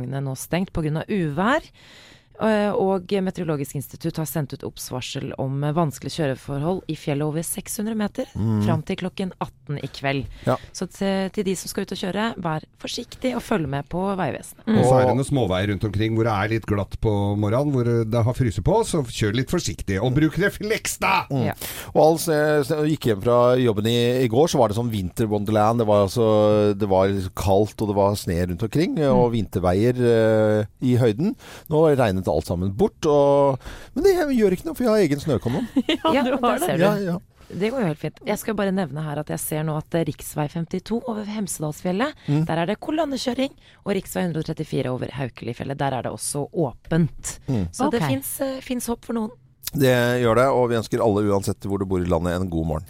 fjellovergangene 0.00 0.24
nå 0.24 0.36
stengt 0.36 0.72
pga. 0.72 1.04
uvær. 1.08 1.62
Eh, 2.40 2.72
Og 2.72 3.04
Meteorologisk 3.10 3.74
institutt 3.76 4.16
har 4.16 4.24
sendt 4.24 4.54
ut 4.54 4.64
obs-varsel 4.64 5.34
om 5.38 5.60
vanskelige 5.60 6.22
kjøreforhold 6.22 6.82
i 6.88 6.96
fjellet 6.96 7.26
over 7.26 7.42
600 7.42 7.94
meter 7.94 8.24
fram 8.64 8.82
til 8.82 8.96
klokken 8.96 9.32
18 9.38 9.59
i 9.78 9.88
kveld. 9.94 10.24
Ja. 10.48 10.56
Så 10.74 10.88
til, 10.90 11.28
til 11.36 11.46
de 11.46 11.54
som 11.60 11.70
skal 11.70 11.86
ut 11.86 11.92
og 11.94 12.00
kjøre, 12.00 12.24
vær 12.42 12.64
forsiktig 12.82 13.34
og 13.38 13.42
følg 13.46 13.68
med 13.70 13.86
på 13.92 14.02
Vegvesenet. 14.18 14.66
Og 14.66 14.82
så 14.88 14.96
er 14.98 15.06
det 15.10 15.14
noen 15.20 15.28
småveier 15.28 15.70
rundt 15.70 15.86
omkring 15.86 16.16
hvor 16.16 16.26
det 16.26 16.34
er 16.34 16.52
litt 16.56 16.66
glatt 16.70 16.96
på 17.04 17.12
morgenen, 17.38 17.70
hvor 17.74 17.90
det 18.10 18.24
har 18.26 18.36
fryst 18.38 18.62
på, 18.66 18.80
så 18.88 19.02
kjør 19.06 19.36
litt 19.38 19.52
forsiktig. 19.52 20.00
Og 20.02 20.14
bruk 20.16 20.38
refleks, 20.42 20.96
da! 21.02 21.14
Ja. 21.30 21.54
Og 21.94 22.02
altså, 22.16 22.36
s- 22.64 22.72
gikk 22.90 23.10
hjem 23.12 23.22
fra 23.22 23.38
jobben 23.60 23.86
i, 23.90 23.96
i 24.24 24.28
går, 24.32 24.48
så 24.50 24.58
var 24.60 24.72
det 24.72 24.78
sånn 24.80 24.90
Winter 24.92 25.28
wonderland. 25.30 25.80
Det 25.82 25.86
var, 25.90 26.06
altså, 26.08 26.26
det 26.80 26.88
var 26.90 27.12
kaldt, 27.38 27.76
og 27.84 27.92
det 27.92 27.96
var 28.00 28.16
sne 28.18 28.40
rundt 28.50 28.64
omkring, 28.66 28.98
og 29.10 29.30
vinterveier 29.36 30.00
eh, 30.00 30.64
i 30.86 30.96
høyden. 31.00 31.34
Nå 31.70 31.84
regnet 31.98 32.28
alt 32.30 32.48
sammen 32.48 32.72
bort. 32.76 33.06
Og, 33.10 33.60
men 33.94 34.06
det 34.06 34.16
gjør 34.36 34.56
ikke 34.56 34.68
noe, 34.70 34.76
for 34.78 34.86
jeg 34.86 34.92
har 34.94 35.04
egen 35.06 35.22
snøkanon. 35.22 35.68
Ja, 36.10 36.22
du 36.26 36.32
har 36.42 36.58
det. 36.62 36.76
Ja, 36.80 36.94
ja. 37.02 37.16
Det 37.50 37.70
går 37.72 37.80
jo 37.82 37.86
helt 37.86 37.98
fint. 37.98 38.18
Jeg 38.26 38.38
skal 38.38 38.54
bare 38.54 38.70
nevne 38.72 39.02
her 39.02 39.18
at 39.18 39.28
jeg 39.28 39.40
ser 39.42 39.62
nå 39.66 39.76
at 39.76 39.90
rv. 39.90 40.12
52 40.14 41.00
over 41.08 41.24
Hemsedalsfjellet, 41.24 42.14
Mm. 42.28 42.44
der 42.46 42.56
er 42.62 42.66
det 42.66 42.78
kolonnekjøring. 42.80 43.50
Og 43.84 43.94
rv. 43.96 44.02
134 44.06 44.86
over 44.90 45.08
Haukelifjellet, 45.12 45.76
der 45.78 45.92
er 45.98 46.02
det 46.02 46.12
også 46.12 46.46
åpent. 46.52 47.38
Mm. 47.48 47.66
Så 47.72 47.90
det 47.90 48.02
Ok. 48.02 48.08
fins, 48.08 48.40
eh, 48.40 48.60
fins 48.60 48.86
håp 48.86 49.04
for 49.04 49.12
noen. 49.14 49.30
Det 49.72 50.22
gjør 50.22 50.34
det, 50.36 50.46
og 50.46 50.68
vi 50.70 50.76
ønsker 50.76 51.00
alle, 51.02 51.26
uansett 51.30 51.60
hvor 51.62 51.78
du 51.78 51.84
bor 51.86 52.00
i 52.00 52.04
landet, 52.04 52.40
en 52.40 52.50
god 52.50 52.66
morgen. 52.66 52.84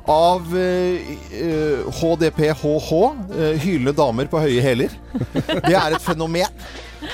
av 0.09 0.57
eh, 0.57 1.11
eh, 1.31 2.01
HDPHH, 2.01 2.91
uh, 2.93 3.53
hylende 3.63 3.93
damer 3.95 4.27
på 4.27 4.41
høye 4.43 4.61
hæler. 4.61 4.91
Det 5.23 5.75
er 5.75 5.95
et 5.95 6.03
fenomen 6.03 6.49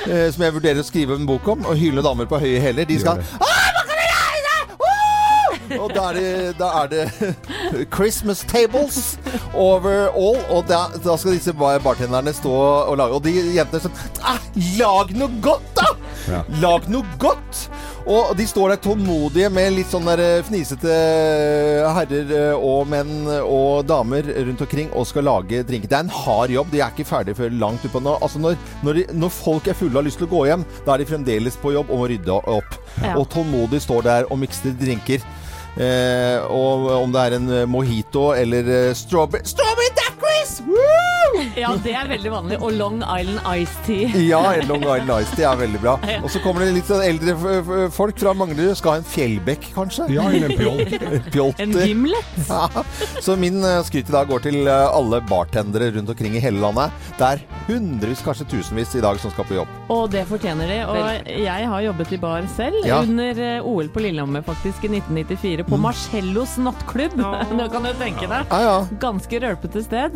uh, 0.07 0.27
som 0.33 0.45
jeg 0.45 0.55
vurderer 0.55 0.81
å 0.81 0.87
skrive 0.87 1.19
en 1.19 1.29
bok 1.29 1.47
om. 1.53 1.67
Og 1.69 1.77
hylende 1.77 2.05
damer 2.05 2.29
på 2.29 2.41
høye 2.41 2.61
hæler. 2.63 2.89
De 2.89 2.99
skal! 3.01 3.21
Og 5.77 5.91
da 5.93 6.07
er 6.09 6.15
det, 6.17 6.29
da 6.57 6.67
er 6.79 6.87
det 6.89 7.35
Christmas 7.95 8.39
tables 8.49 9.19
over 9.53 10.07
all. 10.09 10.39
Og 10.49 10.63
da, 10.69 10.87
da 11.03 11.13
skal 11.13 11.35
disse 11.35 11.53
bartenderne 11.53 12.33
stå 12.33 12.53
og 12.89 12.97
lage 12.97 13.19
Og 13.19 13.21
de 13.27 13.35
jentene 13.53 13.83
sånn 13.83 13.99
ah, 14.25 14.41
Lag 14.79 15.13
noe 15.13 15.29
godt, 15.45 15.67
da! 15.77 15.91
Ja. 16.29 16.41
Lag 16.63 16.89
noe 16.89 17.05
godt! 17.21 17.67
Og 18.07 18.31
de 18.37 18.45
står 18.47 18.73
der 18.73 18.81
tålmodige 18.83 19.49
med 19.53 19.73
litt 19.75 19.89
sånn 19.91 20.07
der 20.07 20.21
eh, 20.23 20.43
fnisete 20.45 20.93
herrer 21.95 22.31
eh, 22.35 22.53
og 22.55 22.87
menn 22.89 23.27
og 23.41 23.83
damer 23.89 24.29
rundt 24.47 24.63
omkring 24.65 24.91
og 24.93 25.07
skal 25.09 25.27
lage 25.27 25.63
drinker. 25.67 25.89
Det 25.91 25.97
er 25.97 26.07
en 26.07 26.13
hard 26.21 26.53
jobb. 26.53 26.71
De 26.71 26.81
er 26.83 26.93
ikke 26.93 27.07
ferdige 27.09 27.39
før 27.39 27.53
langt 27.61 27.85
utpå 27.85 28.01
nå. 28.03 28.15
Altså 28.23 28.41
når, 28.41 28.57
når, 28.85 29.01
de, 29.01 29.19
når 29.19 29.35
folk 29.35 29.67
er 29.67 29.77
fulle 29.77 29.93
og 29.95 30.01
har 30.01 30.09
lyst 30.09 30.21
til 30.21 30.29
å 30.29 30.33
gå 30.33 30.45
hjem, 30.49 30.65
da 30.85 30.95
er 30.95 31.03
de 31.03 31.09
fremdeles 31.11 31.59
på 31.59 31.75
jobb 31.75 31.91
og 31.91 32.03
må 32.03 32.09
rydde 32.13 32.39
opp. 32.39 32.79
Ja. 33.03 33.15
Og 33.19 33.27
tålmodig 33.33 33.83
står 33.83 34.07
der 34.07 34.31
og 34.31 34.41
mikser 34.41 34.75
drinker. 34.79 35.23
Eh, 35.79 36.39
og 36.49 36.89
om 36.97 37.13
det 37.13 37.21
er 37.21 37.37
en 37.37 37.51
eh, 37.53 37.67
mojito 37.69 38.31
eller 38.35 38.67
eh, 38.73 38.95
strawberry 38.97 39.45
Strawberry 39.47 39.93
daiquiris! 39.95 40.59
Woo! 40.67 41.18
Ja, 41.59 41.73
det 41.83 41.93
er 41.95 42.07
veldig 42.09 42.31
vanlig. 42.33 42.57
Og 42.63 42.73
Long 42.77 42.99
Island 43.03 43.39
Ice 43.61 43.83
Tea. 43.85 44.09
Ja, 44.25 44.41
Long 44.69 44.83
Island 44.83 45.11
Ice, 45.23 45.35
Tea 45.37 45.51
er 45.51 45.59
veldig 45.63 45.81
bra. 45.83 45.95
Og 46.23 46.29
så 46.33 46.41
kommer 46.43 46.65
det 46.65 46.73
litt 46.77 46.89
sånn 46.89 47.03
eldre 47.05 47.35
folk 47.95 48.19
fra 48.21 48.33
Manglerud. 48.37 48.75
Skal 48.79 48.95
ha 48.97 49.01
en 49.01 49.07
Fjellbekk, 49.09 49.69
kanskje? 49.75 50.07
Ja, 50.13 50.27
eller 50.29 50.49
en 50.49 50.59
pjoll. 50.59 50.83
Pjolter. 51.33 51.63
En 51.65 51.75
gimlet. 51.77 52.39
Ja. 52.49 52.83
Så 53.21 53.35
min 53.39 53.59
eh, 53.65 53.79
skryt 53.87 54.09
i 54.09 54.15
dag 54.15 54.29
går 54.31 54.43
til 54.47 54.59
eh, 54.67 54.85
alle 54.89 55.21
bartendere 55.29 55.91
rundt 55.95 56.09
omkring 56.13 56.35
i 56.39 56.43
hele 56.43 56.61
landet. 56.63 56.93
Det 57.19 57.27
er 57.35 57.43
hundrevis, 57.69 58.23
kanskje 58.25 58.47
tusenvis 58.55 58.95
i 58.97 59.03
dag 59.03 59.19
som 59.21 59.33
skal 59.33 59.47
på 59.49 59.57
jobb. 59.59 59.73
Og 59.93 60.07
det 60.13 60.25
fortjener 60.29 60.69
de. 60.71 60.79
Og 60.89 61.29
jeg 61.45 61.69
har 61.73 61.85
jobbet 61.85 62.13
i 62.15 62.21
bar 62.21 62.47
selv, 62.55 62.79
Ja. 62.87 63.01
under 63.03 63.39
eh, 63.43 63.65
OL 63.67 63.89
på 63.93 64.01
Lillehammer 64.03 64.43
faktisk 64.45 64.85
i 64.87 64.91
1994, 64.97 65.65
på 65.69 65.79
Marcellos 65.81 66.57
nattklubb. 66.61 67.17
Nå 67.59 67.69
kan 67.73 67.85
du 67.85 67.91
tenke 67.99 68.27
deg. 68.29 68.49
Ja, 68.49 68.59
ja. 68.65 68.75
Ganske 69.01 69.41
rølpete 69.43 69.83
sted. 69.85 70.15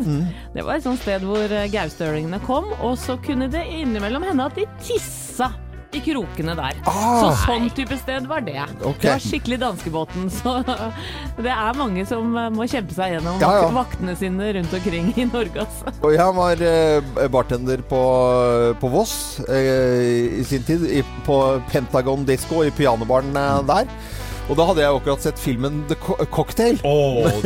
Det 0.54 0.64
var 0.64 0.78
et 0.80 0.86
sånt 0.86 1.03
sted 1.04 1.26
hvor 1.28 1.52
eh, 1.52 1.68
gaustølingene 1.72 2.40
kom, 2.48 2.72
og 2.80 2.96
så 3.00 3.18
kunne 3.24 3.50
det 3.52 3.66
innimellom 3.68 4.24
hende 4.30 4.48
at 4.48 4.56
de 4.58 4.66
tissa 4.82 5.52
i 5.94 6.00
krokene 6.02 6.54
der. 6.58 6.78
Ah. 6.90 7.20
Så 7.20 7.28
sånn 7.44 7.68
type 7.74 7.96
sted 8.00 8.26
var 8.30 8.42
det. 8.42 8.56
Okay. 8.80 8.98
Det 9.04 9.10
var 9.12 9.22
skikkelig 9.22 9.58
danskebåten, 9.62 10.26
så 10.32 10.56
det 11.44 11.52
er 11.52 11.78
mange 11.78 12.02
som 12.08 12.34
eh, 12.40 12.50
må 12.54 12.66
kjempe 12.70 12.96
seg 12.96 13.14
gjennom 13.16 13.38
Ja, 13.42 13.52
ja. 13.62 13.68
vaktene 13.74 14.16
sine 14.18 14.50
rundt 14.58 14.74
omkring 14.74 15.12
i 15.14 15.28
Norge, 15.30 15.66
altså. 15.66 15.94
Og 16.02 16.16
jeg 16.16 16.36
var 16.40 16.64
eh, 16.70 17.28
bartender 17.32 17.84
på, 17.90 18.02
på 18.82 18.92
Voss 18.94 19.16
eh, 19.46 20.40
i 20.40 20.44
sin 20.48 20.66
tid, 20.66 20.86
i, 20.90 21.04
på 21.28 21.38
Pentagon 21.70 22.26
Disco, 22.28 22.64
i 22.66 22.74
pianobaren 22.74 23.34
eh, 23.38 23.62
der. 23.70 23.94
Og 24.44 24.58
da 24.58 24.64
hadde 24.68 24.82
jeg 24.84 24.96
akkurat 24.98 25.22
sett 25.24 25.38
filmen 25.40 25.78
The 25.88 25.96
Co 25.96 26.16
Cocktail. 26.34 26.76
Å, 26.84 26.92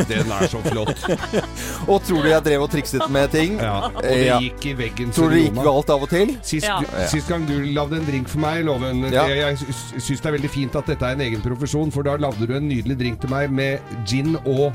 den 0.08 0.32
er 0.34 0.48
så 0.50 0.58
flott. 0.64 1.04
Og 1.92 2.02
tror 2.02 2.24
du 2.26 2.30
jeg 2.32 2.42
drev 2.48 2.64
og 2.66 2.72
trikset 2.72 3.04
med 3.14 3.30
ting? 3.34 3.54
Ja, 3.62 3.76
og 3.92 4.00
det 4.02 4.18
gikk 4.42 4.66
i 4.72 4.74
veggen 4.80 5.12
Tror 5.14 5.30
du 5.30 5.37
det 5.38 5.44
gikk 5.46 5.61
galt 5.62 5.92
av 5.94 6.02
og 6.08 6.11
til? 6.11 6.34
Sist, 6.42 6.66
Ja. 6.66 6.80
sist 7.11 7.30
gang 7.30 7.46
du 7.46 7.54
lagde 7.76 8.00
en 8.00 8.06
drink 8.08 8.28
for 8.32 8.42
meg, 8.42 8.64
Loven 8.66 9.06
Ja. 9.12 9.28
Jeg, 9.30 9.58
jeg 9.62 10.02
syns 10.02 10.24
det 10.24 10.32
er 10.32 10.37
veldig 10.40 10.50
fint 10.52 10.74
at 10.78 10.90
dette 10.90 11.06
er 11.06 11.14
en 11.18 11.22
egen 11.28 11.44
profesjon, 11.44 11.92
for 11.94 12.02
da 12.06 12.16
lagde 12.18 12.48
du 12.50 12.56
en 12.58 12.66
nydelig 12.68 12.98
drink 12.98 13.20
til 13.22 13.30
meg 13.32 13.54
med 13.54 13.78
gin 14.08 14.34
og 14.42 14.72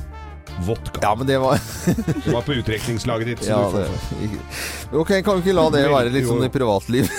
vodka. 0.64 1.02
Ja, 1.04 1.14
men 1.18 1.28
det 1.28 1.40
var 1.42 1.60
Det 1.98 2.32
var 2.34 2.44
på 2.46 2.56
utrekningslaget 2.60 3.34
ditt. 3.34 3.44
Så 3.44 3.52
ja, 3.52 3.62
du 3.64 3.72
får, 3.74 3.80
det, 4.22 4.98
Ok, 5.04 5.14
kan 5.26 5.40
vi 5.40 5.48
ikke 5.50 5.56
la 5.60 5.68
det 5.74 5.86
være 5.92 6.12
litt 6.14 6.28
sånn 6.30 6.44
i 6.46 6.52
privatliv? 6.54 7.10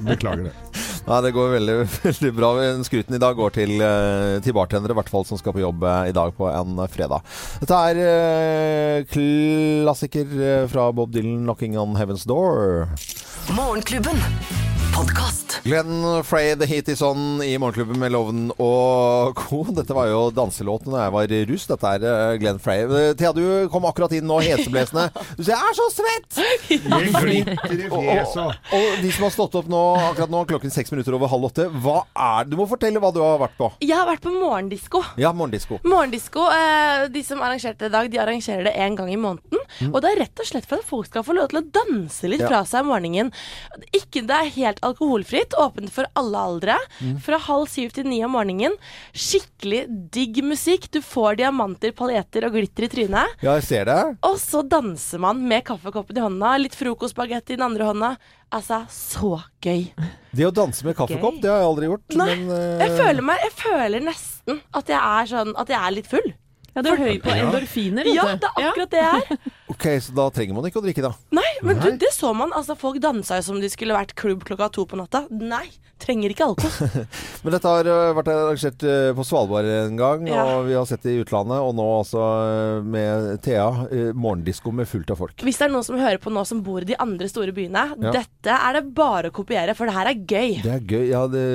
beklager 0.00 0.48
det. 0.50 0.54
Nei, 1.08 1.20
det 1.24 1.32
går 1.32 1.54
veldig, 1.54 1.76
veldig 2.04 2.32
bra. 2.36 2.50
Skryten 2.84 3.16
i 3.16 3.22
dag 3.22 3.36
går 3.38 3.54
til, 3.56 3.74
eh, 3.80 4.34
til 4.44 4.56
bartendere, 4.56 4.92
i 4.92 4.98
hvert 4.98 5.12
fall 5.12 5.24
som 5.28 5.40
skal 5.40 5.56
på 5.56 5.62
jobb 5.62 5.86
eh, 5.88 6.10
i 6.10 6.16
dag 6.16 6.34
på 6.36 6.50
en 6.52 6.82
fredag. 6.92 7.24
Dette 7.62 7.80
er 7.90 8.02
eh, 8.04 9.08
klassiker 9.08 10.36
eh, 10.36 10.64
fra 10.68 10.90
Bob 10.92 11.14
Dylan, 11.14 11.46
'Knocking 11.46 11.78
on 11.80 11.96
Heaven's 11.96 12.28
Door'. 12.28 12.90
Morgenklubben. 13.56 14.20
Podkast. 14.92 15.47
Glenn 15.64 16.22
Frey, 16.24 16.54
The 16.56 16.66
Heat 16.66 16.88
Is 16.88 17.02
On 17.02 17.42
i 17.42 17.58
Morgenklubben 17.60 17.98
med 18.00 18.12
Loven 18.12 18.48
og 18.62 19.34
co. 19.38 19.62
Dette 19.74 19.94
var 19.96 20.08
jo 20.10 20.20
danselåten 20.34 20.92
da 20.94 21.06
jeg 21.06 21.14
var 21.14 21.32
russ. 21.50 21.66
Dette 21.68 21.90
er 21.98 22.06
eh, 22.08 22.36
Glenn 22.40 22.60
Frey. 22.62 22.84
Eh, 22.86 23.10
Thea, 23.18 23.32
du 23.36 23.42
kom 23.72 23.86
akkurat 23.88 24.12
inn 24.16 24.26
nå, 24.28 24.38
heseblesende. 24.44 25.08
Du 25.36 25.42
sier 25.44 25.56
'jeg 25.56 25.72
er 25.72 25.76
så 25.78 25.86
svett'! 25.92 26.38
Glitter 26.68 27.28
i 27.28 27.88
Og, 27.88 28.08
og, 28.38 28.54
og 28.78 29.02
de 29.02 29.12
som 29.12 29.26
har 29.26 29.34
stått 29.34 29.54
opp 29.60 29.68
nå, 29.70 29.82
akkurat 30.12 30.30
nå, 30.32 30.44
klokken 30.48 30.72
seks 30.72 30.92
minutter 30.94 31.14
over 31.16 31.28
halv 31.32 31.48
åtte, 31.50 31.68
hva 31.82 32.02
er 32.14 32.44
det? 32.44 32.50
Du 32.54 32.56
må 32.60 32.68
fortelle 32.70 33.00
hva 33.02 33.12
du 33.14 33.20
har 33.24 33.38
vært 33.42 33.56
på. 33.58 33.70
Jeg 33.84 33.96
har 33.96 34.06
vært 34.08 34.24
på 34.24 34.32
morgendisko. 34.34 35.02
Ja, 35.20 35.32
morgendisko. 35.36 35.80
Morgendisko, 35.84 36.46
eh, 36.54 37.08
De 37.08 37.22
som 37.24 37.40
arrangerte 37.42 37.78
det 37.86 37.90
i 37.92 37.96
dag, 37.96 38.10
de 38.10 38.18
arrangerer 38.18 38.64
det 38.64 38.74
én 38.76 38.96
gang 38.96 39.10
i 39.12 39.16
måneden. 39.16 39.58
Og 39.92 40.00
det 40.02 40.12
er 40.14 40.20
rett 40.24 40.40
og 40.40 40.46
slett 40.48 40.66
for 40.68 40.78
at 40.80 40.88
folk 40.88 41.06
skal 41.06 41.22
få 41.26 41.34
lov 41.36 41.48
til 41.50 41.60
å 41.62 41.66
danse 41.72 42.28
litt 42.28 42.40
Ja. 42.40 42.48
fra 42.48 42.64
seg 42.64 42.80
om 42.86 42.92
morgenen. 42.92 43.32
Ikke, 43.92 44.22
det 44.26 44.30
er 44.30 44.50
helt 44.56 44.80
alkoholfritt, 44.82 45.47
åpent 45.56 45.92
for 45.94 46.08
alle 46.18 46.42
aldre. 46.50 46.78
Fra 47.24 47.38
halv 47.48 47.68
syv 47.70 47.92
til 47.96 48.08
ni 48.08 48.20
om 48.26 48.34
morgenen. 48.36 48.74
Skikkelig 49.16 49.84
digg 50.14 50.42
musikk. 50.46 50.88
Du 50.94 51.00
får 51.04 51.40
diamanter, 51.42 51.94
paljetter 51.96 52.48
og 52.48 52.56
glitter 52.58 52.88
i 52.88 52.90
trynet. 52.92 53.38
Ja, 53.44 53.56
jeg 53.58 53.66
ser 53.68 53.88
det. 53.88 54.00
Og 54.26 54.38
så 54.42 54.64
danser 54.66 55.22
man 55.22 55.40
med 55.48 55.64
kaffekoppen 55.68 56.18
i 56.18 56.24
hånda, 56.24 56.56
litt 56.60 56.76
frokostbagett 56.78 57.54
i 57.54 57.58
den 57.58 57.66
andre 57.68 57.88
hånda. 57.90 58.12
Altså, 58.54 58.82
så 58.88 59.34
gøy. 59.60 59.90
Det 60.32 60.46
å 60.48 60.52
danse 60.54 60.84
med 60.86 60.96
kaffekopp, 60.96 61.36
Gøy. 61.36 61.42
det 61.44 61.50
har 61.52 61.60
jeg 61.60 61.68
aldri 61.68 61.88
gjort. 61.90 62.16
Nei, 62.16 62.28
men, 62.32 62.52
uh... 62.52 62.80
Jeg 62.80 62.94
føler, 62.96 63.24
meg, 63.28 63.42
jeg 63.44 63.54
føler 63.58 64.04
nesten 64.04 64.60
at 64.78 64.88
jeg 64.88 64.98
er 64.98 65.28
sånn 65.28 65.50
At 65.60 65.72
jeg 65.72 65.76
er 65.76 65.94
litt 65.98 66.08
full. 66.08 66.30
Ja, 66.78 66.82
du 66.86 66.90
er 66.94 67.00
høy 67.02 67.16
på 67.24 67.34
endorfiner, 67.34 68.06
Ja, 68.14 68.28
det 68.38 68.48
er 68.54 68.68
akkurat 68.70 68.94
det 68.94 69.02
jeg 69.02 69.24
er. 69.34 69.54
Ok, 69.78 69.84
så 70.02 70.14
da 70.16 70.24
trenger 70.34 70.56
man 70.56 70.64
ikke 70.66 70.80
å 70.80 70.82
drikke, 70.82 71.02
da. 71.04 71.10
Nei, 71.36 71.44
men 71.62 71.76
du, 71.78 71.90
det 72.00 72.08
så 72.10 72.30
man. 72.34 72.50
Altså, 72.56 72.74
folk 72.80 72.96
dansa 73.04 73.36
jo 73.38 73.44
som 73.50 73.58
de 73.60 73.68
skulle 73.70 73.94
vært 73.94 74.14
klubb 74.18 74.40
klokka 74.48 74.70
to 74.74 74.86
på 74.88 74.96
natta. 74.98 75.20
Nei, 75.28 75.66
trenger 76.02 76.32
ikke 76.32 76.46
alkohol. 76.48 77.04
Men 77.44 77.54
dette 77.54 77.70
har 77.74 77.90
eh, 77.92 78.14
vært 78.16 78.30
arrangert 78.32 78.86
eh, 78.88 79.10
på 79.14 79.26
Svalbard 79.28 79.68
en 79.70 79.98
gang, 80.00 80.24
Ja. 80.26 80.46
og 80.56 80.64
vi 80.70 80.74
har 80.74 80.88
sett 80.88 81.04
det 81.04 81.12
i 81.14 81.20
utlandet. 81.22 81.60
Og 81.62 81.76
nå 81.78 81.84
altså 81.98 82.24
eh, 82.48 82.88
med 82.96 83.28
Thea, 83.44 83.68
morgendisko 84.16 84.72
med 84.74 84.88
fullt 84.90 85.12
av 85.14 85.20
folk. 85.20 85.44
Hvis 85.46 85.60
det 85.60 85.68
er 85.68 85.74
noen 85.76 85.86
som 85.86 86.00
hører 86.00 86.18
på 86.24 86.32
nå 86.34 86.46
som 86.48 86.64
bor 86.64 86.82
i 86.82 86.88
de 86.88 86.96
andre 86.98 87.28
store 87.30 87.54
byene, 87.54 87.84
Ja. 88.00 88.16
dette 88.22 88.56
er 88.56 88.80
det 88.80 88.86
bare 88.98 89.28
å 89.30 89.36
kopiere, 89.36 89.76
for 89.78 89.86
det 89.86 89.94
her 90.00 90.10
er 90.14 90.24
gøy. 90.24 90.58
Det 90.64 90.74
er 90.80 90.82
gøy. 90.96 91.06
Ja, 91.12 91.26
det 91.30 91.46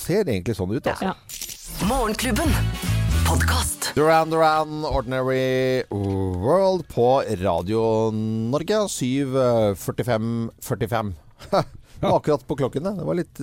ser 0.00 0.24
egentlig 0.24 0.56
sånn 0.58 0.72
ut, 0.72 0.82
altså. 0.88 1.12
Ja. 1.12 1.86
Morgenklubben. 1.92 3.01
Podkast. 3.28 3.92
Duran 3.94 4.30
Duran, 4.30 4.84
Ordinary 4.84 5.82
World 5.90 6.88
på 6.88 7.22
Radio 7.40 8.10
Norge. 8.50 8.74
7.45.45. 8.74 11.12
Det 12.02 12.08
var 12.08 12.16
akkurat 12.16 12.46
på 12.46 12.56
klokken, 12.56 12.82
det. 12.82 12.90
det 12.98 13.04
var 13.06 13.14
litt 13.14 13.38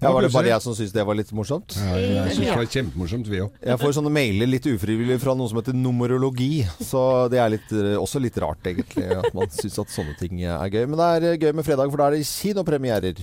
ja, 0.00 0.08
Var 0.12 0.22
det 0.24 0.30
bare 0.32 0.48
jeg 0.48 0.62
som 0.64 0.72
syntes 0.72 0.92
det 0.94 1.02
var 1.04 1.14
litt 1.18 1.32
morsomt? 1.36 1.74
Ja, 1.76 1.98
jeg 2.00 2.30
syns 2.32 2.48
det 2.48 2.54
var 2.56 2.64
kjempemorsomt, 2.72 3.28
vi 3.28 3.42
òg. 3.44 3.52
Jeg 3.60 3.76
får 3.82 3.92
sånne 3.98 4.12
mailer 4.14 4.48
litt 4.48 4.64
ufrivillig 4.72 5.18
fra 5.20 5.34
noe 5.36 5.48
som 5.52 5.60
heter 5.60 5.76
numerologi. 5.76 6.64
Så 6.80 7.28
det 7.28 7.36
er 7.44 7.52
litt, 7.58 7.68
også 8.00 8.16
litt 8.24 8.38
rart, 8.40 8.64
egentlig, 8.72 9.04
at 9.20 9.28
man 9.36 9.52
syns 9.52 9.76
at 9.84 9.92
sånne 9.92 10.16
ting 10.16 10.40
er 10.40 10.64
gøy. 10.72 10.88
Men 10.88 10.96
det 10.96 11.12
er 11.12 11.36
gøy 11.44 11.52
med 11.60 11.64
fredag, 11.68 11.92
for 11.92 12.00
da 12.00 12.08
er 12.08 12.16
det 12.16 12.24
kinopremierer. 12.30 13.20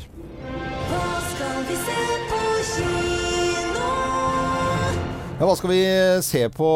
Ja, 5.38 5.46
hva 5.46 5.54
skal 5.54 5.70
vi 5.70 5.82
se 6.26 6.40
på 6.50 6.68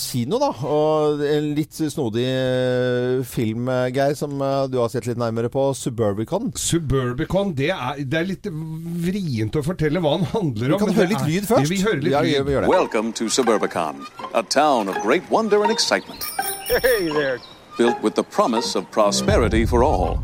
kino, 0.00 0.38
da? 0.40 0.48
Og 0.64 1.20
en 1.28 1.50
litt 1.52 1.76
snodig 1.76 2.22
eh, 2.24 3.18
film, 3.28 3.66
eh, 3.68 3.90
Geir, 3.92 4.14
som 4.16 4.32
eh, 4.40 4.62
du 4.72 4.78
har 4.80 4.88
sett 4.88 5.04
litt 5.10 5.20
nærmere 5.20 5.50
på. 5.52 5.66
Suburbicon. 5.76 6.48
Suburbicon, 6.56 7.50
det 7.58 7.68
er, 7.74 8.00
det 8.00 8.16
er 8.22 8.28
litt 8.30 8.48
vrient 8.48 9.58
å 9.60 9.64
fortelle 9.66 10.00
hva 10.00 10.14
den 10.22 10.24
handler 10.32 10.72
om. 10.72 10.80
Vi 10.80 10.86
kan 10.86 10.96
høre 11.02 11.10
litt 11.12 11.26
lyd 11.28 11.50
først. 11.50 11.68
Vi 11.74 11.82
hører 11.84 12.00
litt 12.00 12.14
Ja, 12.16 12.22
lyd. 12.24 12.46
vi 12.48 12.56
gjør 12.56 12.64
det. 12.64 12.72
Welcome 12.72 13.12
to 13.20 13.28
Suburbicon, 13.28 14.00
a 14.32 14.40
town 14.42 14.88
of 14.88 14.96
great 15.04 15.28
wonder 15.28 15.60
and 15.62 15.70
excitement. 15.74 16.24
Hey 16.72 17.10
there. 17.12 17.36
Built 17.76 18.00
with 18.02 18.14
the 18.16 18.24
promise 18.24 18.72
of 18.74 18.88
prosperity 18.90 19.66
for 19.66 19.84
all. 19.84 20.22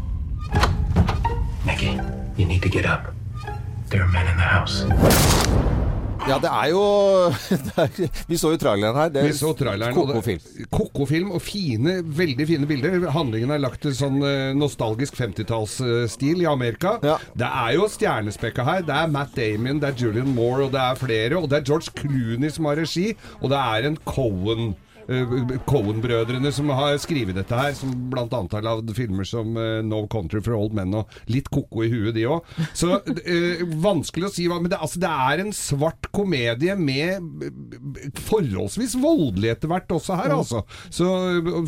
Nikki, 1.69 1.99
you 2.39 2.47
need 2.49 2.63
to 2.65 2.71
get 2.73 2.87
up. 2.87 3.13
There 3.91 4.01
are 4.01 4.09
men 4.09 4.25
in 4.25 4.37
the 4.41 4.49
house. 4.57 4.85
Ja, 6.27 6.39
det 6.43 6.51
er 6.51 6.71
jo 6.73 6.83
det 7.69 7.85
er, 7.85 8.17
Vi 8.29 8.39
så 8.41 8.51
jo 8.55 8.59
traileren 8.61 8.97
her. 8.99 9.13
Det 9.13 9.23
er 9.23 9.29
Vi 9.29 9.37
så 9.39 9.53
traileren. 9.57 9.95
Koko-film. 9.97 10.67
Koko-film 10.73 11.31
og 11.37 11.43
fine, 11.45 11.99
veldig 12.03 12.47
fine 12.49 12.69
bilder. 12.71 13.07
Handlingen 13.15 13.53
er 13.55 13.63
lagt 13.63 13.83
til 13.85 13.95
sånn 13.97 14.19
eh, 14.27 14.51
nostalgisk 14.59 15.19
50-tallsstil 15.21 16.43
i 16.45 16.49
Amerika. 16.51 16.97
Ja. 17.07 17.19
Det 17.39 17.49
er 17.49 17.77
jo 17.79 17.87
stjernespekka 17.93 18.67
her. 18.67 18.85
Det 18.89 18.97
er 18.97 19.15
Matt 19.15 19.37
Damon, 19.39 19.81
det 19.83 19.93
er 19.93 20.03
Julian 20.03 20.35
Moore, 20.35 20.67
og 20.67 20.75
det 20.75 20.83
er 20.83 21.01
flere. 21.01 21.39
Og 21.39 21.49
det 21.53 21.61
er 21.61 21.69
George 21.71 21.95
Clooney 21.99 22.53
som 22.53 22.69
har 22.71 22.81
regi, 22.83 23.13
og 23.43 23.53
det 23.55 23.63
er 23.63 23.91
en 23.93 23.99
Cohen. 24.09 24.75
Eh, 25.09 25.57
Cohen-brødrene 25.68 26.53
som 26.55 26.71
har 26.77 26.97
skrevet 27.03 27.37
dette 27.38 27.57
her, 27.59 27.75
som 27.77 27.92
bl.a. 28.12 28.27
har 28.29 28.64
lagd 28.64 28.92
filmer 28.97 29.27
som 29.29 29.57
eh, 29.59 29.81
No 29.87 30.05
Country 30.11 30.42
for 30.44 30.57
Old 30.59 30.77
Men, 30.77 30.94
og 31.01 31.18
litt 31.31 31.51
ko-ko 31.53 31.85
i 31.87 31.90
huet, 31.92 32.12
de 32.16 32.27
òg. 32.31 32.47
Så 32.77 32.99
eh, 33.25 33.64
vanskelig 33.83 34.29
å 34.29 34.33
si 34.35 34.47
hva 34.51 34.59
Men 34.62 34.73
det, 34.73 34.81
altså, 34.83 35.01
det 35.03 35.11
er 35.11 35.42
en 35.44 35.53
svart 35.57 36.09
komedie 36.14 36.75
med 36.79 37.29
forholdsvis 38.27 38.97
voldelig 39.01 39.53
etter 39.55 39.71
hvert 39.71 39.92
også 39.94 40.18
her, 40.18 40.35
altså. 40.35 40.64
Så 40.92 41.07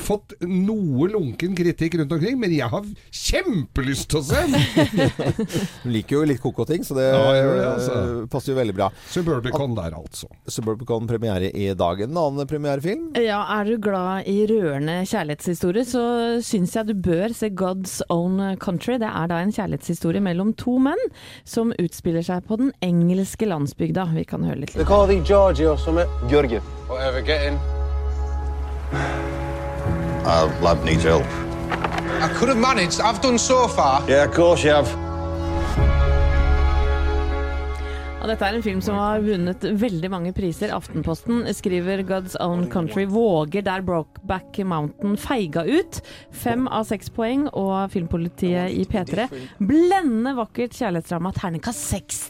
fått 0.02 0.34
noe 0.44 1.08
lunken 1.12 1.54
kritikk 1.58 1.98
rundt 2.00 2.12
omkring, 2.16 2.38
men 2.40 2.52
jeg 2.54 2.68
har 2.72 2.86
kjempelyst 3.14 4.10
til 4.10 4.20
å 4.20 4.24
se 4.26 4.42
den! 4.50 4.58
Hun 5.84 5.94
liker 5.94 6.18
jo 6.18 6.24
litt 6.28 6.42
koko-ting, 6.42 6.84
så 6.86 6.96
det, 6.98 7.06
Ja, 7.10 7.22
det, 7.36 7.64
altså. 7.68 7.98
passer 8.32 8.52
jo 8.54 8.58
veldig 8.58 8.76
bra. 8.76 8.90
Suburbicon 9.12 9.76
der, 9.78 9.94
altså. 9.98 10.28
Suburbicon 10.50 11.08
premiere 11.10 11.50
i 11.54 11.70
dag. 11.78 12.02
En 12.06 12.18
annen 12.20 12.48
premierefilm. 12.50 13.10
Ja, 13.20 13.29
er 13.36 13.68
du 13.68 13.76
glad 13.82 14.26
i 14.30 14.46
rørende 14.50 15.00
kjærlighetshistorier, 15.06 15.86
så 15.86 16.02
syns 16.44 16.74
jeg 16.76 16.88
du 16.88 16.94
bør 16.94 17.34
se 17.36 17.50
God's 17.50 18.00
Own 18.10 18.56
Country. 18.62 18.98
Det 18.98 19.08
er 19.08 19.30
da 19.30 19.40
en 19.42 19.52
kjærlighetshistorie 19.54 20.22
mellom 20.24 20.52
to 20.58 20.78
menn 20.82 21.00
som 21.44 21.74
utspiller 21.78 22.24
seg 22.26 22.46
på 22.48 22.58
den 22.60 22.72
engelske 22.82 23.46
landsbygda. 23.50 24.08
Vi 24.14 24.24
kan 24.24 24.46
høre 24.46 24.62
litt. 24.64 24.74
Thee 24.74 25.20
Georgie 25.24 25.68
or 25.68 25.76
something. 25.76 26.08
Georgie. 26.28 26.60
Whatever, 26.88 27.20
get 27.20 27.46
in. 27.46 27.58
Our 30.26 30.50
lab 30.62 30.84
needs 30.84 31.04
help. 31.04 31.26
I 32.20 32.28
could 32.34 32.48
have 32.48 32.58
managed. 32.58 33.00
I've 33.00 33.20
done 33.20 33.38
so 33.38 33.68
far. 33.68 34.02
Yeah, 34.08 34.24
of 34.28 34.34
course 34.34 34.64
you 34.64 34.70
have. 34.70 35.09
Dette 38.30 38.46
er 38.46 38.56
en 38.56 38.62
film 38.62 38.80
som 38.84 38.94
har 38.94 39.22
vunnet 39.24 39.64
veldig 39.80 40.10
mange 40.12 40.30
priser. 40.36 40.70
Aftenposten 40.70 41.42
skriver 41.56 42.04
God's 42.06 42.36
Own 42.38 42.68
Country 42.70 43.06
våger 43.10 43.64
der 43.66 43.82
Brokeback 43.82 44.60
Mountain 44.62 45.16
feiga 45.18 45.64
ut. 45.66 45.98
Fem 46.30 46.68
av 46.70 46.86
seks 46.86 47.10
poeng, 47.10 47.48
og 47.50 47.90
filmpolitiet 47.90 48.76
i 48.76 48.86
P3 48.86 49.26
blendende 49.58 50.36
vakkert 50.38 50.78
kjærlighetsdrama 50.78 51.34
terningkast 51.40 51.90
seks. 51.90 52.28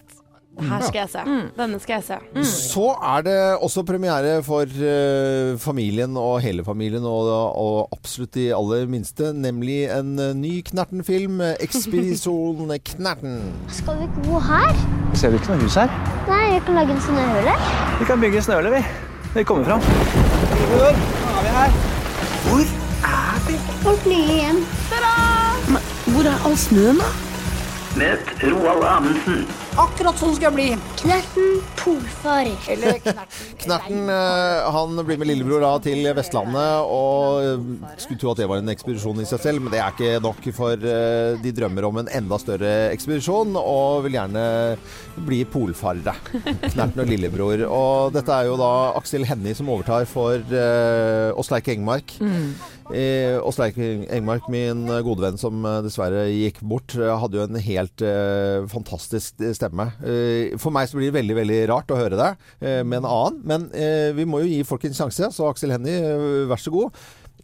Her 0.59 0.83
skal 0.83 0.99
jeg 1.05 1.09
se. 1.13 1.21
Denne 1.57 1.79
skal 1.81 1.95
jeg 2.01 2.05
se. 2.05 2.17
Så 2.45 2.83
er 3.07 3.23
det 3.25 3.37
også 3.63 3.85
premiere 3.87 4.43
for 4.45 4.67
uh, 4.67 5.59
familien 5.63 6.17
og 6.21 6.41
hele 6.45 6.65
familien, 6.67 7.05
og, 7.07 7.31
og 7.57 7.89
absolutt 7.97 8.35
de 8.35 8.49
aller 8.57 8.87
minste. 8.91 9.31
Nemlig 9.33 9.85
en 9.95 10.19
eh, 10.19 10.35
ny 10.37 10.61
Knerten-film. 10.67 11.41
eh, 11.41 11.55
'Ekspedisjon 11.63 12.69
Knerten'. 12.91 13.39
Skal 13.73 13.97
vi 14.03 14.09
ikke 14.11 14.27
bo 14.27 14.39
her? 14.51 14.75
Ser 15.15 15.31
du 15.31 15.39
ikke 15.39 15.55
noe 15.55 15.63
hus 15.63 15.79
her? 15.81 15.89
Nei, 16.29 16.43
vi 16.59 16.61
kan 16.67 16.75
lage 16.75 16.93
en 16.99 17.01
snøhule. 17.07 17.55
Vi 18.01 18.05
kan 18.11 18.21
bygge 18.21 18.43
snøhule, 18.43 18.71
vi. 18.77 18.83
Vi 19.39 19.43
kommer 19.45 19.65
fram. 19.65 19.81
Hvor 19.81 20.85
er 20.91 21.43
vi 21.47 21.55
her? 21.57 21.71
Hvor 22.51 22.67
er 23.15 23.41
vi? 23.47 23.57
Og 23.89 23.99
fly 24.05 24.21
hjem. 24.35 24.61
Hvor 26.11 26.27
er 26.27 26.47
all 26.47 26.57
snøen, 26.59 26.99
da? 27.01 27.09
Møt 27.97 28.35
Roald 28.45 28.85
Amundsen. 28.85 29.47
Akkurat 29.79 30.19
sånn 30.19 30.33
skal 30.35 30.49
jeg 30.49 30.57
bli. 30.57 30.69
Knerten 30.99 31.61
polfarer. 31.79 32.57
Eller 32.73 32.99
Knerten 33.05 33.61
Knerten 33.61 34.11
eh, 34.11 34.71
han 34.75 34.99
blir 35.07 35.21
med 35.21 35.31
lillebror 35.31 35.63
da 35.63 35.71
til 35.85 36.09
Vestlandet, 36.17 36.91
og 36.91 37.45
eh, 37.45 37.95
skulle 38.03 38.19
tro 38.21 38.33
at 38.33 38.43
det 38.43 38.49
var 38.51 38.63
en 38.63 38.73
ekspedisjon 38.73 39.23
i 39.23 39.29
seg 39.29 39.43
selv, 39.45 39.63
men 39.63 39.75
det 39.75 39.83
er 39.83 39.95
ikke 39.95 40.23
nok, 40.25 40.51
for 40.57 40.75
eh, 40.75 41.39
de 41.43 41.55
drømmer 41.55 41.87
om 41.87 42.03
en 42.03 42.11
enda 42.21 42.41
større 42.43 42.73
ekspedisjon, 42.91 43.55
og 43.61 44.07
vil 44.09 44.19
gjerne 44.19 44.45
bli 45.29 45.45
polfarere. 45.51 46.17
Knerten 46.73 47.05
og 47.05 47.11
lillebror. 47.11 47.65
Og 47.71 48.17
dette 48.17 48.35
er 48.35 48.51
jo 48.51 48.59
da 48.61 48.73
Aksel 48.99 49.29
Hennie 49.29 49.55
som 49.57 49.71
overtar 49.71 50.07
for 50.11 50.41
uh, 50.51 51.39
Åsleik 51.39 51.71
Engmark. 51.73 52.17
Eh, 52.25 52.80
Åsleik 52.91 53.77
Engmark, 54.11 54.49
min 54.51 54.83
gode 55.07 55.23
venn 55.23 55.39
som 55.41 55.63
eh, 55.67 55.81
dessverre 55.85 56.25
gikk 56.31 56.61
bort, 56.67 56.97
eh, 56.99 57.13
hadde 57.23 57.39
jo 57.39 57.45
en 57.47 57.61
helt 57.63 58.03
eh, 58.03 58.67
fantastisk 58.71 59.39
stemme. 59.57 59.91
Eh, 60.03 60.59
for 60.61 60.75
meg 60.75 60.91
så 60.91 60.99
blir 60.99 61.11
det 61.11 61.19
veldig 61.21 61.37
veldig 61.39 61.61
rart 61.71 61.95
å 61.95 61.99
høre 62.01 62.19
det 62.19 62.31
eh, 62.59 62.83
med 62.83 63.01
en 63.01 63.11
annen, 63.11 63.41
men 63.47 63.69
eh, 63.77 64.11
vi 64.17 64.27
må 64.27 64.43
jo 64.43 64.51
gi 64.51 64.67
folk 64.67 64.89
en 64.89 64.97
sjanse. 64.97 65.31
Så 65.37 65.47
Aksel 65.47 65.75
Hennie, 65.77 66.01
eh, 66.03 66.47
vær 66.51 66.61
så 66.63 66.75
god. 66.75 66.99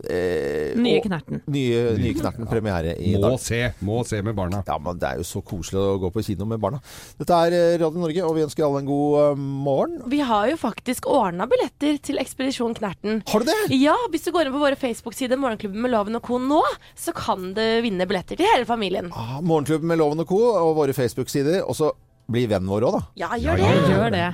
Eh, 0.04 0.74
Nye 0.76 1.00
Knerten. 1.04 1.40
Nye, 1.52 1.80
nye 2.00 2.14
Knerten 2.18 2.46
premiere 2.50 2.92
i 3.00 3.14
Må 3.16 3.22
dag. 3.22 3.36
se, 3.40 3.60
må 3.86 4.02
se 4.06 4.20
med 4.22 4.36
barna. 4.36 4.62
Ja, 4.66 4.76
men 4.82 4.98
Det 5.00 5.08
er 5.08 5.16
jo 5.22 5.26
så 5.28 5.42
koselig 5.46 5.80
å 5.80 5.98
gå 6.02 6.10
på 6.14 6.24
kino 6.26 6.44
med 6.48 6.60
barna. 6.60 6.80
Dette 7.18 7.38
er 7.46 7.56
eh, 7.56 7.78
Radio 7.80 8.02
Norge, 8.02 8.24
og 8.26 8.34
vi 8.36 8.44
ønsker 8.46 8.66
alle 8.66 8.82
en 8.84 8.88
god 8.90 9.18
eh, 9.22 9.42
morgen. 9.66 9.98
Vi 10.12 10.20
har 10.20 10.48
jo 10.52 10.56
faktisk 10.60 11.06
ordna 11.10 11.46
billetter 11.50 11.98
til 12.02 12.18
Ekspedisjon 12.22 12.74
Knerten. 12.76 13.22
Har 13.30 13.40
du 13.44 13.50
det? 13.50 13.58
Ja, 13.76 13.96
hvis 14.12 14.26
du 14.26 14.32
går 14.34 14.46
inn 14.50 14.56
på 14.56 14.62
våre 14.64 14.76
Facebook-sider 14.80 15.40
Morgenklubben 15.40 15.80
med 15.82 15.94
Loven 15.94 16.16
og 16.20 16.26
Co. 16.26 16.38
nå, 16.42 16.62
så 16.98 17.14
kan 17.16 17.52
du 17.56 17.62
vinne 17.84 18.06
billetter 18.08 18.36
til 18.36 18.46
hele 18.54 18.66
familien. 18.68 19.12
Ah, 19.14 19.38
Morgenklubben 19.40 19.88
med 19.92 19.98
Loven 20.02 20.20
og 20.24 20.28
Co. 20.28 20.42
og 20.56 20.74
våre 20.82 20.96
Facebook-sider. 20.96 21.62
Og 21.66 21.76
så 21.78 21.92
bli 22.26 22.46
vennen 22.50 22.66
vår 22.66 22.88
òg, 22.88 22.96
da. 22.98 23.06
Ja, 23.22 23.28
gjør 23.38 23.62
det. 23.62 23.72
Gjør 23.92 24.10
det. 24.16 24.26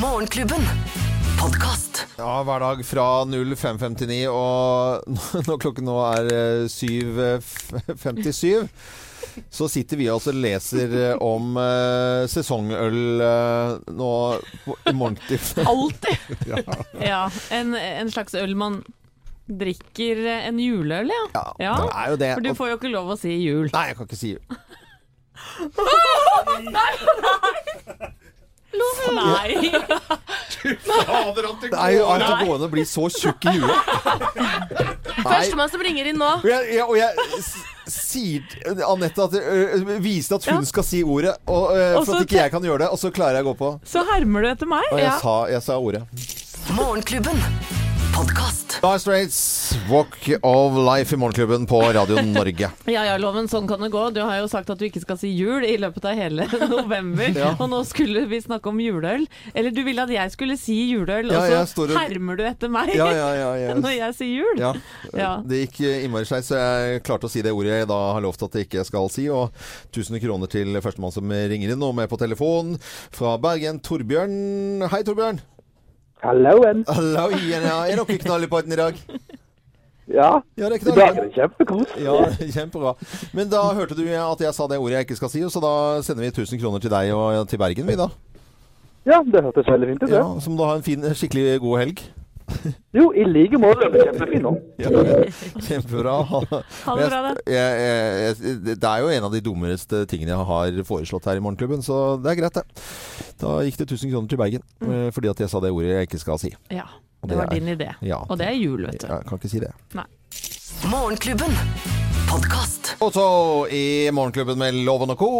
Morgenklubben. 0.00 1.09
Podkast. 1.40 2.02
Ja, 2.18 2.42
hver 2.44 2.60
dag 2.60 2.82
fra 2.84 3.04
05.59, 3.24 4.26
og 4.28 5.00
når 5.48 5.56
klokken 5.62 5.86
nå 5.88 5.94
er 6.10 6.26
eh, 6.34 6.66
7.57 6.68 8.68
så 9.54 9.68
sitter 9.70 9.96
vi 10.00 10.08
altså 10.10 10.32
og 10.34 10.40
leser 10.42 10.90
eh, 10.98 11.14
om 11.22 11.54
eh, 11.60 12.24
sesongøl 12.28 13.20
eh, 13.24 13.74
nå 13.96 14.08
i 14.90 14.92
morgentid. 14.96 15.40
Alltid. 15.70 16.18
Ja, 17.00 17.22
en, 17.54 17.74
en 17.78 18.10
slags 18.12 18.34
øl 18.36 18.54
man 18.58 18.80
drikker 19.48 20.16
eh, 20.26 20.48
en 20.50 20.58
juleøl, 20.60 21.08
ja. 21.14 21.44
Ja, 21.62 21.74
det 21.86 21.94
er 21.94 22.10
jo 22.12 22.16
det. 22.24 22.32
For 22.34 22.42
du 22.48 22.54
får 22.58 22.68
jo 22.74 22.78
ikke 22.82 22.92
lov 22.92 23.14
å 23.14 23.16
si 23.20 23.32
jul. 23.38 23.70
Nei, 23.72 23.86
jeg 23.92 23.96
kan 24.00 24.06
ikke 24.10 24.20
si 24.20 24.34
jul. 24.34 24.44
nei, 26.76 26.92
Nei. 27.24 28.10
Det 30.60 31.74
er 31.74 31.90
jo 31.96 32.06
gående 32.06 32.66
å 32.66 32.70
bli 32.70 32.84
så 32.86 33.08
tjukk 33.12 33.46
i 33.50 33.54
huet. 33.58 33.90
Nei. 34.36 35.24
Førstemann 35.26 35.70
som 35.72 35.82
ringer 35.84 36.10
inn 36.12 36.18
nå. 36.20 36.30
Og 36.40 36.46
jeg, 36.48 36.76
jeg, 36.76 36.84
og 36.86 36.96
jeg 36.98 37.10
sier 37.90 38.40
Anette 38.86 39.24
at 39.26 39.34
ø, 39.40 39.98
viser 40.04 40.38
at 40.38 40.46
hun 40.52 40.66
skal 40.68 40.86
si 40.86 41.02
ordet, 41.02 41.34
og, 41.50 41.72
ø, 41.74 42.04
for 42.04 42.20
at 42.20 42.26
ikke 42.28 42.38
jeg 42.44 42.54
kan 42.54 42.66
gjøre 42.68 42.84
det. 42.84 42.90
Og 42.94 43.00
så 43.02 43.10
klarer 43.14 43.40
jeg 43.40 43.46
å 43.48 43.50
gå 43.52 43.56
på. 43.64 43.72
Så 43.90 44.04
hermer 44.12 44.46
du 44.46 44.50
etter 44.52 44.70
meg. 44.70 44.86
Og 44.92 44.98
jeg, 45.02 45.08
Ja. 45.10 45.18
sa, 45.22 45.36
jeg 45.50 45.62
sa 45.66 45.78
ordet. 45.80 46.04
Morgenklubben. 46.76 47.38
Podcast. 48.14 48.78
Dire 48.82 48.98
Straits, 49.00 49.38
Walk 49.90 50.28
of 50.42 50.76
Life 50.86 51.14
i 51.14 51.18
Morgenklubben 51.18 51.66
på 51.66 51.80
Radio 51.92 52.20
Norge. 52.22 52.68
Ja 52.90 53.04
ja, 53.06 53.16
Loven, 53.20 53.46
sånn 53.50 53.66
kan 53.70 53.80
det 53.84 53.90
gå. 53.92 54.02
Du 54.14 54.20
har 54.24 54.38
jo 54.40 54.46
sagt 54.50 54.70
at 54.72 54.78
du 54.80 54.84
ikke 54.86 55.02
skal 55.02 55.18
si 55.20 55.30
jul 55.36 55.64
i 55.66 55.76
løpet 55.80 56.04
av 56.10 56.16
hele 56.18 56.46
november. 56.72 57.30
Ja. 57.36 57.52
Og 57.60 57.68
nå 57.72 57.80
skulle 57.88 58.24
vi 58.30 58.40
snakke 58.42 58.70
om 58.72 58.80
juleøl. 58.82 59.26
Eller 59.54 59.74
du 59.74 59.82
ville 59.86 60.02
at 60.02 60.12
jeg 60.14 60.32
skulle 60.34 60.56
si 60.60 60.76
juleøl, 60.92 61.30
Ja, 61.30 61.42
og 61.60 61.68
så 61.70 61.84
og- 61.86 61.94
hermer 61.96 62.40
du 62.40 62.44
etter 62.48 62.72
meg 62.72 62.92
Ja, 62.96 63.06
ja, 63.14 63.28
ja, 63.38 63.50
ja. 63.66 63.74
når 63.84 63.94
jeg 63.96 64.16
sier 64.18 64.34
jul. 64.42 64.62
Ja. 64.62 64.72
Ja. 65.14 65.30
Det 65.46 65.62
gikk 65.66 65.80
eh, 65.86 66.04
innmari 66.06 66.26
skeis, 66.28 66.50
så 66.50 66.58
jeg 66.60 67.04
klarte 67.06 67.28
å 67.28 67.32
si 67.32 67.42
det 67.46 67.52
ordet 67.54 67.80
jeg 67.82 67.90
da 67.90 68.00
har 68.16 68.24
lovt 68.24 68.42
at 68.48 68.58
jeg 68.58 68.66
ikke 68.70 68.86
skal 68.88 69.10
si. 69.12 69.28
Og 69.30 69.54
1000 69.92 70.20
kroner 70.24 70.50
til 70.50 70.74
førstemann 70.82 71.14
som 71.14 71.30
ringer 71.30 71.74
inn, 71.76 71.86
og 71.86 71.94
med 72.00 72.10
på 72.10 72.18
telefon 72.20 72.74
fra 73.14 73.36
Bergen, 73.42 73.78
Torbjørn. 73.84 74.36
Hei, 74.90 75.02
Torbjørn. 75.06 75.42
Halloen. 76.20 76.82
Hallo 76.84 77.30
igjen. 77.32 77.62
Ja. 77.64 77.78
Er 77.88 77.96
dere 78.02 78.18
knall 78.20 78.44
i 78.44 78.50
potten 78.52 78.74
i 78.74 78.80
dag? 78.80 78.98
Ja, 80.10 80.30
Ja, 80.58 80.68
det 80.68 80.80
er 80.80 80.90
i 80.90 80.96
dag 80.96 81.16
er 81.16 81.26
det 81.28 81.34
kjempekos. 81.36 81.92
Ja, 82.02 82.16
kjempebra. 82.56 82.94
Men 83.36 83.50
da 83.52 83.62
hørte 83.76 83.94
du 83.94 84.02
at 84.08 84.42
jeg 84.42 84.54
sa 84.56 84.66
det 84.70 84.80
ordet 84.80 84.98
jeg 84.98 85.08
ikke 85.08 85.20
skal 85.20 85.30
si, 85.32 85.44
så 85.46 85.62
da 85.62 85.74
sender 86.06 86.26
vi 86.26 86.32
1000 86.32 86.60
kroner 86.62 86.82
til 86.82 86.90
deg 86.92 87.12
og 87.14 87.46
til 87.48 87.60
Bergen, 87.62 87.86
vi 87.86 87.98
da. 88.00 88.08
Ja, 89.08 89.22
det 89.24 89.44
hørtes 89.46 89.70
veldig 89.70 89.92
fint 89.94 90.02
ut. 90.04 90.10
Ja, 90.12 90.24
det. 90.26 90.42
Så 90.44 90.50
må 90.50 90.58
du 90.60 90.66
ha 90.68 90.74
en 90.76 90.84
fin, 90.86 91.06
skikkelig 91.16 91.60
god 91.62 91.78
helg. 91.84 92.02
Jo, 92.98 93.10
i 93.14 93.24
like 93.28 93.58
måte. 93.60 93.88
Er 93.88 94.10
Kjempefin 94.10 94.44
nå. 94.46 94.52
Ja, 94.82 94.90
kjempebra. 95.66 96.14
Ha 96.86 96.96
det 96.96 97.08
bra, 97.10 97.34
jeg, 97.46 98.34
det 98.64 98.78
er 98.78 99.04
jo 99.04 99.12
en 99.12 99.26
av 99.28 99.34
de 99.34 99.42
dummeste 99.44 100.04
tingene 100.10 100.34
jeg 100.34 100.48
har 100.50 100.80
foreslått 100.88 101.28
her 101.30 101.40
i 101.40 101.44
Morgenklubben, 101.44 101.84
så 101.84 102.16
det 102.22 102.32
er 102.32 102.40
greit, 102.40 102.58
det. 102.58 102.86
Da 103.40 103.60
gikk 103.66 103.80
det 103.82 103.88
1000 103.90 104.14
kroner 104.14 104.32
til 104.32 104.40
Bergen, 104.40 104.64
mm. 104.82 105.10
fordi 105.16 105.32
at 105.32 105.44
jeg 105.44 105.52
sa 105.52 105.62
det 105.62 105.72
ordet 105.74 105.94
jeg 105.94 106.10
ikke 106.10 106.22
skal 106.22 106.40
si. 106.42 106.52
Ja, 106.72 106.86
det 107.26 107.38
var 107.38 107.46
er- 107.48 107.54
din 107.58 107.74
idé. 107.76 107.92
Ja. 108.06 108.22
Og 108.28 108.40
det 108.40 108.48
er 108.48 108.58
jul, 108.58 108.86
vet 108.88 109.02
du. 109.02 109.08
Jeg 109.10 109.28
kan 109.28 109.40
ikke 109.40 109.52
si 109.52 109.62
det. 109.62 109.72
Nei. 109.98 110.08
Morgenklubben. 110.90 111.54
Podkast. 112.30 112.94
Og 113.02 113.12
så 113.12 113.26
i 113.74 113.84
Morgenklubben 114.14 114.58
med 114.58 114.82
Loven 114.86 115.10
og 115.12 115.18
Co. 115.18 115.30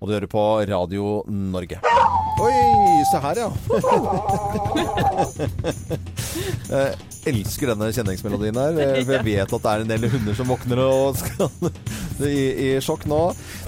Og 0.00 0.08
du 0.08 0.14
hører 0.14 0.30
på 0.32 0.44
Radio 0.70 1.20
Norge. 1.28 1.80
Oi, 2.40 2.52
se 3.08 3.18
her, 3.22 3.36
ja. 3.44 3.48
Jeg 6.70 7.34
elsker 7.34 7.72
denne 7.72 7.90
kjenningsmelodien 7.92 8.56
her. 8.56 8.72
For 9.04 9.12
jeg 9.16 9.26
vet 9.26 9.42
at 9.44 9.64
det 9.64 9.72
er 9.72 9.84
en 9.84 9.90
del 9.92 10.06
hunder 10.12 10.34
som 10.38 10.50
våkner 10.50 10.78
og 10.84 11.18
skal 11.20 11.50
i, 12.26 12.44
i 12.66 12.68
sjokk 12.84 13.06
nå. 13.10 13.20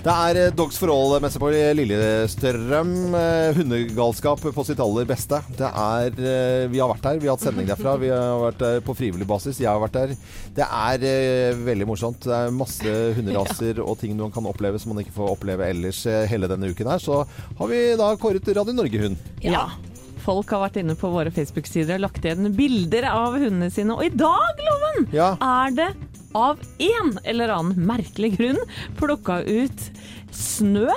Det 0.04 0.12
er 0.12 0.40
eh, 0.46 0.52
Dogs 0.56 0.78
for 0.80 0.92
all-messe 0.92 1.40
på 1.42 1.50
Lillestrøm. 1.78 2.92
Eh, 3.18 3.52
Hundegalskap 3.56 4.42
på 4.54 4.64
sitt 4.66 4.80
aller 4.82 5.06
beste. 5.08 5.40
Det 5.58 5.68
er 5.68 6.16
eh, 6.18 6.66
Vi 6.72 6.80
har 6.82 6.90
vært 6.92 7.08
her. 7.10 7.20
Vi 7.22 7.30
har 7.30 7.36
hatt 7.38 7.46
sending 7.46 7.68
derfra. 7.70 7.96
Vi 8.02 8.10
har 8.12 8.40
vært 8.46 8.60
der 8.62 8.80
på 8.86 8.96
frivillig 8.98 9.28
basis. 9.30 9.60
Jeg 9.62 9.70
har 9.70 9.80
vært 9.82 9.96
der. 10.00 10.16
Det 10.56 10.66
er 10.66 11.06
eh, 11.08 11.62
veldig 11.66 11.88
morsomt. 11.88 12.24
Det 12.26 12.34
er 12.36 12.54
masse 12.56 12.96
hunderaser 13.18 13.80
og 13.84 13.96
ting 14.02 14.16
man 14.18 14.32
kan 14.34 14.46
oppleve 14.50 14.80
som 14.82 14.92
man 14.94 15.02
ikke 15.04 15.16
får 15.16 15.32
oppleve 15.36 15.70
ellers 15.72 16.04
eh, 16.10 16.26
hele 16.30 16.50
denne 16.50 16.70
uken 16.72 16.92
her. 16.92 17.02
Så 17.02 17.22
har 17.58 17.72
vi 17.72 17.82
da 18.00 18.12
kåret 18.20 18.52
Radio 18.56 18.76
Norge-hund. 18.76 19.16
Ja. 19.44 19.68
Folk 20.22 20.52
har 20.54 20.60
vært 20.68 20.76
inne 20.78 20.94
på 20.94 21.08
våre 21.10 21.32
Facebook-sider 21.34 21.96
og 21.96 22.04
lagt 22.04 22.22
igjen 22.22 22.52
bilder 22.54 23.08
av 23.10 23.34
hundene 23.34 23.72
sine. 23.74 23.96
Og 23.96 24.04
i 24.06 24.12
dag, 24.14 24.60
Loven, 24.68 25.08
Ja. 25.10 25.32
er 25.42 25.72
det 25.74 25.88
av 26.32 26.60
en 26.78 27.18
eller 27.24 27.52
annen 27.52 27.86
merkelig 27.88 28.34
grunn 28.38 28.60
plukka 28.98 29.40
ut 29.42 29.88
snø, 30.32 30.88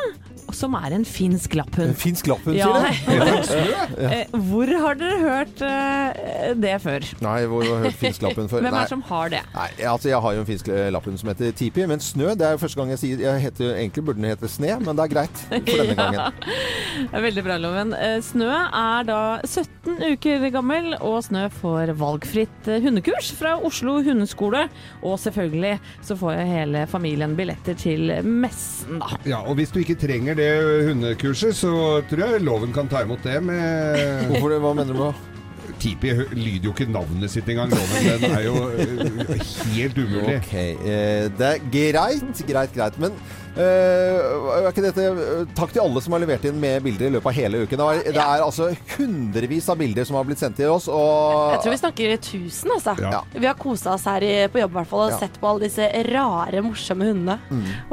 som 0.54 0.74
er 0.78 0.94
en 0.98 1.06
finsk 1.08 1.56
lapphund. 1.58 1.90
En 1.90 1.96
finsk 1.98 2.28
lapphund, 2.28 2.56
Ja. 2.58 2.70
sier 2.94 3.66
du? 3.66 4.02
Ja. 4.04 4.10
Eh, 4.22 4.36
Hvor 4.50 4.70
har 4.82 4.96
dere 5.00 5.20
hørt 5.22 5.62
eh, 5.66 6.54
det 6.60 6.76
før? 6.84 7.06
Nei, 7.26 7.38
hvor 7.50 7.64
har 7.66 7.84
hørt 7.86 7.98
finsk 8.00 8.22
lapphund 8.26 8.50
før? 8.52 8.62
Hvem 8.66 8.74
er 8.74 8.80
det 8.86 8.90
som 8.92 9.02
har 9.10 9.30
det? 9.34 9.42
Nei, 9.56 9.70
altså 9.90 10.10
Jeg 10.12 10.22
har 10.22 10.34
jo 10.38 10.44
en 10.44 10.50
finsk 10.50 10.70
eh, 10.70 10.90
lapphund 10.94 11.20
som 11.22 11.30
heter 11.32 11.52
Tipi, 11.58 11.86
men 11.90 12.00
Snø 12.04 12.34
det 12.36 12.46
er 12.48 12.56
jo 12.58 12.62
første 12.62 12.80
gang 12.82 12.94
jeg 12.96 13.02
sier 13.02 13.24
jeg 13.26 13.42
heter, 13.48 13.74
Egentlig 13.76 14.06
burde 14.06 14.22
den 14.22 14.30
hete 14.30 14.50
Sne, 14.52 14.76
men 14.84 14.96
det 15.00 15.06
er 15.08 15.14
greit 15.16 15.44
for 15.48 15.60
denne 15.82 15.96
gangen. 15.96 16.40
Det 16.96 17.20
er 17.20 17.26
Veldig 17.26 17.44
bra, 17.48 17.58
Loven. 17.62 17.96
Snø 18.26 18.50
er 18.54 19.08
da 19.08 19.20
17 19.46 19.98
uker 20.16 20.46
gammel, 20.54 20.92
og 21.02 21.20
Snø 21.26 21.48
får 21.62 21.92
valgfritt 22.00 22.70
hundekurs 22.84 23.32
fra 23.36 23.56
Oslo 23.66 23.98
hundeskole. 24.06 24.66
Og 25.06 25.18
selvfølgelig 25.22 25.76
så 26.06 26.18
får 26.20 26.38
jo 26.40 26.46
hele 26.52 26.86
familien 26.92 27.36
billetter 27.38 27.78
til 27.80 28.12
messen, 28.26 29.00
da. 29.02 29.18
Ja, 29.28 29.42
og 29.46 29.58
hvis 29.60 29.72
du 29.74 29.80
ikke 29.82 29.98
trenger 30.00 30.35
det 30.38 30.50
hundekurset, 30.90 31.56
så 31.58 32.02
tror 32.10 32.26
jeg 32.26 32.44
loven 32.46 32.76
kan 32.76 32.92
ta 32.92 33.06
imot 33.06 33.24
det 33.26 33.40
med 33.44 34.28
Hvorfor 34.30 34.54
det? 34.54 34.60
Hva 34.64 34.76
mener 34.76 34.94
du 34.94 35.00
med 35.00 35.10
det? 35.14 35.35
Tipi 35.82 36.14
lyder 36.34 36.70
jo 36.70 36.74
ikke 36.76 36.90
navnet 36.92 37.32
sitt 37.34 37.48
engang, 37.52 37.72
loven. 37.74 38.22
Den 38.26 38.38
er 38.38 38.46
jo 38.46 38.56
øh, 38.70 39.34
helt 39.76 39.98
umulig. 39.98 40.38
Ok, 40.42 40.54
eh, 40.56 41.26
det 41.40 41.50
er 41.54 41.66
greit, 41.74 42.46
greit, 42.50 42.74
greit. 42.76 43.00
Men 43.02 43.16
eh, 43.56 44.20
er 44.56 44.68
ikke 44.70 44.84
dette 44.86 45.04
eh, 45.08 45.44
Takk 45.56 45.72
til 45.76 45.84
alle 45.84 46.02
som 46.04 46.16
har 46.16 46.22
levert 46.24 46.46
inn 46.50 46.58
med 46.62 46.84
bilder 46.86 47.08
i 47.10 47.14
løpet 47.16 47.30
av 47.32 47.38
hele 47.38 47.62
uken. 47.66 47.80
Det 47.82 47.88
er, 47.88 48.14
det 48.18 48.24
er 48.26 48.44
altså 48.46 48.70
hundrevis 48.96 49.70
av 49.72 49.80
bilder 49.80 50.08
som 50.08 50.18
har 50.20 50.28
blitt 50.28 50.42
sendt 50.42 50.58
til 50.60 50.72
oss. 50.74 50.88
Og 50.92 51.54
Jeg 51.56 51.62
tror 51.66 51.76
vi 51.76 51.82
snakker 51.84 52.16
tusen, 52.30 52.74
altså. 52.76 52.96
Ja. 53.04 53.22
Vi 53.36 53.48
har 53.50 53.58
kosa 53.60 53.94
oss 53.96 54.08
her 54.10 54.26
i, 54.26 54.34
på 54.52 54.62
jobb 54.64 54.76
i 54.76 54.80
hvert 54.82 54.92
fall 54.92 55.06
og 55.08 55.14
Ja. 55.16 55.20
sett 55.24 55.40
på 55.42 55.48
alle 55.52 55.68
disse 55.68 55.88
rare, 56.12 56.62
morsomme 56.66 57.08
hundene. 57.12 57.38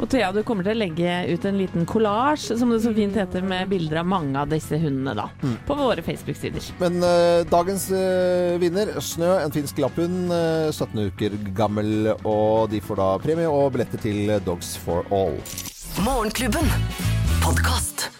Og 0.01 0.09
Thea, 0.11 0.31
du 0.35 0.41
kommer 0.47 0.65
til 0.67 0.75
å 0.75 0.79
legge 0.81 1.13
ut 1.31 1.45
en 1.47 1.57
liten 1.61 1.85
kollasj, 1.89 2.49
som 2.59 2.71
det 2.73 2.81
så 2.83 2.91
fint 2.95 3.15
heter, 3.17 3.43
med 3.47 3.69
bilder 3.71 4.01
av 4.01 4.09
mange 4.09 4.39
av 4.41 4.49
disse 4.51 4.75
hundene, 4.81 5.13
da. 5.17 5.27
På 5.67 5.77
våre 5.79 6.03
Facebook-sider. 6.03 6.71
Men 6.81 6.99
eh, 7.05 7.43
dagens 7.63 7.85
eh, 7.95 8.59
vinner, 8.59 8.89
Snø, 8.99 9.29
en 9.39 9.53
finsk 9.53 9.77
lapphund, 9.79 10.33
eh, 10.35 10.67
17 10.73 10.99
uker 11.07 11.37
gammel. 11.55 12.11
Og 12.27 12.67
de 12.73 12.81
får 12.83 12.99
da 12.99 13.09
premie 13.23 13.47
og 13.47 13.71
billetter 13.75 14.03
til 14.03 14.35
Dogs 14.43 14.75
for 14.83 15.07
All. 15.15 15.39
Morgenklubben. 16.03 16.67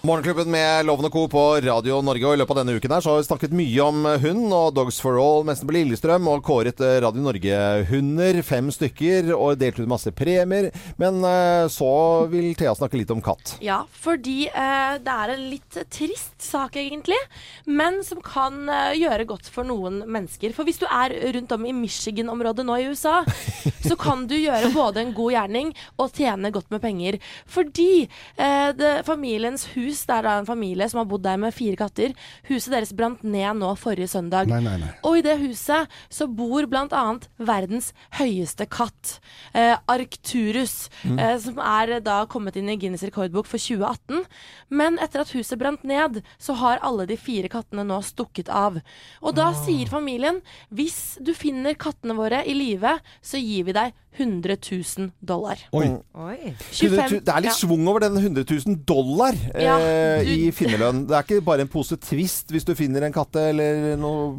Morgenklubben 0.04 0.52
med 0.52 0.86
Loven 0.86 1.08
og 1.08 1.14
Co. 1.14 1.24
på 1.32 1.42
Radio 1.64 2.00
Norge. 2.06 2.26
Og 2.28 2.36
I 2.36 2.40
løpet 2.42 2.56
av 2.56 2.60
denne 2.62 2.78
uken 2.78 2.94
her 2.96 3.04
så 3.04 3.14
har 3.14 3.22
vi 3.22 3.28
snakket 3.28 3.56
mye 3.56 3.86
om 3.86 4.06
hund 4.24 4.56
og 4.56 4.76
Dogs 4.78 5.00
for 5.04 5.20
All, 5.20 5.46
messen 5.48 5.68
på 5.68 5.76
Lillestrøm, 5.76 6.28
og 6.32 6.44
kåret 6.48 6.80
eh, 6.84 7.00
Radio 7.04 7.24
Norge-hunder. 7.26 8.40
Fem 8.46 8.72
stykker, 8.74 9.32
og 9.36 9.60
delt 9.62 9.82
ut 9.82 9.90
masse 9.92 10.14
premier. 10.16 10.70
Men 11.02 11.20
eh, 11.28 11.66
så 11.74 11.90
vil 12.32 12.54
Thea 12.60 12.76
snakke 12.78 13.00
litt 13.00 13.12
om 13.14 13.24
katt. 13.24 13.56
Ja, 13.64 13.82
fordi 13.92 14.48
eh, 14.50 14.96
det 15.04 15.18
er 15.26 15.34
en 15.34 15.46
litt 15.52 15.80
trist 15.94 16.38
sak 16.44 16.78
egentlig, 16.80 17.20
men 17.66 18.02
som 18.08 18.22
kan 18.24 18.64
eh, 18.70 18.96
gjøre 19.02 19.28
godt 19.34 19.50
for 19.52 19.68
noen 19.68 20.02
mennesker. 20.06 20.56
For 20.56 20.68
hvis 20.68 20.82
du 20.84 20.88
er 20.90 21.16
rundt 21.36 21.56
om 21.56 21.68
i 21.68 21.76
Michigan-området 21.76 22.68
nå 22.68 22.80
i 22.80 22.88
USA, 22.92 23.22
så 23.90 24.00
kan 24.00 24.28
du 24.30 24.38
gjøre 24.40 24.74
både 24.76 25.04
en 25.04 25.16
god 25.18 25.36
gjerning 25.38 25.74
og 25.98 26.16
tjene 26.16 26.54
godt 26.54 26.72
med 26.74 26.84
penger. 26.84 27.20
Fordi 27.50 27.92
eh, 28.06 28.70
det, 28.78 28.94
familiens 29.08 29.68
hus, 29.76 30.06
det 30.08 30.16
er 30.18 30.26
da 30.28 30.38
en 30.40 30.48
familie 30.50 30.88
som 30.90 31.00
har 31.02 31.08
bodd 31.10 31.24
der 31.26 31.38
med 31.42 31.54
fire 31.56 31.76
katter. 31.80 32.14
Huset 32.50 32.72
deres 32.74 32.94
brant 32.96 33.24
ned 33.24 33.60
nå 33.60 33.72
forrige 33.80 34.10
søndag. 34.12 34.48
Nei, 34.52 34.60
nei, 34.66 34.78
nei. 34.82 34.90
Og 35.04 35.18
i 35.20 35.24
det 35.26 35.38
huset 35.42 35.88
så 36.14 36.28
bor 36.30 36.66
bl.a. 36.70 37.04
verdens 37.40 37.92
høyeste 38.20 38.68
katt, 38.70 39.20
eh, 39.54 39.76
Arcturus, 39.90 40.90
Mm. 41.04 41.20
eh, 41.20 41.38
som 41.40 41.58
er 41.60 42.00
da 42.00 42.26
kommet 42.26 42.56
inn 42.56 42.70
i 42.70 42.78
Guinness 42.78 43.04
rekordbok 43.04 43.46
for 43.50 43.58
2018. 43.58 44.26
Men 44.70 44.98
etter 45.00 45.22
at 45.22 45.32
huset 45.34 45.58
brant 45.60 45.84
ned, 45.84 46.22
så 46.40 46.56
har 46.56 46.80
alle 46.82 47.06
de 47.08 47.18
fire 47.18 47.50
kattene 47.50 47.86
nå 47.86 48.02
stukket 48.04 48.50
av. 48.50 48.82
Og 49.22 49.36
da 49.36 49.52
sier 49.54 49.88
familien 49.90 50.42
hvis 50.74 51.18
du 51.22 51.34
finner 51.34 51.74
kattene 51.76 52.16
våre 52.16 52.44
i 52.48 52.54
live, 52.54 53.00
så 53.22 53.38
gir 53.42 53.66
vi 53.66 53.72
deg 53.76 53.94
100 54.18 54.56
000 54.72 55.10
dollar. 55.26 55.58
Oi. 55.74 55.88
Oi. 56.14 56.54
25 56.70 57.24
Det 57.26 57.34
er 57.34 57.42
litt 57.46 57.52
ja. 57.52 57.56
svung 57.58 57.88
over 57.90 58.04
den 58.06 58.18
100 58.20 58.44
000 58.46 58.76
dollar 58.86 59.34
eh, 59.54 59.64
Ja, 59.66 59.78
du- 60.22 60.30
i 60.30 60.52
finnerlønn. 60.54 61.04
Det 61.10 61.16
er 61.18 61.26
ikke 61.26 61.44
bare 61.46 61.66
en 61.66 61.72
pose 61.72 61.98
Twist 61.98 62.52
hvis 62.54 62.66
du 62.68 62.74
finner 62.78 63.06
en 63.08 63.16
katte 63.16 63.42
eller 63.50 63.96
noe 63.98 64.36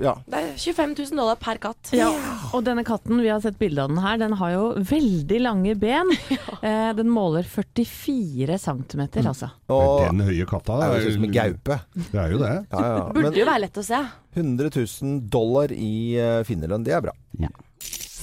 Ja. 0.00 0.14
Det 0.26 0.40
er 0.40 0.50
25 0.56 0.94
000 1.10 1.20
dollar 1.20 1.36
per 1.40 1.60
katt. 1.62 1.92
Ja, 1.96 2.08
og 2.52 2.64
denne 2.64 2.84
katten, 2.86 3.20
vi 3.20 3.28
har 3.28 3.42
sett 3.44 3.58
bilde 3.60 3.84
av 3.84 3.92
den 3.92 4.00
her, 4.04 4.16
den 4.24 4.32
har 4.40 4.54
jo 4.56 4.64
veldig 4.94 5.40
lange 5.44 5.76
ben. 5.78 6.10
Eh, 6.64 6.94
den 6.96 7.10
måler 7.12 7.44
44 7.44 8.56
cm, 8.62 9.00
altså. 9.26 9.50
Og 9.68 10.06
Den 10.06 10.22
høye 10.24 10.46
katta 10.48 10.78
er 10.86 11.02
jo 11.04 11.10
som 11.18 11.26
en 11.26 11.34
gaupe. 11.34 11.76
Det 11.94 12.20
er 12.22 12.32
jo 12.32 12.38
det. 12.40 12.52
Ja, 12.72 12.80
ja. 12.80 13.02
Burde 13.10 13.24
Men 13.26 13.36
jo 13.36 13.44
være 13.48 13.62
lett 13.66 13.80
å 13.80 13.84
se. 13.84 14.00
100 14.34 14.70
000 14.72 15.18
dollar 15.28 15.74
i 15.76 15.92
eh, 16.16 16.40
finnerlønn, 16.48 16.86
det 16.86 16.94
er 16.96 17.04
bra. 17.04 17.12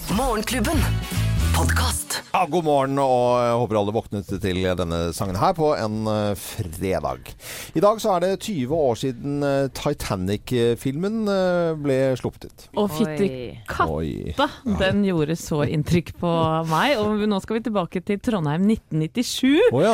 Morgenklubben. 0.10 0.84
Podkast. 1.62 2.24
Ja, 2.32 2.46
god 2.50 2.64
morgen, 2.66 2.98
og 2.98 3.38
jeg 3.38 3.58
håper 3.60 3.78
alle 3.78 3.94
våknet 3.94 4.30
til 4.42 4.60
denne 4.80 5.00
sangen 5.14 5.36
her 5.38 5.52
på 5.54 5.74
en 5.78 6.08
eh, 6.10 6.32
fredag. 6.40 7.28
I 7.78 7.84
dag 7.84 8.00
så 8.02 8.16
er 8.16 8.24
det 8.24 8.30
20 8.48 8.72
år 8.74 8.98
siden 8.98 9.44
eh, 9.46 9.68
Titanic-filmen 9.78 11.20
eh, 11.30 11.74
ble 11.78 11.98
sluppet 12.18 12.48
ut. 12.48 12.66
Og 12.80 12.88
fytti 12.96 13.28
katta, 13.70 14.48
den 14.80 15.04
gjorde 15.06 15.36
så 15.38 15.60
inntrykk 15.68 16.14
på 16.24 16.32
meg. 16.72 16.96
Og 17.04 17.22
nå 17.30 17.42
skal 17.44 17.60
vi 17.60 17.66
tilbake 17.68 18.02
til 18.08 18.18
Trondheim 18.24 18.66
1997. 18.66 19.70
Oh, 19.70 19.84
ja. 19.84 19.94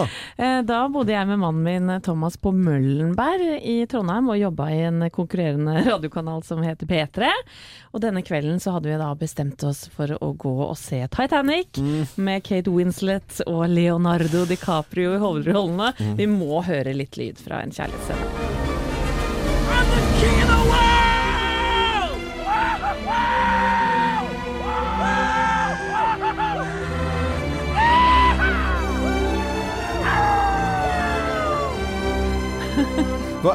Da 0.63 0.83
bodde 0.93 1.17
jeg 1.17 1.27
med 1.33 1.41
mannen 1.41 1.65
min 1.67 1.97
Thomas 2.05 2.37
på 2.39 2.53
Møllenberg 2.55 3.59
i 3.65 3.81
Trondheim 3.91 4.29
og 4.31 4.39
jobba 4.39 4.69
i 4.71 4.79
en 4.87 5.09
konkurrerende 5.11 5.81
radiokanal 5.89 6.45
som 6.47 6.63
heter 6.63 6.87
P3. 6.87 7.33
Og 7.91 8.05
denne 8.05 8.21
kvelden 8.23 8.61
så 8.61 8.77
hadde 8.77 8.93
vi 8.93 9.01
da 9.01 9.09
bestemt 9.17 9.65
oss 9.65 9.87
for 9.89 10.15
å 10.21 10.31
gå 10.37 10.55
og 10.69 10.77
se 10.77 11.01
Titanic 11.11 11.56
med 12.15 12.43
Kate 12.47 12.71
Winslet 12.73 13.41
og 13.47 13.67
Leonardo 13.71 14.45
DiCaprio 14.49 15.15
i 15.15 15.21
hovedrollene. 15.21 15.93
Vi 16.17 16.27
må 16.29 16.61
høre 16.67 16.93
litt 16.95 17.17
lyd 17.19 17.37
fra 17.41 17.61
en 17.65 17.73
kjærlighetsscene. 17.75 18.25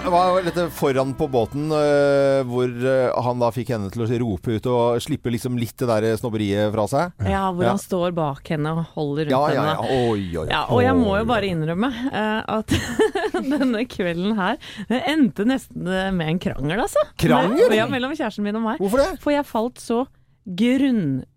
Var 0.01 0.43
dette 0.47 0.65
foran 0.75 1.13
på 1.19 1.27
båten, 1.33 1.67
eh, 1.75 2.43
hvor 2.49 2.69
eh, 2.69 3.23
han 3.25 3.43
da 3.43 3.51
fikk 3.55 3.73
henne 3.75 3.91
til 3.93 4.05
å 4.05 4.09
rope 4.23 4.57
ut 4.57 4.69
og 4.71 5.01
slippe 5.05 5.33
liksom 5.35 5.59
litt 5.61 5.77
det 5.83 5.89
der 5.91 6.17
snobberiet 6.21 6.73
fra 6.75 6.87
seg? 6.91 7.13
Ja, 7.29 7.45
hvor 7.53 7.65
Ja. 7.67 7.75
han 7.75 7.83
står 7.83 8.15
bak 8.17 8.49
henne 8.49 8.73
og 8.73 8.85
holder 8.95 9.29
rundt 9.29 9.35
Ja, 9.35 9.43
ja, 9.53 9.65
henne. 9.75 9.91
Oi, 10.13 10.23
oi, 10.37 10.45
oi. 10.45 10.47
Ja, 10.51 10.65
og 10.69 10.83
jeg 10.83 10.95
må 10.97 11.19
jo 11.19 11.25
bare 11.29 11.51
innrømme 11.51 11.91
eh, 12.13 12.43
at 12.47 12.73
denne 13.53 13.85
kvelden 13.91 14.37
her 14.39 14.57
endte 14.89 15.45
nesten 15.49 15.85
med 15.85 16.27
en 16.29 16.39
krangel, 16.43 16.81
altså. 16.87 17.03
Krangel? 17.21 17.73
Ja, 17.77 17.87
mellom 17.91 18.15
kjæresten 18.17 18.45
min 18.47 18.57
og 18.57 18.67
meg. 18.67 18.81
Hvorfor 18.83 19.03
det? 19.05 19.11
For 19.23 19.35
jeg 19.35 19.47
falt 19.49 19.83
så 19.83 20.05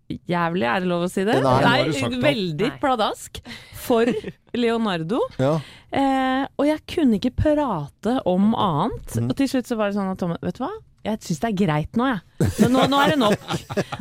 grunnjævlig, 0.06 0.66
er 0.66 0.80
det 0.80 0.90
lov 0.90 1.06
å 1.06 1.10
si 1.10 1.24
det? 1.26 1.38
Nei, 1.42 1.56
Nei 1.64 1.96
sagt 1.96 2.18
veldig 2.22 2.70
pladask 2.82 3.40
for 3.86 4.10
Leonardo. 4.62 5.20
Ja. 5.38 5.56
Eh, 5.90 6.44
og 6.56 6.66
jeg 6.68 6.82
kunne 6.90 7.18
ikke 7.20 7.34
prate 7.36 8.18
om 8.26 8.54
annet. 8.54 9.16
Mm. 9.16 9.30
Og 9.30 9.36
til 9.38 9.50
slutt 9.50 9.70
så 9.70 9.78
var 9.78 9.90
det 9.90 9.98
sånn 9.98 10.12
at 10.12 10.20
Thomas, 10.20 10.42
vet 10.44 10.58
du 10.58 10.64
hva? 10.64 10.72
Jeg 11.06 11.20
syns 11.22 11.40
det 11.42 11.48
er 11.52 11.56
greit 11.64 11.96
nå, 11.98 12.06
jeg. 12.10 12.22
Men 12.60 12.72
nå, 12.74 12.82
nå 12.92 12.98
er 13.00 13.12
det 13.14 13.18
nok. 13.20 13.44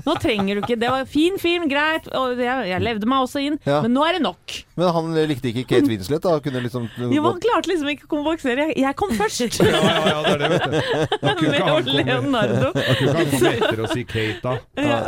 Nå 0.04 0.14
trenger 0.20 0.58
du 0.58 0.62
ikke 0.66 0.76
Det 0.82 0.90
var 0.92 1.06
fin 1.08 1.38
film, 1.40 1.70
greit, 1.72 2.10
og 2.20 2.40
jeg, 2.42 2.66
jeg 2.68 2.84
levde 2.84 3.08
meg 3.08 3.24
også 3.24 3.40
inn, 3.46 3.56
Ja. 3.64 3.78
men 3.86 3.94
nå 3.96 4.04
er 4.04 4.18
det 4.18 4.24
nok. 4.26 4.56
Men 4.76 4.90
han 4.98 5.14
likte 5.30 5.52
ikke 5.54 5.64
Kate 5.70 5.88
Winslet, 5.88 6.20
da? 6.26 6.34
Kunne 6.44 6.64
liksom 6.66 6.90
Jo, 7.14 7.22
han 7.30 7.40
klarte 7.44 7.72
liksom 7.72 7.88
ikke 7.94 8.10
å 8.10 8.12
konvoksere. 8.18 8.68
Jeg, 8.74 8.82
jeg 8.84 8.98
kom 9.00 9.14
først. 9.16 9.62
Ja, 9.64 9.80
ja, 9.80 10.04
ja, 10.10 10.20
det 10.26 10.34
er 10.34 10.42
det, 10.42 10.50
vet 10.52 10.66
du. 10.66 11.16
Da 11.22 11.34
kunne 11.40 11.56
ikke 11.56 11.70
Med 11.70 11.72
han 11.72 11.96
Leonardo. 12.02 12.74
Da 12.76 12.98
kunne 13.00 13.16
han 13.22 13.32
komme 13.32 13.54
etter 13.56 13.82
og 13.86 13.94
si 13.96 14.04
Kate, 14.10 14.42
da. 14.44 14.58
Ja, 14.84 15.00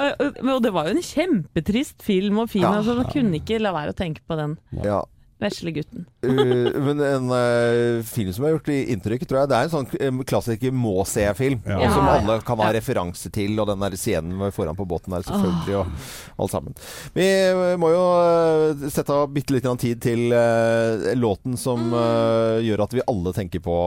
og 0.56 0.64
det 0.64 0.72
var 0.76 0.88
jo 0.90 0.96
en 0.96 1.04
kjempetrist 1.04 2.02
film 2.06 2.40
og 2.46 2.50
fin, 2.54 2.64
Ja. 2.64 2.78
altså, 2.80 2.96
man 3.02 3.12
kunne 3.12 3.42
ikke 3.42 3.60
la 3.64 3.74
være 3.76 3.94
å 3.96 3.98
tenke 3.98 4.24
på 4.28 4.38
den 4.40 4.58
Ja. 4.84 5.02
Vesle 5.42 5.72
gutten. 5.76 6.06
Uh, 6.26 6.72
men 6.82 7.02
en 7.04 7.30
uh, 7.32 8.04
film 8.08 8.34
som 8.34 8.46
har 8.48 8.56
gjort 8.56 8.72
i 8.74 8.80
inntrykk, 8.94 9.26
tror 9.28 9.42
jeg 9.42 9.52
det 9.52 9.58
er 9.58 9.68
en 9.68 9.74
sånn 9.74 9.90
um, 10.08 10.24
klassiker 10.28 10.74
må-se-film. 10.74 11.62
Ja. 11.68 11.80
og 11.82 11.96
Som 11.96 12.10
alle 12.12 12.38
kan 12.48 12.64
ha 12.64 12.72
referanse 12.76 13.32
til, 13.34 13.58
og 13.62 13.70
den 13.70 13.84
der 13.84 13.98
scenen 14.00 14.52
foran 14.56 14.78
på 14.78 14.88
båten 14.90 15.14
der, 15.16 15.26
selvfølgelig, 15.28 15.84
og 15.84 16.46
alt 16.46 16.56
sammen. 16.56 16.78
Vi 17.18 17.28
uh, 17.54 17.76
må 17.82 17.92
jo 17.94 18.04
uh, 18.18 18.88
sette 18.94 19.14
av 19.14 19.30
bitte 19.34 19.56
litt 19.56 19.70
tid 19.82 20.02
til 20.04 20.34
uh, 20.34 21.12
låten 21.18 21.58
som 21.60 21.92
uh, 21.94 22.58
gjør 22.64 22.88
at 22.88 22.98
vi 22.98 23.06
alle 23.06 23.36
tenker 23.36 23.64
på 23.64 23.78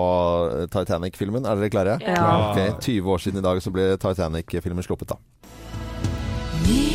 Titanic-filmen. 0.70 1.48
Er 1.48 1.59
dere 1.59 1.72
klare? 1.72 1.98
Ja. 2.05 2.53
Okay. 2.53 2.76
20 2.78 3.14
år 3.16 3.26
siden 3.26 3.42
i 3.42 3.46
dag 3.46 3.62
så 3.64 3.74
ble 3.74 3.92
Titanic-filmen 4.01 4.86
sluppet, 4.86 5.16
da. 5.16 5.20
Wherever 6.61 6.89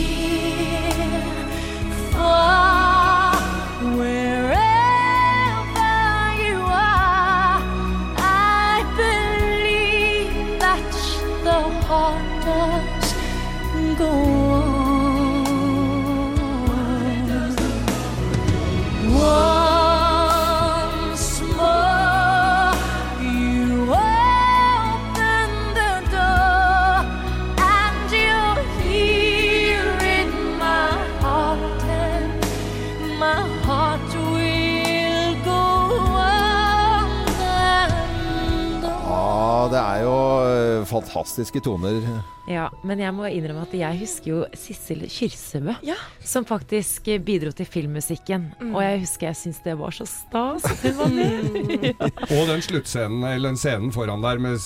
fantastiske 40.95 41.59
toner. 41.59 42.21
Ja, 42.47 42.67
men 42.85 42.99
jeg 43.01 43.09
må 43.17 43.25
innrømme 43.25 43.63
at 43.65 43.71
jeg 43.73 43.97
husker 44.03 44.29
jo 44.29 44.39
Sissel 44.53 44.99
Kyrsebø, 45.09 45.73
Ja. 45.87 45.95
som 46.21 46.45
faktisk 46.45 47.07
eh, 47.09 47.17
bidro 47.17 47.49
til 47.57 47.65
filmmusikken. 47.65 48.51
Mm. 48.61 48.75
Og 48.75 48.83
jeg 48.83 48.99
husker 49.01 49.27
jeg 49.31 49.39
syntes 49.39 49.61
det 49.65 49.73
var 49.79 49.95
så 49.95 50.05
stas 50.05 50.65
at 50.69 50.83
hun 50.85 50.97
var 50.99 51.09
med. 51.15 52.03
Og 52.37 52.43
den 52.51 52.61
sluttscenen, 52.61 53.23
eller 53.31 53.49
den 53.49 53.57
scenen 53.57 53.89
foran 53.95 54.21
der 54.21 54.37
med, 54.43 54.59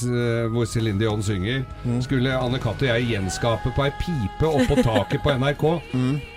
hvor 0.51 0.67
Céline 0.67 0.99
Dion 0.99 1.23
synger, 1.23 1.63
skulle 2.03 2.33
Anne 2.35 2.59
Cath 2.59 2.83
og 2.83 2.89
jeg 2.89 3.07
gjenskape 3.13 3.71
på 3.75 3.85
ei 3.87 3.93
pipe 4.01 4.49
oppå 4.49 4.79
taket 4.89 5.23
på 5.23 5.35
NRK. 5.39 5.63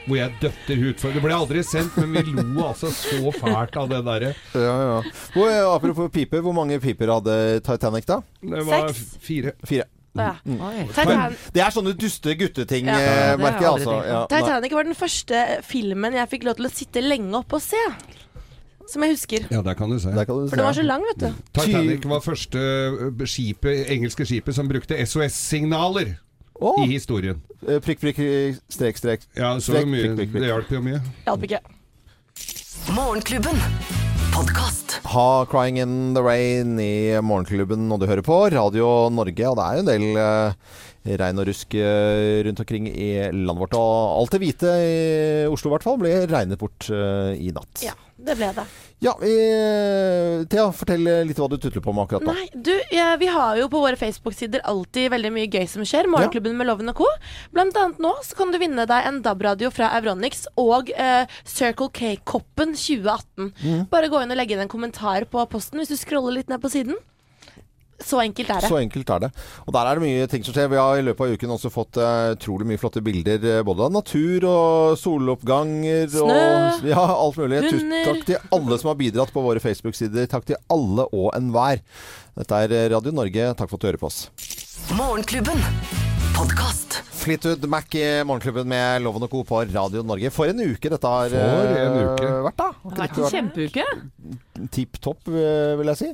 Hvor 0.07 0.19
jeg 0.19 0.35
døtter 0.43 0.85
utfor. 0.93 1.15
Det 1.15 1.23
ble 1.23 1.35
aldri 1.37 1.63
sendt, 1.67 1.97
men 2.03 2.15
vi 2.23 2.37
lo 2.39 2.69
altså 2.69 2.91
så 2.95 3.33
fælt 3.35 3.77
av 3.83 3.91
det 3.91 4.01
derre. 4.07 4.31
Ja, 4.55 4.77
ja. 4.87 4.97
Hvor, 5.35 5.51
apropos 5.75 6.11
piper, 6.15 6.43
hvor 6.43 6.55
mange 6.57 6.79
piper 6.83 7.11
hadde 7.17 7.37
Titanic, 7.67 8.07
da? 8.11 8.21
Det 8.43 8.63
var 8.67 8.89
Seks. 8.91 9.19
fire. 9.27 9.55
Fire. 9.67 9.89
Å 10.15 10.33
ja. 10.77 11.31
Det 11.53 11.63
er 11.65 11.71
sånne 11.73 11.95
duste 11.97 12.35
gutteting, 12.37 12.87
Ja. 12.87 12.99
eh, 12.99 13.37
merker 13.41 13.63
jeg 13.65 13.71
altså. 13.73 13.95
Ja. 14.07 14.27
Titanic 14.29 14.73
var 14.77 14.85
den 14.85 14.95
første 14.99 15.63
filmen 15.65 16.13
jeg 16.13 16.29
fikk 16.29 16.45
lov 16.45 16.57
til 16.57 16.67
å 16.67 16.71
sitte 16.73 17.01
lenge 17.03 17.33
oppe 17.39 17.57
og 17.57 17.63
se. 17.63 17.81
Som 18.93 19.03
jeg 19.07 19.15
husker. 19.15 19.47
Ja, 19.51 19.63
der 19.63 19.75
kan 19.79 19.89
du 19.89 19.99
se. 19.99 20.11
Kan 20.13 20.27
du 20.27 20.49
For 20.51 20.57
den 20.57 20.65
var 20.67 20.75
så 20.77 20.83
lang, 20.85 21.03
vet 21.07 21.19
du. 21.23 21.33
Titanic 21.57 22.05
var 22.05 22.21
første 22.21 22.59
skipet, 23.25 23.87
engelske 23.89 24.27
skipet 24.29 24.55
som 24.55 24.69
brukte 24.69 24.99
SOS-signaler 25.07 26.19
Oh. 26.61 26.85
i 26.85 26.93
historien. 26.93 27.41
eh, 27.67 27.79
prikk, 27.81 28.01
prikk, 28.01 28.21
strek, 28.69 28.97
strek. 28.99 29.21
Ja, 29.35 29.55
så 29.57 29.73
Strek, 29.73 29.87
mye, 29.87 30.03
prikk, 30.03 30.17
prikk, 30.19 30.33
prikk. 30.33 30.41
det 30.43 30.51
hjalp 30.53 30.69
jo 30.71 30.81
mye. 30.83 31.01
Hjalp 31.27 31.43
ikke. 31.49 31.61
Morgenklubben. 32.95 34.02
Podkast. 34.33 35.01
Ha 35.13 35.45
'Crying 35.47 35.79
in 35.79 36.15
the 36.15 36.23
Rain' 36.25 36.81
i 36.81 37.21
Morgenklubben, 37.21 37.85
og 37.93 38.01
du 38.01 38.07
hører 38.09 38.25
på 38.25 38.39
Radio 38.53 39.09
Norge. 39.13 39.45
Og 39.49 39.57
det 39.59 39.65
er 39.65 39.75
jo 39.77 39.83
en 39.83 39.91
del 39.91 40.07
eh, 40.17 41.17
regn 41.21 41.43
og 41.43 41.49
rusk 41.51 41.77
eh, 41.77 42.41
rundt 42.47 42.63
omkring 42.65 42.89
i 42.89 43.11
landet 43.29 43.61
vårt. 43.61 43.77
Og 43.77 44.23
alt 44.23 44.33
det 44.33 44.41
hvite 44.43 44.73
i 44.73 44.97
Oslo 45.53 45.71
i 45.71 45.75
hvert 45.77 45.87
fall 45.87 46.01
ble 46.01 46.15
regnet 46.31 46.61
bort 46.61 46.89
eh, 46.89 47.37
i 47.37 47.53
natt. 47.53 47.85
Ja. 47.85 47.95
Det 48.23 48.37
ble 48.39 48.53
det. 48.55 48.65
Ja, 49.03 49.17
eh, 49.27 50.45
Thea, 50.47 50.69
fortell 50.77 51.03
litt 51.27 51.41
hva 51.41 51.49
du 51.51 51.57
tutler 51.59 51.83
på 51.83 51.95
med 51.95 52.05
akkurat 52.05 52.27
nå. 52.27 52.35
Nei, 52.37 52.47
du, 52.55 52.73
ja, 52.95 53.13
vi 53.19 53.27
har 53.33 53.59
jo 53.59 53.67
på 53.73 53.81
våre 53.83 53.99
Facebook-sider 53.99 54.63
alltid 54.71 55.11
veldig 55.13 55.33
mye 55.35 55.51
gøy 55.51 55.67
som 55.71 55.83
skjer. 55.87 56.07
Morgenklubben 56.13 56.55
med 56.59 56.71
Loven 56.71 56.93
og 56.93 57.01
Co. 57.03 57.09
Blant 57.55 57.77
annet 57.79 57.99
nå 58.03 58.15
så 58.23 58.39
kan 58.39 58.55
du 58.55 58.61
vinne 58.63 58.87
deg 58.89 59.09
en 59.09 59.19
DAB-radio 59.25 59.73
fra 59.75 59.91
Euronix 59.99 60.47
og 60.61 60.93
eh, 60.95 61.27
Circle 61.43 61.91
K-koppen 61.91 62.77
2018. 62.79 63.51
Mm. 63.63 63.81
Bare 63.91 64.11
gå 64.13 64.23
inn 64.23 64.35
og 64.35 64.39
legge 64.39 64.55
inn 64.55 64.63
en 64.67 64.73
kommentar 64.73 65.27
på 65.31 65.47
posten 65.51 65.83
hvis 65.83 65.91
du 65.91 65.99
scroller 65.99 66.39
litt 66.39 66.53
ned 66.53 66.63
på 66.63 66.71
siden. 66.71 66.95
Så 68.07 68.21
enkelt 68.23 68.51
er 68.51 68.61
det. 68.65 68.69
Så 68.73 68.79
enkelt 68.81 69.11
er 69.15 69.23
det. 69.27 69.31
Og 69.67 69.73
der 69.77 69.89
er 69.91 69.99
det 69.99 70.05
mye 70.05 70.27
ting 70.33 70.45
som 70.47 70.55
skjer. 70.57 70.71
Vi 70.73 70.81
har 70.81 70.99
i 71.01 71.05
løpet 71.07 71.27
av 71.27 71.37
uken 71.37 71.55
også 71.57 71.71
fått 71.73 71.99
eh, 72.03 72.33
utrolig 72.37 72.67
mye 72.69 72.81
flotte 72.83 73.03
bilder 73.05 73.47
eh, 73.59 73.63
både 73.67 73.87
av 73.89 73.95
natur 73.95 74.47
og 74.51 74.97
soloppganger 75.01 76.09
Snø, 76.13 76.27
og 76.27 76.89
ja, 76.93 77.05
alt 77.15 77.39
mulig. 77.41 77.63
Hunder. 77.71 78.05
takk 78.11 78.27
til 78.29 78.41
alle 78.59 78.81
som 78.83 78.93
har 78.93 78.99
bidratt 79.01 79.33
på 79.35 79.45
våre 79.45 79.63
Facebook-sider. 79.63 80.27
Takk 80.33 80.49
til 80.53 80.61
alle 80.73 81.07
og 81.13 81.31
enhver. 81.39 81.83
Dette 82.39 82.63
er 82.67 82.77
eh, 82.79 82.89
Radio 82.95 83.15
Norge. 83.15 83.53
Takk 83.59 83.71
for 83.71 83.79
at 83.79 83.85
du 83.87 83.91
hører 83.93 84.03
på 84.03 84.11
oss. 84.13 84.23
Morgenklubben. 84.99 85.61
Podcast. 86.33 87.03
Fleetwood 87.23 87.63
Mac 87.71 87.93
i 87.95 88.03
Morgenklubben 88.27 88.67
med 88.67 89.05
Loven 89.05 89.23
og 89.23 89.31
Co. 89.31 89.43
på 89.47 89.61
Radio 89.71 90.01
Norge. 90.03 90.31
For 90.35 90.51
en 90.51 90.59
uke 90.65 90.91
dette 90.91 91.07
har 91.13 91.31
For 91.31 91.77
en 91.79 91.99
uke. 92.01 92.31
vært, 92.49 92.57
da. 92.59 92.71
Det 92.83 92.97
har 92.97 93.05
vært 93.05 93.21
en 93.21 93.31
kjempeuke. 93.37 93.85
Tipp 94.75 94.99
topp, 95.05 95.29
vil 95.31 95.93
jeg 95.93 96.01
si. 96.01 96.09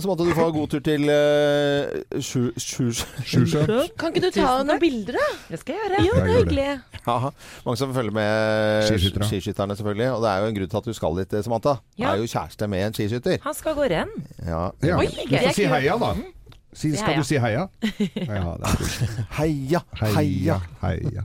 Så 0.00 0.08
måtte 0.10 0.26
du 0.26 0.32
få 0.36 0.46
god 0.54 0.68
tur 0.72 0.82
til 0.84 1.06
uh, 1.08 2.20
Sjusjø. 2.20 3.62
Kan 3.98 4.12
ikke 4.12 4.24
du 4.26 4.30
ta 4.34 4.62
noen 4.66 4.80
bilder, 4.82 5.18
da? 5.18 5.26
Det 5.50 5.60
skal 5.62 5.76
jeg 5.76 5.82
gjøre. 5.86 6.04
Jo, 6.06 6.14
det 6.16 6.22
er 6.26 6.40
hyggelig. 6.40 6.68
Ja, 7.06 7.16
mange 7.66 7.78
som 7.80 7.94
følger 7.94 8.14
med 8.16 8.88
skiskytterne, 8.90 9.76
selvfølgelig. 9.78 10.08
Og 10.16 10.22
det 10.24 10.30
er 10.32 10.42
jo 10.42 10.50
en 10.52 10.56
grunn 10.60 10.72
til 10.72 10.80
at 10.82 10.88
du 10.90 10.96
skal 10.96 11.20
dit, 11.20 11.36
Samantha. 11.46 11.76
Ja. 11.98 12.12
Er 12.12 12.22
jo 12.22 12.30
kjæreste 12.30 12.68
med 12.70 12.86
en 12.86 12.96
skiskytter. 12.98 13.38
Han 13.46 13.54
skal 13.54 13.76
gå 13.78 13.90
renn. 13.92 14.16
Ja. 14.46 14.64
Ja. 14.82 14.98
Oi, 14.98 15.06
Du 15.06 15.36
får 15.36 15.54
si 15.56 15.68
heia, 15.70 15.96
da. 16.02 16.14
Si, 16.76 16.90
skal 16.92 17.14
heia. 17.14 17.22
du 17.22 17.24
si 17.24 17.38
heia? 17.40 17.62
Ja. 18.36 18.50
Heia, 19.38 19.80
Heia, 19.96 20.56
heia. 20.82 21.22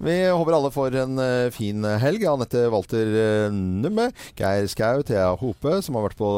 Vi 0.00 0.14
håper 0.32 0.56
alle 0.56 0.70
får 0.72 0.96
en 1.02 1.20
eh, 1.20 1.50
fin 1.52 1.84
helg. 2.00 2.24
Anette 2.30 2.62
Walter 2.72 3.10
eh, 3.20 3.52
Numme, 3.52 4.06
Geir 4.38 4.68
Skau, 4.72 5.02
Thea 5.04 5.26
Hope, 5.40 5.76
som 5.84 5.98
har 5.98 6.06
vært 6.06 6.16
på 6.20 6.30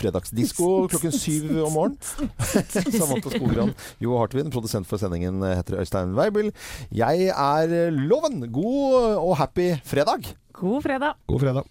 fredagsdisko 0.00 0.70
klokken 0.94 1.12
syv 1.14 1.50
om 1.66 1.76
morgenen. 1.76 2.32
Samantha 2.96 3.34
Skogran, 3.34 3.74
Jo 4.02 4.16
Hartvin, 4.20 4.48
produsent 4.54 4.88
for 4.88 5.02
sendingen, 5.02 5.42
eh, 5.44 5.58
heter 5.60 5.82
Øystein 5.84 6.16
Weibel. 6.16 6.48
Jeg 6.94 7.28
er 7.34 7.76
eh, 7.82 7.92
Loven. 7.92 8.46
God 8.52 9.18
og 9.20 9.36
happy 9.42 9.74
fredag! 9.84 10.32
God 10.56 10.82
fredag. 10.84 11.16
God 11.28 11.40
fredag. 11.44 11.68